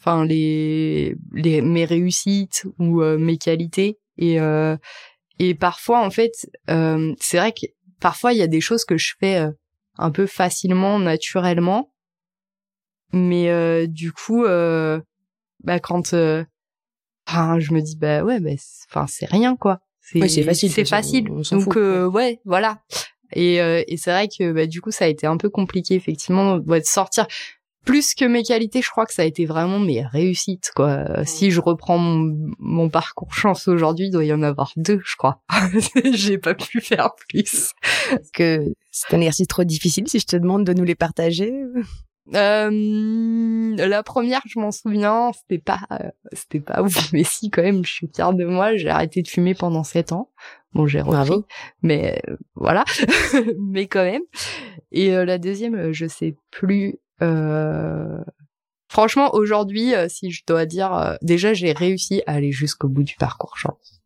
enfin 0.00 0.24
les 0.24 1.16
les 1.32 1.62
mes 1.62 1.84
réussites 1.84 2.66
ou 2.78 3.02
euh, 3.02 3.18
mes 3.18 3.38
qualités 3.38 3.98
et 4.18 4.40
euh, 4.40 4.76
et 5.38 5.54
parfois 5.54 6.04
en 6.04 6.10
fait 6.10 6.32
euh, 6.70 7.14
c'est 7.20 7.38
vrai 7.38 7.52
que 7.52 7.66
parfois 8.00 8.32
il 8.32 8.38
y 8.38 8.42
a 8.42 8.46
des 8.46 8.60
choses 8.60 8.84
que 8.84 8.96
je 8.96 9.14
fais 9.18 9.44
un 9.96 10.10
peu 10.10 10.26
facilement 10.26 10.98
naturellement 10.98 11.92
mais 13.12 13.86
du 13.88 14.12
coup 14.12 14.44
bah 14.44 15.80
quand 15.80 16.14
enfin 17.26 17.58
je 17.58 17.72
me 17.72 17.80
dis 17.80 17.96
bah 17.96 18.22
ouais 18.22 18.40
bah 18.40 18.50
enfin 18.88 19.06
c'est 19.06 19.26
rien 19.26 19.56
quoi 19.56 19.80
c'est 20.04 20.42
facile. 20.42 20.70
C'est 20.70 20.84
facile. 20.84 21.24
Donc 21.24 21.76
euh, 21.76 22.06
ouais, 22.06 22.40
voilà. 22.44 22.82
Et, 23.32 23.60
euh, 23.60 23.82
et 23.88 23.96
c'est 23.96 24.10
vrai 24.10 24.28
que 24.28 24.52
bah, 24.52 24.66
du 24.66 24.80
coup 24.80 24.90
ça 24.90 25.06
a 25.06 25.08
été 25.08 25.26
un 25.26 25.36
peu 25.36 25.48
compliqué 25.48 25.94
effectivement 25.94 26.58
de 26.58 26.80
sortir. 26.84 27.26
Plus 27.84 28.14
que 28.14 28.24
mes 28.24 28.42
qualités, 28.42 28.82
je 28.82 28.90
crois 28.90 29.06
que 29.06 29.12
ça 29.12 29.22
a 29.22 29.24
été 29.24 29.46
vraiment 29.46 29.78
mes 29.78 30.02
réussites 30.02 30.70
quoi. 30.74 31.24
Si 31.24 31.50
je 31.50 31.60
reprends 31.60 31.98
mon, 31.98 32.52
mon 32.58 32.88
parcours 32.88 33.34
chance 33.34 33.68
aujourd'hui, 33.68 34.06
il 34.06 34.10
doit 34.10 34.24
y 34.24 34.32
en 34.32 34.42
avoir 34.42 34.72
deux, 34.76 35.00
je 35.04 35.16
crois. 35.16 35.42
J'ai 36.12 36.38
pas 36.38 36.54
pu 36.54 36.80
faire 36.80 37.10
plus. 37.28 37.72
Que 38.32 38.72
c'est 38.90 39.14
un 39.14 39.20
exercice 39.20 39.48
trop 39.48 39.64
difficile 39.64 40.08
si 40.08 40.18
je 40.18 40.26
te 40.26 40.36
demande 40.36 40.64
de 40.64 40.72
nous 40.72 40.84
les 40.84 40.94
partager. 40.94 41.52
Euh, 42.34 43.76
la 43.76 44.02
première, 44.02 44.40
je 44.46 44.58
m'en 44.58 44.70
souviens, 44.70 45.30
c'était 45.34 45.62
pas, 45.62 45.80
euh, 45.92 46.10
c'était 46.32 46.60
pas 46.60 46.82
ouf, 46.82 46.94
mais 47.12 47.24
si 47.24 47.50
quand 47.50 47.62
même, 47.62 47.84
je 47.84 47.92
suis 47.92 48.10
fière 48.14 48.32
de 48.32 48.44
moi. 48.44 48.76
J'ai 48.76 48.88
arrêté 48.88 49.22
de 49.22 49.28
fumer 49.28 49.54
pendant 49.54 49.84
sept 49.84 50.12
ans. 50.12 50.30
Bon, 50.72 50.86
j'ai 50.86 51.00
repris, 51.00 51.44
mais 51.82 52.20
euh, 52.28 52.36
voilà, 52.54 52.84
mais 53.58 53.86
quand 53.86 54.04
même. 54.04 54.22
Et 54.90 55.10
la 55.10 55.38
deuxième, 55.38 55.92
je 55.92 56.06
sais 56.06 56.36
plus. 56.50 56.98
Franchement, 58.88 59.34
aujourd'hui, 59.34 59.92
si 60.08 60.30
je 60.30 60.42
dois 60.46 60.66
dire, 60.66 61.16
déjà, 61.22 61.52
j'ai 61.54 61.72
réussi 61.72 62.22
à 62.26 62.34
aller 62.34 62.52
jusqu'au 62.52 62.88
bout 62.88 63.02
du 63.02 63.16
parcours 63.16 63.56
chance. 63.56 64.02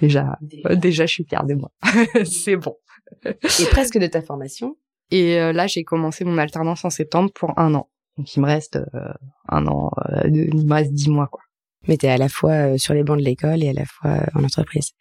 Déjà, 0.00 0.38
déjà, 0.42 1.06
je 1.06 1.12
suis 1.12 1.24
fière 1.24 1.44
de 1.44 1.54
moi. 1.54 1.70
C'est 2.24 2.56
bon. 2.56 2.76
Et 3.24 3.64
presque 3.70 3.98
de 3.98 4.06
ta 4.06 4.22
formation. 4.22 4.76
Et 5.10 5.40
euh, 5.40 5.52
là, 5.52 5.66
j'ai 5.66 5.84
commencé 5.84 6.24
mon 6.24 6.38
alternance 6.38 6.84
en 6.84 6.90
septembre 6.90 7.30
pour 7.32 7.58
un 7.58 7.74
an. 7.74 7.88
Donc 8.16 8.34
il 8.34 8.40
me 8.40 8.46
reste 8.46 8.76
euh, 8.76 9.12
un 9.48 9.66
an, 9.66 9.90
euh, 10.08 10.22
il 10.24 10.66
me 10.66 10.74
reste 10.74 10.92
dix 10.92 11.10
mois 11.10 11.28
quoi. 11.30 11.42
Mais 11.86 11.96
t'es 11.96 12.08
à 12.08 12.16
la 12.16 12.28
fois 12.28 12.78
sur 12.78 12.94
les 12.94 13.04
bancs 13.04 13.18
de 13.18 13.22
l'école 13.22 13.62
et 13.62 13.68
à 13.68 13.72
la 13.72 13.84
fois 13.84 14.18
en 14.34 14.42
entreprise. 14.42 14.92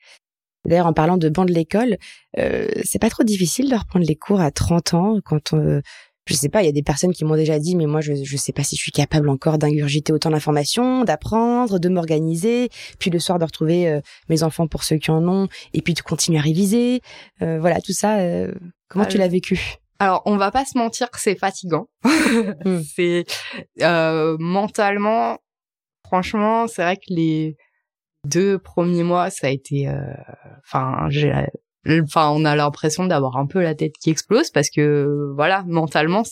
D'ailleurs, 0.66 0.88
en 0.88 0.94
parlant 0.94 1.18
de 1.18 1.30
bancs 1.30 1.48
de 1.48 1.54
l'école, 1.54 1.98
c'est 2.36 3.00
pas 3.00 3.10
trop 3.10 3.24
difficile 3.24 3.70
de 3.70 3.76
reprendre 3.76 4.06
les 4.06 4.16
cours 4.16 4.40
à 4.40 4.52
30 4.52 4.94
ans 4.94 5.18
quand 5.24 5.54
on, 5.54 5.82
je 6.26 6.34
sais 6.34 6.50
pas, 6.50 6.64
il 6.64 6.66
y 6.66 6.70
a 6.70 6.72
des 6.72 6.84
personnes 6.84 7.14
qui 7.14 7.24
m'ont 7.26 7.36
déjà 7.36 7.60
dit, 7.60 7.76
mais 7.76 7.86
moi, 7.86 8.02
je, 8.02 8.14
je 8.24 8.38
sais 8.38 8.54
pas 8.54 8.64
si 8.64 8.76
je 8.76 8.82
suis 8.82 8.92
capable 8.92 9.30
encore 9.30 9.58
d'ingurgiter 9.58 10.12
autant 10.12 10.32
d'informations, 10.32 11.04
d'apprendre, 11.04 11.80
de 11.80 11.90
m'organiser, 11.90 12.70
puis 13.00 13.10
le 13.12 13.20
soir 13.20 13.40
de 13.40 13.46
retrouver 13.46 14.00
mes 14.30 14.44
enfants 14.44 14.68
pour 14.68 14.84
ceux 14.84 14.98
qui 14.98 15.12
en 15.12 15.28
ont, 15.28 15.48
et 15.74 15.82
puis 15.82 15.94
de 15.94 16.02
continuer 16.02 16.40
à 16.40 16.42
réviser. 16.42 17.02
voilà, 17.40 17.80
tout 17.82 17.94
ça, 17.94 18.18
comment 18.88 19.06
tu 19.06 19.18
l'as 19.18 19.28
vécu? 19.28 19.78
alors, 20.00 20.22
on 20.26 20.36
va 20.36 20.52
pas 20.52 20.66
se 20.66 20.78
mentir 20.78 21.10
que 21.10 21.20
c'est 21.20 21.38
fatigant. 21.38 21.88
Hmm. 22.66 22.82
c'est 22.82 23.26
euh, 23.82 24.36
mentalement, 24.40 25.38
franchement, 26.06 26.68
c'est 26.68 26.82
vrai 26.82 26.98
que 26.98 27.04
les 27.10 27.56
deux 28.26 28.58
premiers 28.58 29.04
mois, 29.04 29.30
ça 29.30 29.48
a 29.48 29.50
été, 29.52 29.90
enfin, 30.66 31.08
j'ai, 31.10 31.32
enfin, 31.88 32.30
on 32.30 32.46
a 32.46 32.56
l'impression 32.56 33.06
d'avoir 33.06 33.38
un 33.38 33.46
peu 33.46 33.62
la 33.62 33.76
tête 33.76 33.98
qui 33.98 34.10
explose 34.10 34.50
parce 34.52 34.70
que, 34.70 35.32
voilà, 35.36 35.64
mentalement, 35.68 36.24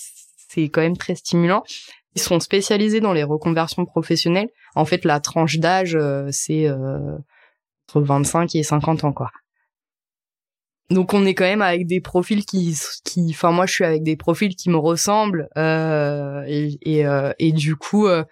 c'est 0.49 0.70
quand 0.70 0.82
même 0.82 0.97
très 0.97 1.16
stimulant. 1.16 1.64
Ils 2.16 2.22
sont 2.22 2.39
spécialisés 2.39 2.99
dans 2.99 3.14
les 3.14 3.24
reconversions 3.24 3.86
professionnelles. 3.86 4.49
En 4.76 4.86
fait, 4.86 5.06
la 5.06 5.20
tranche 5.20 5.58
d'âge, 5.58 5.97
c'est 6.32 6.70
entre 6.70 8.01
25 8.01 8.56
et 8.56 8.64
50 8.64 9.04
ans, 9.04 9.14
quoi. 9.14 9.32
Donc 10.89 11.14
on 11.14 11.26
est 11.26 11.34
quand 11.34 11.45
même 11.45 11.62
avec 11.62 11.88
des 11.88 12.01
profils 12.01 12.45
qui, 12.45 12.78
qui, 13.04 13.28
enfin 13.32 13.51
moi 13.51 13.66
je 13.66 13.74
suis 13.74 13.84
avec 13.84 14.04
des 14.04 14.16
profils 14.16 14.56
qui 14.56 14.70
me 14.70 14.78
ressemblent 14.78 15.47
euh, 15.58 16.43
et, 16.47 16.78
et, 16.82 17.06
euh, 17.06 17.32
et, 17.39 17.51
du 17.51 17.76
coup 17.76 18.08
euh, 18.08 18.24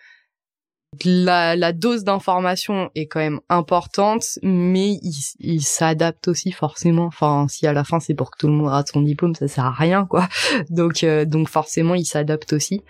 la, 1.05 1.55
la 1.55 1.71
dose 1.71 2.03
d'information 2.03 2.89
est 2.95 3.07
quand 3.07 3.19
même 3.19 3.39
importante, 3.49 4.39
mais 4.43 4.91
il, 5.01 5.13
il 5.39 5.61
s'adapte 5.61 6.27
aussi 6.27 6.51
forcément. 6.51 7.05
Enfin 7.05 7.47
si 7.49 7.65
à 7.67 7.73
la 7.73 7.83
fin 7.83 7.99
c'est 7.99 8.13
pour 8.13 8.31
que 8.31 8.37
tout 8.37 8.47
le 8.47 8.53
monde 8.53 8.67
rate 8.67 8.89
son 8.89 9.01
diplôme, 9.01 9.35
ça 9.35 9.47
sert 9.47 9.65
à 9.65 9.71
rien 9.71 10.05
quoi. 10.05 10.27
Donc 10.69 11.03
euh, 11.03 11.25
donc 11.25 11.49
forcément 11.49 11.95
il 11.95 12.05
s'adapte 12.05 12.53
aussi. 12.53 12.81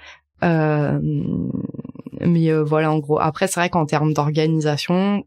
Euh, 0.44 1.00
mais 2.22 2.52
voilà 2.62 2.92
en 2.92 3.00
gros. 3.00 3.20
Après 3.20 3.48
c'est 3.48 3.60
vrai 3.60 3.70
qu'en 3.70 3.86
termes 3.86 4.14
d'organisation, 4.14 5.24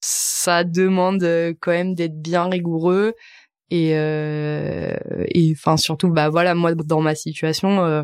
ça 0.00 0.64
demande 0.64 1.22
quand 1.60 1.72
même 1.72 1.94
d'être 1.94 2.20
bien 2.20 2.48
rigoureux 2.48 3.14
et 3.72 3.92
euh, 3.94 4.94
et 5.28 5.54
enfin 5.56 5.78
surtout 5.78 6.10
bah 6.10 6.28
voilà 6.28 6.54
moi 6.54 6.74
dans 6.74 7.00
ma 7.00 7.14
situation 7.14 7.82
euh, 7.84 8.02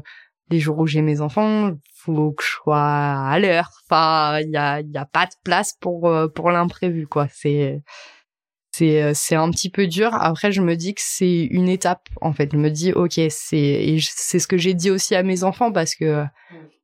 les 0.51 0.61
jours 0.61 0.79
où 0.79 0.87
j'ai 0.87 1.03
mes 1.03 1.21
enfants 1.21 1.73
faut 1.95 2.33
que 2.33 2.43
je 2.43 2.49
sois 2.49 2.79
à 2.79 3.39
l'heure. 3.39 3.71
Enfin 3.89 4.41
il 4.41 4.51
y 4.51 4.57
a 4.57 4.81
y 4.81 4.97
a 4.97 5.05
pas 5.05 5.27
de 5.27 5.35
place 5.45 5.75
pour 5.81 6.09
euh, 6.09 6.29
pour 6.29 6.51
l'imprévu 6.51 7.07
quoi. 7.07 7.27
C'est 7.33 7.83
c'est 8.73 9.03
euh, 9.03 9.13
c'est 9.15 9.35
un 9.35 9.51
petit 9.51 9.71
peu 9.71 9.87
dur. 9.87 10.15
Après 10.15 10.53
je 10.53 10.63
me 10.63 10.77
dis 10.77 10.95
que 10.95 11.03
c'est 11.03 11.45
une 11.45 11.69
étape 11.69 12.09
en 12.21 12.33
fait. 12.33 12.51
Je 12.53 12.59
me 12.59 12.71
dis 12.71 12.93
ok 12.93 13.21
c'est 13.31 13.59
et 13.59 13.99
c'est 14.01 14.39
ce 14.39 14.47
que 14.47 14.59
j'ai 14.59 14.75
dit 14.75 14.91
aussi 14.91 15.15
à 15.15 15.23
mes 15.23 15.45
enfants 15.45 15.73
parce 15.73 15.95
que 15.95 16.25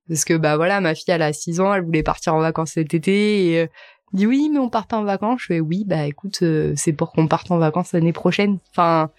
parce 0.09 0.25
que 0.25 0.35
bah 0.35 0.57
voilà 0.57 0.81
ma 0.81 0.95
fille 0.95 1.15
elle 1.15 1.23
a 1.23 1.33
6 1.33 1.61
ans 1.61 1.73
elle 1.73 1.85
voulait 1.85 2.03
partir 2.03 2.35
en 2.35 2.41
vacances 2.41 2.73
cet 2.73 2.93
été 2.93 3.55
et 3.55 3.69
dit 4.15 4.27
oui, 4.27 4.49
mais 4.51 4.59
on 4.59 4.71
part 4.71 4.87
pas 4.87 4.97
en 4.97 5.05
vacances. 5.05 5.43
Je 5.43 5.47
fais 5.47 5.61
oui, 5.61 5.85
bah 5.87 6.07
écoute, 6.07 6.39
euh, 6.43 6.73
c'est 6.77 6.93
pour 6.93 7.13
qu'on 7.13 7.27
parte 7.27 7.51
en 7.51 7.59
vacances 7.59 7.93
l'année 7.93 8.13
prochaine. 8.13 8.59
Enfin, 8.71 9.11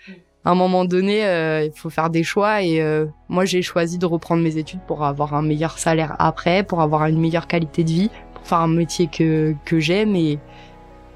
à 0.46 0.52
un 0.52 0.56
moment 0.56 0.86
donné, 0.86 1.26
euh, 1.26 1.66
il 1.66 1.72
faut 1.76 1.90
faire 1.90 2.12
des 2.12 2.24
choix 2.24 2.62
et 2.62 2.80
euh, 2.80 3.08
moi 3.30 3.46
j'ai 3.46 3.64
choisi 3.64 3.98
de 3.98 4.06
reprendre 4.06 4.44
mes 4.44 4.58
études 4.58 4.80
pour 4.86 5.04
avoir 5.04 5.34
un 5.34 5.42
meilleur 5.42 5.80
salaire 5.80 6.16
après, 6.20 6.64
pour 6.64 6.82
avoir 6.82 7.08
une 7.08 7.20
meilleure 7.20 7.48
qualité 7.48 7.84
de 7.84 7.90
vie, 7.90 8.10
pour 8.36 8.46
faire 8.46 8.60
un 8.60 8.68
métier 8.68 9.08
que 9.08 9.56
que 9.66 9.80
j'aime 9.80 10.16
et 10.16 10.38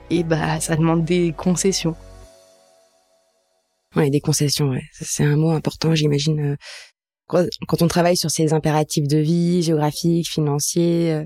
et 0.10 0.24
bah 0.24 0.60
ça 0.60 0.76
demande 0.76 1.06
des 1.06 1.32
concessions. 1.38 1.96
Ouais, 3.96 4.10
des 4.10 4.20
concessions, 4.20 4.70
ouais. 4.70 4.84
C'est 4.94 5.24
un 5.24 5.36
mot 5.36 5.52
important, 5.52 5.94
j'imagine. 5.94 6.58
Quand 7.28 7.82
on 7.82 7.88
travaille 7.88 8.18
sur 8.18 8.32
ces 8.32 8.54
impératifs 8.54 9.08
de 9.08 9.18
vie, 9.18 9.62
géographiques, 9.62 10.30
financiers, 10.30 11.26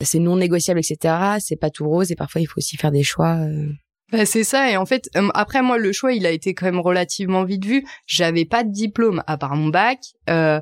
c'est 0.00 0.18
non 0.18 0.36
négociable, 0.36 0.80
etc. 0.80 1.14
C'est 1.40 1.56
pas 1.56 1.70
tout 1.70 1.86
rose 1.86 2.10
et 2.10 2.16
parfois 2.16 2.40
il 2.40 2.46
faut 2.46 2.58
aussi 2.58 2.76
faire 2.76 2.90
des 2.90 3.02
choix. 3.02 3.38
Euh. 4.12 4.18
Bah, 4.18 4.26
c'est 4.26 4.44
ça 4.44 4.70
et 4.70 4.76
en 4.76 4.86
fait 4.86 5.08
euh, 5.16 5.28
après 5.34 5.62
moi 5.62 5.78
le 5.78 5.92
choix 5.92 6.12
il 6.12 6.26
a 6.26 6.30
été 6.30 6.54
quand 6.54 6.66
même 6.66 6.80
relativement 6.80 7.44
vite 7.44 7.64
vu. 7.64 7.84
J'avais 8.06 8.44
pas 8.44 8.64
de 8.64 8.70
diplôme 8.70 9.22
à 9.26 9.36
part 9.36 9.56
mon 9.56 9.68
bac. 9.68 9.98
Euh, 10.30 10.60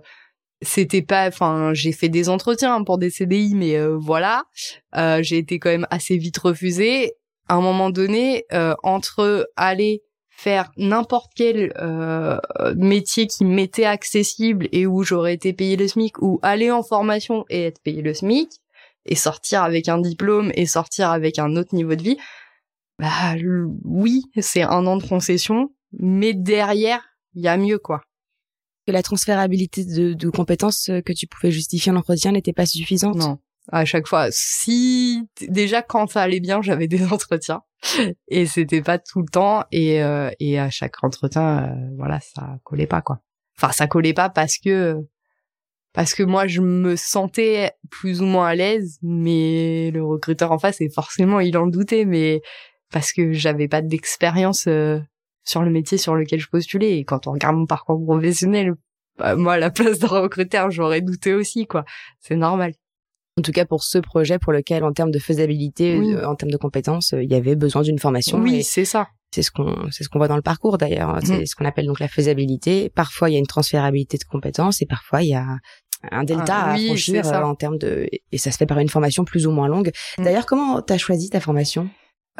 c'était 0.63 1.03
pas 1.03 1.29
enfin 1.29 1.73
j'ai 1.73 1.93
fait 1.93 2.09
des 2.09 2.29
entretiens 2.29 2.83
pour 2.85 2.99
des 2.99 3.11
CDI 3.11 3.55
mais 3.55 3.77
euh, 3.77 3.97
voilà 3.99 4.45
j'ai 5.23 5.39
été 5.39 5.59
quand 5.59 5.71
même 5.71 5.87
assez 5.91 6.19
vite 6.19 6.37
refusée 6.37 7.13
à 7.49 7.55
un 7.55 7.63
moment 7.63 7.89
donné 7.89 8.45
entre 8.83 9.49
aller 9.57 10.03
faire 10.29 10.71
n'importe 10.77 11.33
quel 11.35 11.73
métier 12.77 13.27
qui 13.27 13.47
m'était 13.47 13.87
accessible 13.87 14.69
et 14.73 14.87
où 14.87 15.03
j'aurais 15.03 15.33
été 15.33 15.55
payé 15.55 15.77
le 15.77 15.89
SMIC 15.89 16.21
ou 16.21 16.41
aller 16.43 16.71
en 16.71 16.83
formation 16.83 17.47
et 17.49 17.65
être 17.65 17.81
payé 17.83 18.03
le 18.03 18.13
SMIC 18.13 18.51
et 19.07 19.15
sortir 19.15 19.63
avec 19.63 19.89
un 19.89 19.99
diplôme 19.99 20.53
et 20.55 20.67
sortir 20.67 21.11
avec 21.11 21.39
un 21.39 21.57
autre 21.57 21.75
niveau 21.75 21.95
de 21.95 22.03
vie, 22.03 22.19
bah 23.01 23.35
oui, 23.85 24.25
c'est 24.41 24.63
un 24.63 24.87
an 24.87 24.97
de 24.97 25.07
concession, 25.07 25.71
mais 25.93 26.35
derrière, 26.35 27.03
il 27.35 27.43
y 27.43 27.49
a 27.49 27.57
mieux 27.57 27.79
quoi. 27.79 28.03
Que 28.87 28.93
la 28.93 29.03
transférabilité 29.03 29.85
de, 29.85 30.13
de 30.13 30.31
compétences 30.31 30.91
que 31.05 31.13
tu 31.13 31.27
pouvais 31.27 31.51
justifier 31.51 31.93
en 31.93 31.97
entretien 31.97 32.33
n'était 32.33 32.53
pas 32.53 32.67
suffisante. 32.67 33.17
Non, 33.17 33.39
à 33.73 33.85
chaque 33.85 34.07
fois. 34.07 34.29
Si 34.31 35.29
déjà 35.49 35.83
quand 35.83 36.11
ça 36.11 36.23
allait 36.23 36.41
bien, 36.41 36.63
j'avais 36.63 36.89
des 36.89 37.05
entretiens 37.13 37.63
et 38.29 38.45
c'était 38.47 38.83
pas 38.83 38.99
tout 38.99 39.21
le 39.21 39.29
temps 39.31 39.65
et 39.73 40.03
euh, 40.03 40.31
et 40.39 40.59
à 40.59 40.71
chaque 40.71 41.03
entretien, 41.03 41.65
euh, 41.65 41.95
voilà, 41.97 42.21
ça 42.21 42.59
collait 42.65 42.87
pas 42.87 43.01
quoi. 43.01 43.21
Enfin, 43.57 43.73
ça 43.73 43.87
collait 43.87 44.15
pas 44.15 44.29
parce 44.29 44.59
que 44.59 44.97
parce 45.93 46.15
que 46.15 46.23
moi 46.23 46.47
je 46.47 46.61
me 46.61 46.97
sentais 46.97 47.73
plus 47.91 48.23
ou 48.23 48.27
moins 48.27 48.49
à 48.49 48.55
l'aise 48.55 48.99
mais 49.03 49.91
le 49.93 50.05
recruteur 50.05 50.53
en 50.53 50.59
face 50.59 50.81
et 50.81 50.89
forcément 50.89 51.41
il 51.41 51.57
en 51.59 51.67
doutait 51.67 52.05
mais 52.05 52.43
parce 52.91 53.13
que 53.13 53.33
j'avais 53.33 53.69
pas 53.69 53.83
d'expérience 53.83 54.67
euh, 54.67 54.99
sur 55.45 55.63
le 55.63 55.71
métier 55.71 55.99
sur 55.99 56.15
lequel 56.15 56.41
je 56.41 56.49
postulais 56.49 56.99
et 56.99 57.05
quand 57.05 57.27
on 57.27 57.33
regarde 57.33 57.57
mon 57.57 57.67
parcours 57.67 58.03
professionnel 58.05 58.75
bah, 59.19 59.37
moi 59.37 59.55
à 59.55 59.59
la 59.59 59.71
place 59.71 59.99
d'un 59.99 60.09
recruteur 60.09 60.71
j'aurais 60.71 61.01
douté 61.01 61.35
aussi 61.35 61.67
quoi 61.67 61.85
c'est 62.21 62.37
normal 62.37 62.73
en 63.39 63.43
tout 63.43 63.53
cas 63.53 63.65
pour 63.65 63.85
ce 63.85 63.99
projet 63.99 64.39
pour 64.39 64.53
lequel 64.53 64.85
en 64.85 64.93
termes 64.93 65.11
de 65.11 65.19
faisabilité 65.19 65.97
euh, 65.97 66.29
en 66.29 66.35
termes 66.35 66.53
de 66.53 66.57
compétences 66.57 67.15
euh, 67.15 67.23
il 67.23 67.31
y 67.31 67.35
avait 67.35 67.57
besoin 67.57 67.83
d'une 67.83 67.99
formation 67.99 68.39
oui 68.39 68.63
c'est 68.63 68.85
ça 68.85 69.09
c'est 69.33 69.43
ce 69.43 69.51
qu'on 69.51 69.89
c'est 69.91 70.05
ce 70.05 70.09
qu'on 70.09 70.19
voit 70.19 70.29
dans 70.29 70.37
le 70.37 70.43
parcours 70.43 70.79
d'ailleurs. 70.79 71.11
Hein. 71.11 71.21
C'est 71.23 71.43
mm. 71.43 71.47
ce 71.47 71.55
qu'on 71.55 71.65
appelle 71.65 71.87
donc 71.87 72.01
la 72.01 72.09
faisabilité. 72.09 72.91
Parfois 72.91 73.31
il 73.31 73.35
y 73.35 73.37
a 73.37 73.39
une 73.39 73.47
transférabilité 73.47 74.19
de 74.19 74.25
compétences 74.25 74.83
et 74.83 74.87
parfois 74.87 75.23
il 75.23 75.29
y 75.29 75.35
a 75.35 75.47
un 76.11 76.25
delta 76.25 76.57
ah, 76.57 76.73
à 76.73 76.79
franchir 76.79 77.27
euh, 77.27 77.43
en 77.43 77.55
termes 77.55 77.79
de 77.79 78.09
et 78.33 78.39
ça 78.39 78.51
se 78.51 78.57
fait 78.57 78.67
par 78.67 78.79
une 78.79 78.89
formation 78.89 79.25
plus 79.25 79.47
ou 79.47 79.53
moins 79.53 79.69
longue. 79.69 79.91
Mm. 80.19 80.25
D'ailleurs, 80.25 80.47
comment 80.47 80.83
t'as 80.83 80.99
choisi 80.99 81.31
ta 81.31 81.41
formation? 81.41 81.89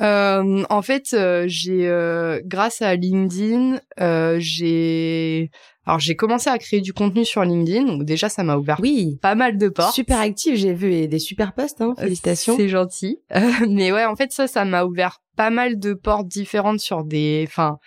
Euh, 0.01 0.65
en 0.71 0.83
fait, 0.83 1.13
euh, 1.13 1.45
j'ai 1.47 1.87
euh, 1.87 2.41
grâce 2.45 2.83
à 2.83 2.95
LinkedIn, 2.95 3.81
euh, 4.01 4.37
j'ai 4.39 5.51
alors 5.87 5.99
j'ai 5.99 6.15
commencé 6.15 6.49
à 6.49 6.59
créer 6.59 6.81
du 6.81 6.93
contenu 6.93 7.25
sur 7.25 7.43
LinkedIn. 7.43 7.85
Donc 7.85 8.05
déjà, 8.05 8.29
ça 8.29 8.43
m'a 8.43 8.57
ouvert 8.57 8.79
oui 8.81 9.19
pas 9.21 9.35
mal 9.35 9.59
de 9.59 9.69
portes. 9.69 9.95
Super 9.95 10.21
actif, 10.21 10.55
j'ai 10.57 10.73
vu 10.73 10.93
et 10.93 11.09
des 11.09 11.19
super 11.19 11.53
posts. 11.53 11.81
Hein, 11.81 11.95
félicitations. 11.99 12.57
C'est 12.57 12.69
gentil. 12.69 13.19
mais 13.69 13.93
ouais, 13.93 14.05
en 14.05 14.17
fait, 14.17 14.33
ça, 14.33 14.47
ça 14.47 14.65
m'a 14.65 14.85
ouvert 14.85 15.19
pas 15.37 15.51
mal 15.51 15.79
de 15.79 15.95
portes 15.95 16.29
différentes 16.29 16.81
sur 16.81 17.05
des, 17.05 17.45
enfin, 17.47 17.79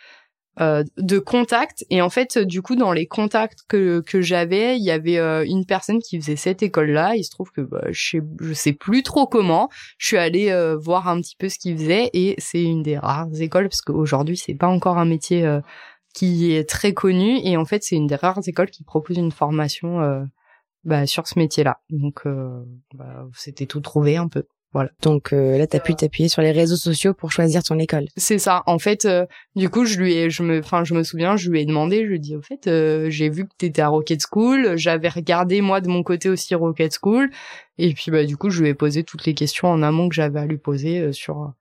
euh, 0.61 0.83
de 0.97 1.17
contacts 1.17 1.83
et 1.89 2.03
en 2.03 2.11
fait 2.11 2.37
du 2.37 2.61
coup 2.61 2.75
dans 2.75 2.91
les 2.91 3.07
contacts 3.07 3.63
que 3.67 4.01
que 4.01 4.21
j'avais 4.21 4.77
il 4.77 4.83
y 4.83 4.91
avait 4.91 5.17
euh, 5.17 5.43
une 5.43 5.65
personne 5.65 5.97
qui 5.97 6.21
faisait 6.21 6.35
cette 6.35 6.61
école 6.61 6.91
là 6.91 7.15
il 7.15 7.23
se 7.23 7.31
trouve 7.31 7.49
que 7.49 7.61
bah, 7.61 7.81
je 7.89 8.09
sais 8.09 8.21
je 8.39 8.53
sais 8.53 8.73
plus 8.73 9.01
trop 9.01 9.25
comment. 9.25 9.69
Je 9.97 10.05
suis 10.05 10.17
allée 10.17 10.51
euh, 10.51 10.77
voir 10.77 11.07
un 11.07 11.19
petit 11.21 11.35
peu 11.35 11.49
ce 11.49 11.57
qu'il 11.57 11.75
faisait. 11.75 12.11
Et 12.13 12.35
c'est 12.37 12.61
une 12.61 12.83
des 12.83 12.99
rares 12.99 13.41
écoles 13.41 13.67
parce 13.67 13.81
qu'aujourd'hui 13.81 14.37
c'est 14.37 14.53
pas 14.53 14.67
encore 14.67 14.99
un 14.99 15.05
métier 15.05 15.43
qui 16.13 16.53
est 16.53 16.69
très 16.69 16.93
connu. 16.93 17.39
Et 17.43 17.57
en 17.57 17.65
fait 17.65 17.81
c'est 17.83 17.95
une 17.95 18.07
des 18.07 18.15
rares 18.15 18.41
écoles 18.45 18.69
qui 18.69 18.83
propose 18.83 19.17
une 19.17 19.31
formation 19.31 20.23
bah, 20.83 21.07
sur 21.07 21.27
ce 21.27 21.39
métier 21.39 21.63
là 21.63 21.79
donc 21.89 22.23
bah, 22.93 23.27
c'était 23.35 23.65
tout 23.65 23.81
trouvé 23.81 24.17
un 24.17 24.27
peu 24.27 24.45
voilà. 24.73 24.89
Donc 25.01 25.33
euh, 25.33 25.57
là, 25.57 25.67
tu 25.67 25.77
as 25.77 25.79
pu 25.79 25.93
t'appuyer 25.93 26.27
sur 26.27 26.41
les 26.41 26.51
réseaux 26.51 26.75
sociaux 26.75 27.13
pour 27.13 27.31
choisir 27.31 27.63
ton 27.63 27.77
école. 27.77 28.07
C'est 28.17 28.39
ça. 28.39 28.63
En 28.65 28.79
fait, 28.79 29.05
euh, 29.05 29.25
du 29.55 29.69
coup, 29.69 29.85
je 29.85 29.99
lui 29.99 30.13
ai, 30.13 30.29
je 30.29 30.41
me, 30.41 30.59
enfin, 30.59 30.83
je 30.83 30.95
me 30.95 31.03
souviens, 31.03 31.37
je 31.37 31.49
lui 31.49 31.61
ai 31.61 31.65
demandé, 31.65 32.01
je 32.03 32.09
lui 32.09 32.15
ai 32.15 32.19
dit, 32.19 32.35
au 32.35 32.41
fait, 32.41 32.67
euh, 32.67 33.09
j'ai 33.09 33.29
vu 33.29 33.45
que 33.45 33.53
t'étais 33.57 33.83
à 33.83 33.89
Rocket 33.89 34.19
School, 34.29 34.75
j'avais 34.75 35.09
regardé 35.09 35.61
moi 35.61 35.79
de 35.79 35.87
mon 35.87 36.01
côté 36.01 36.27
aussi 36.27 36.55
Rocket 36.55 36.97
School, 36.99 37.29
et 37.77 37.93
puis 37.93 38.11
bah 38.11 38.25
du 38.25 38.35
coup, 38.35 38.49
je 38.49 38.61
lui 38.61 38.69
ai 38.69 38.73
posé 38.73 39.03
toutes 39.03 39.25
les 39.25 39.35
questions 39.35 39.67
en 39.67 39.83
amont 39.83 40.09
que 40.09 40.15
j'avais 40.15 40.39
à 40.39 40.45
lui 40.45 40.57
poser 40.57 41.13
sur 41.13 41.53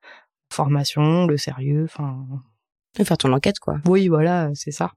formation, 0.51 1.27
le 1.27 1.37
sérieux, 1.37 1.83
enfin. 1.85 2.25
Faire 3.03 3.17
ton 3.17 3.33
enquête, 3.33 3.59
quoi. 3.59 3.77
Oui, 3.87 4.07
voilà, 4.07 4.51
c'est 4.53 4.71
ça. 4.71 4.91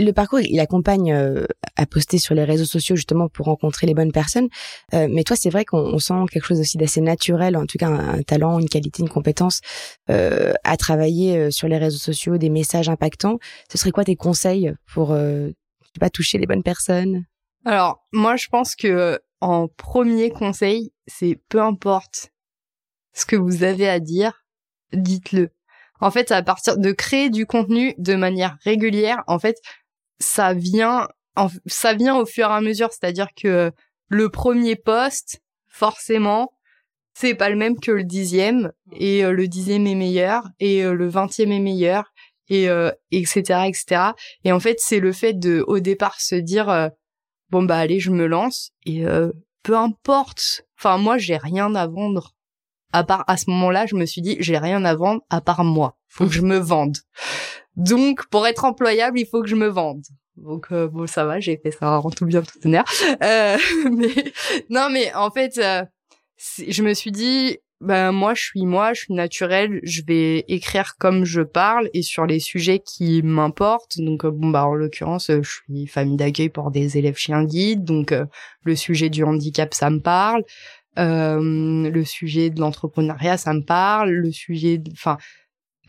Le 0.00 0.10
parcours, 0.10 0.40
il 0.40 0.58
accompagne 0.58 1.12
euh, 1.12 1.46
à 1.76 1.86
poster 1.86 2.18
sur 2.18 2.34
les 2.34 2.42
réseaux 2.42 2.64
sociaux 2.64 2.96
justement 2.96 3.28
pour 3.28 3.46
rencontrer 3.46 3.86
les 3.86 3.94
bonnes 3.94 4.10
personnes. 4.10 4.48
Euh, 4.92 5.06
mais 5.08 5.22
toi, 5.22 5.36
c'est 5.36 5.50
vrai 5.50 5.64
qu'on 5.64 6.00
sent 6.00 6.14
quelque 6.32 6.46
chose 6.46 6.58
aussi 6.58 6.78
d'assez 6.78 7.00
naturel, 7.00 7.56
en 7.56 7.64
tout 7.64 7.78
cas 7.78 7.88
un, 7.88 8.22
talent, 8.22 8.58
une 8.58 8.68
qualité, 8.68 9.02
une 9.02 9.08
compétence 9.08 9.60
euh, 10.10 10.52
à 10.64 10.76
travailler 10.76 11.52
sur 11.52 11.68
les 11.68 11.78
réseaux 11.78 11.98
sociaux, 11.98 12.38
des 12.38 12.50
messages 12.50 12.88
impactants. 12.88 13.38
Ce 13.70 13.78
serait 13.78 13.92
quoi 13.92 14.02
tes 14.02 14.16
conseils 14.16 14.74
pour 14.92 15.12
ne 15.12 15.52
pas 16.00 16.10
toucher 16.10 16.38
les 16.38 16.46
bonnes 16.46 16.64
personnes? 16.64 17.24
Alors, 17.64 18.04
moi, 18.12 18.34
je 18.34 18.48
pense 18.48 18.74
que 18.74 19.20
en 19.40 19.68
premier 19.68 20.30
conseil, 20.30 20.92
c'est 21.06 21.38
peu 21.48 21.60
importe 21.62 22.32
ce 23.12 23.26
que 23.26 23.36
vous 23.36 23.62
avez 23.62 23.88
à 23.88 24.00
dire, 24.00 24.44
dites-le. 24.92 25.50
En 26.00 26.10
fait, 26.10 26.32
à 26.32 26.42
partir 26.42 26.76
de 26.78 26.90
créer 26.92 27.30
du 27.30 27.46
contenu 27.46 27.94
de 27.98 28.16
manière 28.16 28.58
régulière, 28.64 29.22
en 29.28 29.38
fait, 29.38 29.56
ça 30.24 30.54
vient, 30.54 31.08
ça 31.66 31.94
vient 31.94 32.16
au 32.16 32.26
fur 32.26 32.48
et 32.48 32.52
à 32.52 32.60
mesure. 32.60 32.90
C'est-à-dire 32.90 33.28
que 33.36 33.72
le 34.08 34.28
premier 34.28 34.76
poste, 34.76 35.40
forcément, 35.68 36.52
c'est 37.14 37.34
pas 37.34 37.48
le 37.48 37.56
même 37.56 37.78
que 37.78 37.92
le 37.92 38.04
dixième 38.04 38.72
et 38.92 39.22
le 39.22 39.48
dixième 39.48 39.86
est 39.86 39.94
meilleur 39.94 40.48
et 40.58 40.82
le 40.82 41.08
vingtième 41.08 41.52
est 41.52 41.60
meilleur 41.60 42.12
et 42.48 42.68
etc 43.12 43.62
etc 43.68 44.10
et 44.42 44.52
en 44.52 44.58
fait 44.60 44.78
c'est 44.78 44.98
le 44.98 45.12
fait 45.12 45.32
de 45.32 45.64
au 45.66 45.78
départ 45.78 46.20
se 46.20 46.34
dire 46.34 46.90
bon 47.50 47.62
bah 47.62 47.78
allez 47.78 48.00
je 48.00 48.10
me 48.10 48.26
lance 48.26 48.72
et 48.84 49.04
peu 49.62 49.76
importe 49.76 50.66
enfin 50.76 50.98
moi 50.98 51.18
j'ai 51.18 51.36
rien 51.36 51.74
à 51.76 51.86
vendre 51.86 52.34
à 52.94 53.02
part 53.02 53.24
à 53.26 53.36
ce 53.36 53.50
moment-là, 53.50 53.86
je 53.86 53.96
me 53.96 54.06
suis 54.06 54.22
dit 54.22 54.36
j'ai 54.38 54.56
rien 54.56 54.84
à 54.84 54.94
vendre 54.94 55.22
à 55.28 55.40
part 55.40 55.64
moi. 55.64 55.98
Faut 56.06 56.26
que 56.26 56.32
je 56.32 56.42
me 56.42 56.58
vende. 56.58 56.96
Donc 57.76 58.26
pour 58.26 58.46
être 58.46 58.64
employable, 58.64 59.18
il 59.18 59.26
faut 59.26 59.42
que 59.42 59.48
je 59.48 59.56
me 59.56 59.68
vende. 59.68 60.02
Donc 60.36 60.66
euh, 60.72 60.88
bon 60.88 61.06
ça 61.06 61.24
va, 61.24 61.40
j'ai 61.40 61.56
fait 61.56 61.70
ça 61.70 62.00
en 62.00 62.10
tout 62.10 62.26
bien 62.26 62.42
tout 62.42 62.58
honneur. 62.64 62.84
Euh, 63.22 63.56
mais 63.92 64.32
non 64.68 64.88
mais 64.90 65.12
en 65.14 65.30
fait 65.30 65.58
euh, 65.58 65.84
je 66.66 66.82
me 66.82 66.92
suis 66.92 67.12
dit 67.12 67.58
ben 67.80 68.12
moi 68.12 68.34
je 68.34 68.42
suis 68.42 68.64
moi, 68.64 68.94
je 68.94 69.02
suis 69.02 69.14
naturelle, 69.14 69.80
je 69.82 70.02
vais 70.06 70.44
écrire 70.48 70.94
comme 70.98 71.24
je 71.24 71.42
parle 71.42 71.90
et 71.92 72.02
sur 72.02 72.24
les 72.24 72.40
sujets 72.40 72.80
qui 72.80 73.22
m'importent. 73.22 73.98
Donc 73.98 74.24
bon 74.26 74.48
bah 74.48 74.66
en 74.66 74.74
l'occurrence, 74.74 75.30
je 75.30 75.48
suis 75.48 75.86
famille 75.86 76.16
d'accueil 76.16 76.48
pour 76.48 76.70
des 76.70 76.98
élèves 76.98 77.18
chiens 77.18 77.44
guides, 77.44 77.84
donc 77.84 78.14
le 78.62 78.76
sujet 78.76 79.10
du 79.10 79.22
handicap 79.22 79.74
ça 79.74 79.90
me 79.90 80.00
parle. 80.00 80.44
Euh, 80.98 81.90
le 81.90 82.04
sujet 82.04 82.50
de 82.50 82.60
l'entrepreneuriat, 82.60 83.36
ça 83.36 83.52
me 83.52 83.62
parle. 83.62 84.10
Le 84.10 84.30
sujet, 84.30 84.80
enfin, 84.92 85.18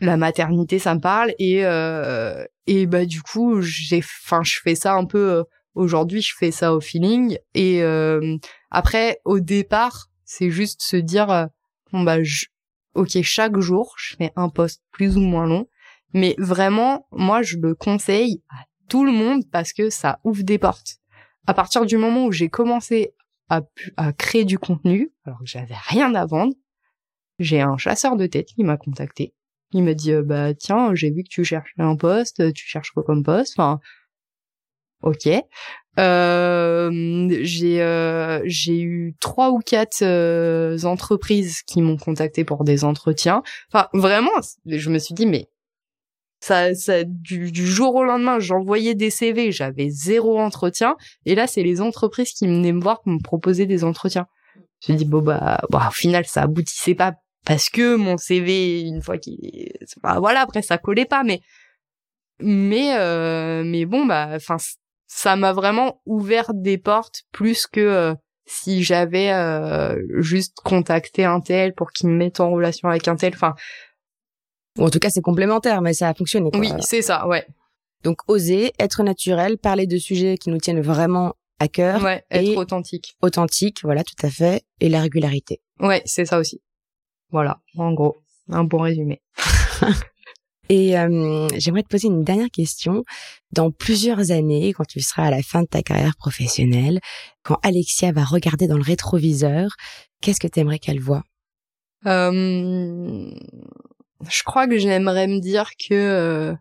la 0.00 0.16
maternité, 0.16 0.78
ça 0.78 0.94
me 0.94 1.00
parle. 1.00 1.32
Et 1.38 1.64
euh, 1.64 2.44
et 2.66 2.86
bah 2.86 3.06
du 3.06 3.22
coup, 3.22 3.60
j'ai, 3.60 3.98
enfin, 3.98 4.42
je 4.42 4.58
fais 4.62 4.74
ça 4.74 4.94
un 4.94 5.04
peu. 5.04 5.30
Euh, 5.32 5.44
aujourd'hui, 5.74 6.22
je 6.22 6.34
fais 6.36 6.50
ça 6.50 6.74
au 6.74 6.80
feeling. 6.80 7.38
Et 7.54 7.82
après, 8.70 9.20
au 9.24 9.40
départ, 9.40 10.08
c'est 10.24 10.50
juste 10.50 10.82
se 10.82 10.96
dire, 10.96 11.48
bon 11.92 12.02
bah, 12.02 12.22
je, 12.22 12.46
ok, 12.94 13.20
chaque 13.22 13.58
jour, 13.58 13.94
je 13.98 14.16
fais 14.16 14.32
un 14.36 14.48
post 14.48 14.82
plus 14.90 15.16
ou 15.16 15.20
moins 15.20 15.46
long. 15.46 15.68
Mais 16.14 16.34
vraiment, 16.38 17.06
moi, 17.12 17.42
je 17.42 17.58
le 17.58 17.74
conseille 17.74 18.42
à 18.48 18.64
tout 18.88 19.04
le 19.04 19.12
monde 19.12 19.42
parce 19.50 19.72
que 19.72 19.90
ça 19.90 20.18
ouvre 20.24 20.42
des 20.42 20.58
portes. 20.58 20.96
À 21.46 21.54
partir 21.54 21.84
du 21.84 21.96
moment 21.96 22.26
où 22.26 22.32
j'ai 22.32 22.48
commencé 22.48 23.12
à, 23.48 23.60
à 23.96 24.12
créer 24.12 24.44
du 24.44 24.58
contenu 24.58 25.12
alors 25.24 25.38
que 25.40 25.46
j'avais 25.46 25.76
rien 25.88 26.14
à 26.14 26.26
vendre. 26.26 26.54
J'ai 27.38 27.60
un 27.60 27.76
chasseur 27.76 28.16
de 28.16 28.26
tête 28.26 28.46
qui 28.46 28.64
m'a 28.64 28.76
contacté. 28.76 29.34
Il 29.72 29.84
m'a 29.84 29.94
dit 29.94 30.12
euh, 30.12 30.22
bah 30.22 30.54
tiens 30.54 30.94
j'ai 30.94 31.10
vu 31.10 31.22
que 31.22 31.28
tu 31.28 31.44
cherches 31.44 31.74
un 31.78 31.96
poste, 31.96 32.52
tu 32.52 32.66
cherches 32.66 32.90
quoi 32.90 33.02
comme 33.02 33.22
poste? 33.22 33.54
Enfin 33.58 33.80
ok. 35.02 35.28
Euh, 35.98 37.28
j'ai 37.42 37.80
euh, 37.80 38.42
j'ai 38.44 38.80
eu 38.80 39.14
trois 39.18 39.50
ou 39.50 39.60
quatre 39.60 40.02
euh, 40.02 40.78
entreprises 40.84 41.62
qui 41.62 41.80
m'ont 41.80 41.96
contacté 41.96 42.44
pour 42.44 42.64
des 42.64 42.84
entretiens. 42.84 43.42
Enfin 43.72 43.88
vraiment, 43.94 44.30
je 44.66 44.90
me 44.90 44.98
suis 44.98 45.14
dit 45.14 45.26
mais 45.26 45.48
ça, 46.40 46.74
ça 46.74 47.04
du, 47.04 47.50
jour 47.54 47.94
au 47.94 48.04
lendemain, 48.04 48.38
j'envoyais 48.38 48.94
des 48.94 49.10
CV, 49.10 49.52
j'avais 49.52 49.88
zéro 49.88 50.38
entretien, 50.38 50.96
et 51.24 51.34
là 51.34 51.46
c'est 51.46 51.62
les 51.62 51.80
entreprises 51.80 52.32
qui 52.32 52.46
venaient 52.46 52.72
me 52.72 52.82
voir 52.82 53.00
pour 53.00 53.12
me 53.12 53.22
proposer 53.22 53.64
des 53.64 53.82
entretiens. 53.82 54.26
Je 54.86 54.92
me 54.92 54.98
dis 54.98 55.06
bon 55.06 55.22
bah, 55.22 55.62
au 55.72 55.90
final 55.92 56.26
ça 56.26 56.42
aboutissait 56.42 56.94
pas 56.94 57.14
parce 57.46 57.70
que 57.70 57.96
mon 57.96 58.18
CV 58.18 58.80
une 58.80 59.00
fois 59.00 59.16
qu'il 59.16 59.72
bah, 60.02 60.18
voilà 60.18 60.42
après 60.42 60.60
ça 60.60 60.76
collait 60.76 61.06
pas 61.06 61.24
mais 61.24 61.40
mais 62.40 62.98
euh, 62.98 63.62
mais 63.64 63.86
bon 63.86 64.04
bah 64.04 64.28
enfin 64.34 64.56
ça 65.06 65.36
m'a 65.36 65.54
vraiment 65.54 66.02
ouvert 66.04 66.52
des 66.52 66.76
portes 66.76 67.22
plus 67.32 67.66
que 67.66 67.80
euh, 67.80 68.14
si 68.44 68.82
j'avais 68.82 69.32
euh, 69.32 69.96
juste 70.20 70.58
contacté 70.62 71.24
un 71.24 71.40
tel 71.40 71.72
pour 71.72 71.92
qu'il 71.92 72.10
me 72.10 72.16
mette 72.16 72.40
en 72.40 72.50
relation 72.50 72.88
avec 72.88 73.08
un 73.08 73.16
tel 73.16 73.32
enfin 73.34 73.54
en 74.78 74.90
tout 74.90 74.98
cas, 74.98 75.10
c'est 75.10 75.22
complémentaire, 75.22 75.80
mais 75.80 75.94
ça 75.94 76.08
a 76.08 76.14
fonctionné. 76.14 76.50
Oui, 76.54 76.70
c'est 76.80 77.02
ça, 77.02 77.26
ouais. 77.26 77.46
Donc, 78.02 78.18
oser, 78.28 78.72
être 78.78 79.02
naturel, 79.02 79.58
parler 79.58 79.86
de 79.86 79.96
sujets 79.96 80.36
qui 80.36 80.50
nous 80.50 80.58
tiennent 80.58 80.80
vraiment 80.80 81.34
à 81.58 81.68
cœur. 81.68 82.02
Ouais, 82.02 82.24
être 82.30 82.56
authentique. 82.56 83.16
Authentique, 83.22 83.80
voilà, 83.82 84.04
tout 84.04 84.26
à 84.26 84.30
fait. 84.30 84.62
Et 84.80 84.88
la 84.88 85.00
régularité. 85.00 85.60
Ouais, 85.80 86.02
c'est 86.04 86.26
ça 86.26 86.38
aussi. 86.38 86.60
Voilà, 87.30 87.60
en 87.76 87.92
gros, 87.92 88.16
un 88.48 88.64
bon 88.64 88.78
résumé. 88.78 89.20
Et 90.68 90.98
euh, 90.98 91.46
j'aimerais 91.56 91.84
te 91.84 91.88
poser 91.88 92.08
une 92.08 92.24
dernière 92.24 92.50
question. 92.50 93.04
Dans 93.52 93.70
plusieurs 93.70 94.32
années, 94.32 94.72
quand 94.72 94.86
tu 94.86 95.00
seras 95.00 95.26
à 95.26 95.30
la 95.30 95.42
fin 95.42 95.62
de 95.62 95.68
ta 95.68 95.82
carrière 95.82 96.16
professionnelle, 96.16 97.00
quand 97.44 97.58
Alexia 97.62 98.10
va 98.10 98.24
regarder 98.24 98.66
dans 98.66 98.76
le 98.76 98.82
rétroviseur, 98.82 99.70
qu'est-ce 100.20 100.40
que 100.40 100.48
tu 100.48 100.58
aimerais 100.58 100.80
qu'elle 100.80 101.00
voie 101.00 101.22
euh, 102.06 103.30
je 104.30 104.42
crois 104.44 104.66
que 104.68 104.78
j'aimerais 104.78 105.26
me 105.26 105.40
dire 105.40 105.70
que 105.76 105.94
euh, 105.94 106.54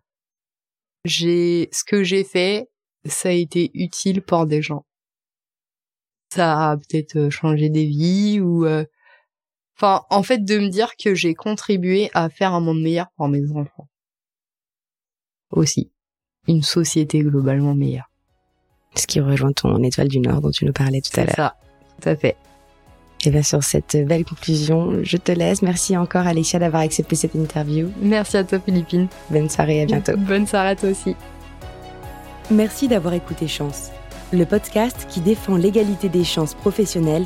j'ai 1.05 1.70
ce 1.72 1.84
que 1.84 2.03
j'ai 2.03 2.24
fait, 2.24 2.68
ça 3.05 3.30
a 3.30 3.32
été 3.32 3.72
utile 3.74 4.22
pour 4.22 4.45
des 4.47 4.61
gens. 4.61 4.86
Ça 6.34 6.72
a 6.72 6.78
peut-être 6.78 7.30
changé 7.30 7.70
des 7.70 7.86
vies 7.86 8.39
ou 8.39 8.66
euh, 8.66 8.86
enfin 9.78 10.03
en 10.09 10.23
fait 10.23 10.43
de 10.43 10.57
me 10.59 10.69
dire 10.69 10.95
que 10.97 11.15
j'ai 11.15 11.34
contribué 11.34 12.09
à 12.13 12.30
faire 12.30 12.53
un 12.53 12.59
monde 12.59 12.82
meilleur 12.82 13.07
pour 13.15 13.28
mes 13.28 13.51
enfants. 13.51 13.88
Aussi, 15.51 15.91
une 16.47 16.63
société 16.63 17.19
globalement 17.19 17.76
meilleure. 17.76 18.09
Ce 18.95 19.07
qui 19.07 19.19
rejoint 19.19 19.51
ton 19.51 19.84
étoile 19.84 20.07
du 20.07 20.19
Nord 20.19 20.41
dont 20.41 20.51
tu 20.51 20.65
nous 20.65 20.73
parlais 20.73 21.01
tout 21.01 21.19
à 21.19 21.26
l'heure. 21.26 21.36
Ça, 21.36 21.55
tout 22.01 22.09
à 22.09 22.15
fait. 22.15 22.38
Et 23.26 23.32
bien 23.32 23.43
sur 23.43 23.63
cette 23.63 23.97
belle 24.05 24.23
conclusion, 24.23 25.03
je 25.03 25.17
te 25.17 25.32
laisse. 25.32 25.61
Merci 25.61 25.97
encore 25.97 26.28
Alicia 26.28 26.59
d'avoir 26.59 26.84
accepté 26.84 27.15
cette 27.15 27.34
interview. 27.34 27.91
Merci 28.01 28.38
à 28.38 28.43
toi 28.43 28.59
Philippine. 28.59 29.07
Bonne 29.32 29.49
soirée, 29.49 29.82
à 29.82 29.86
bientôt. 29.86 30.15
Bonne 30.15 30.45
soirée 30.45 30.69
à 30.69 30.76
toi 30.76 30.89
aussi. 30.89 31.15
Merci 32.51 32.88
d'avoir 32.88 33.15
écouté 33.15 33.47
Chance, 33.47 33.89
le 34.32 34.45
podcast 34.45 35.07
qui 35.09 35.21
défend 35.21 35.55
l'égalité 35.55 36.09
des 36.09 36.23
chances 36.23 36.53
professionnelles 36.53 37.26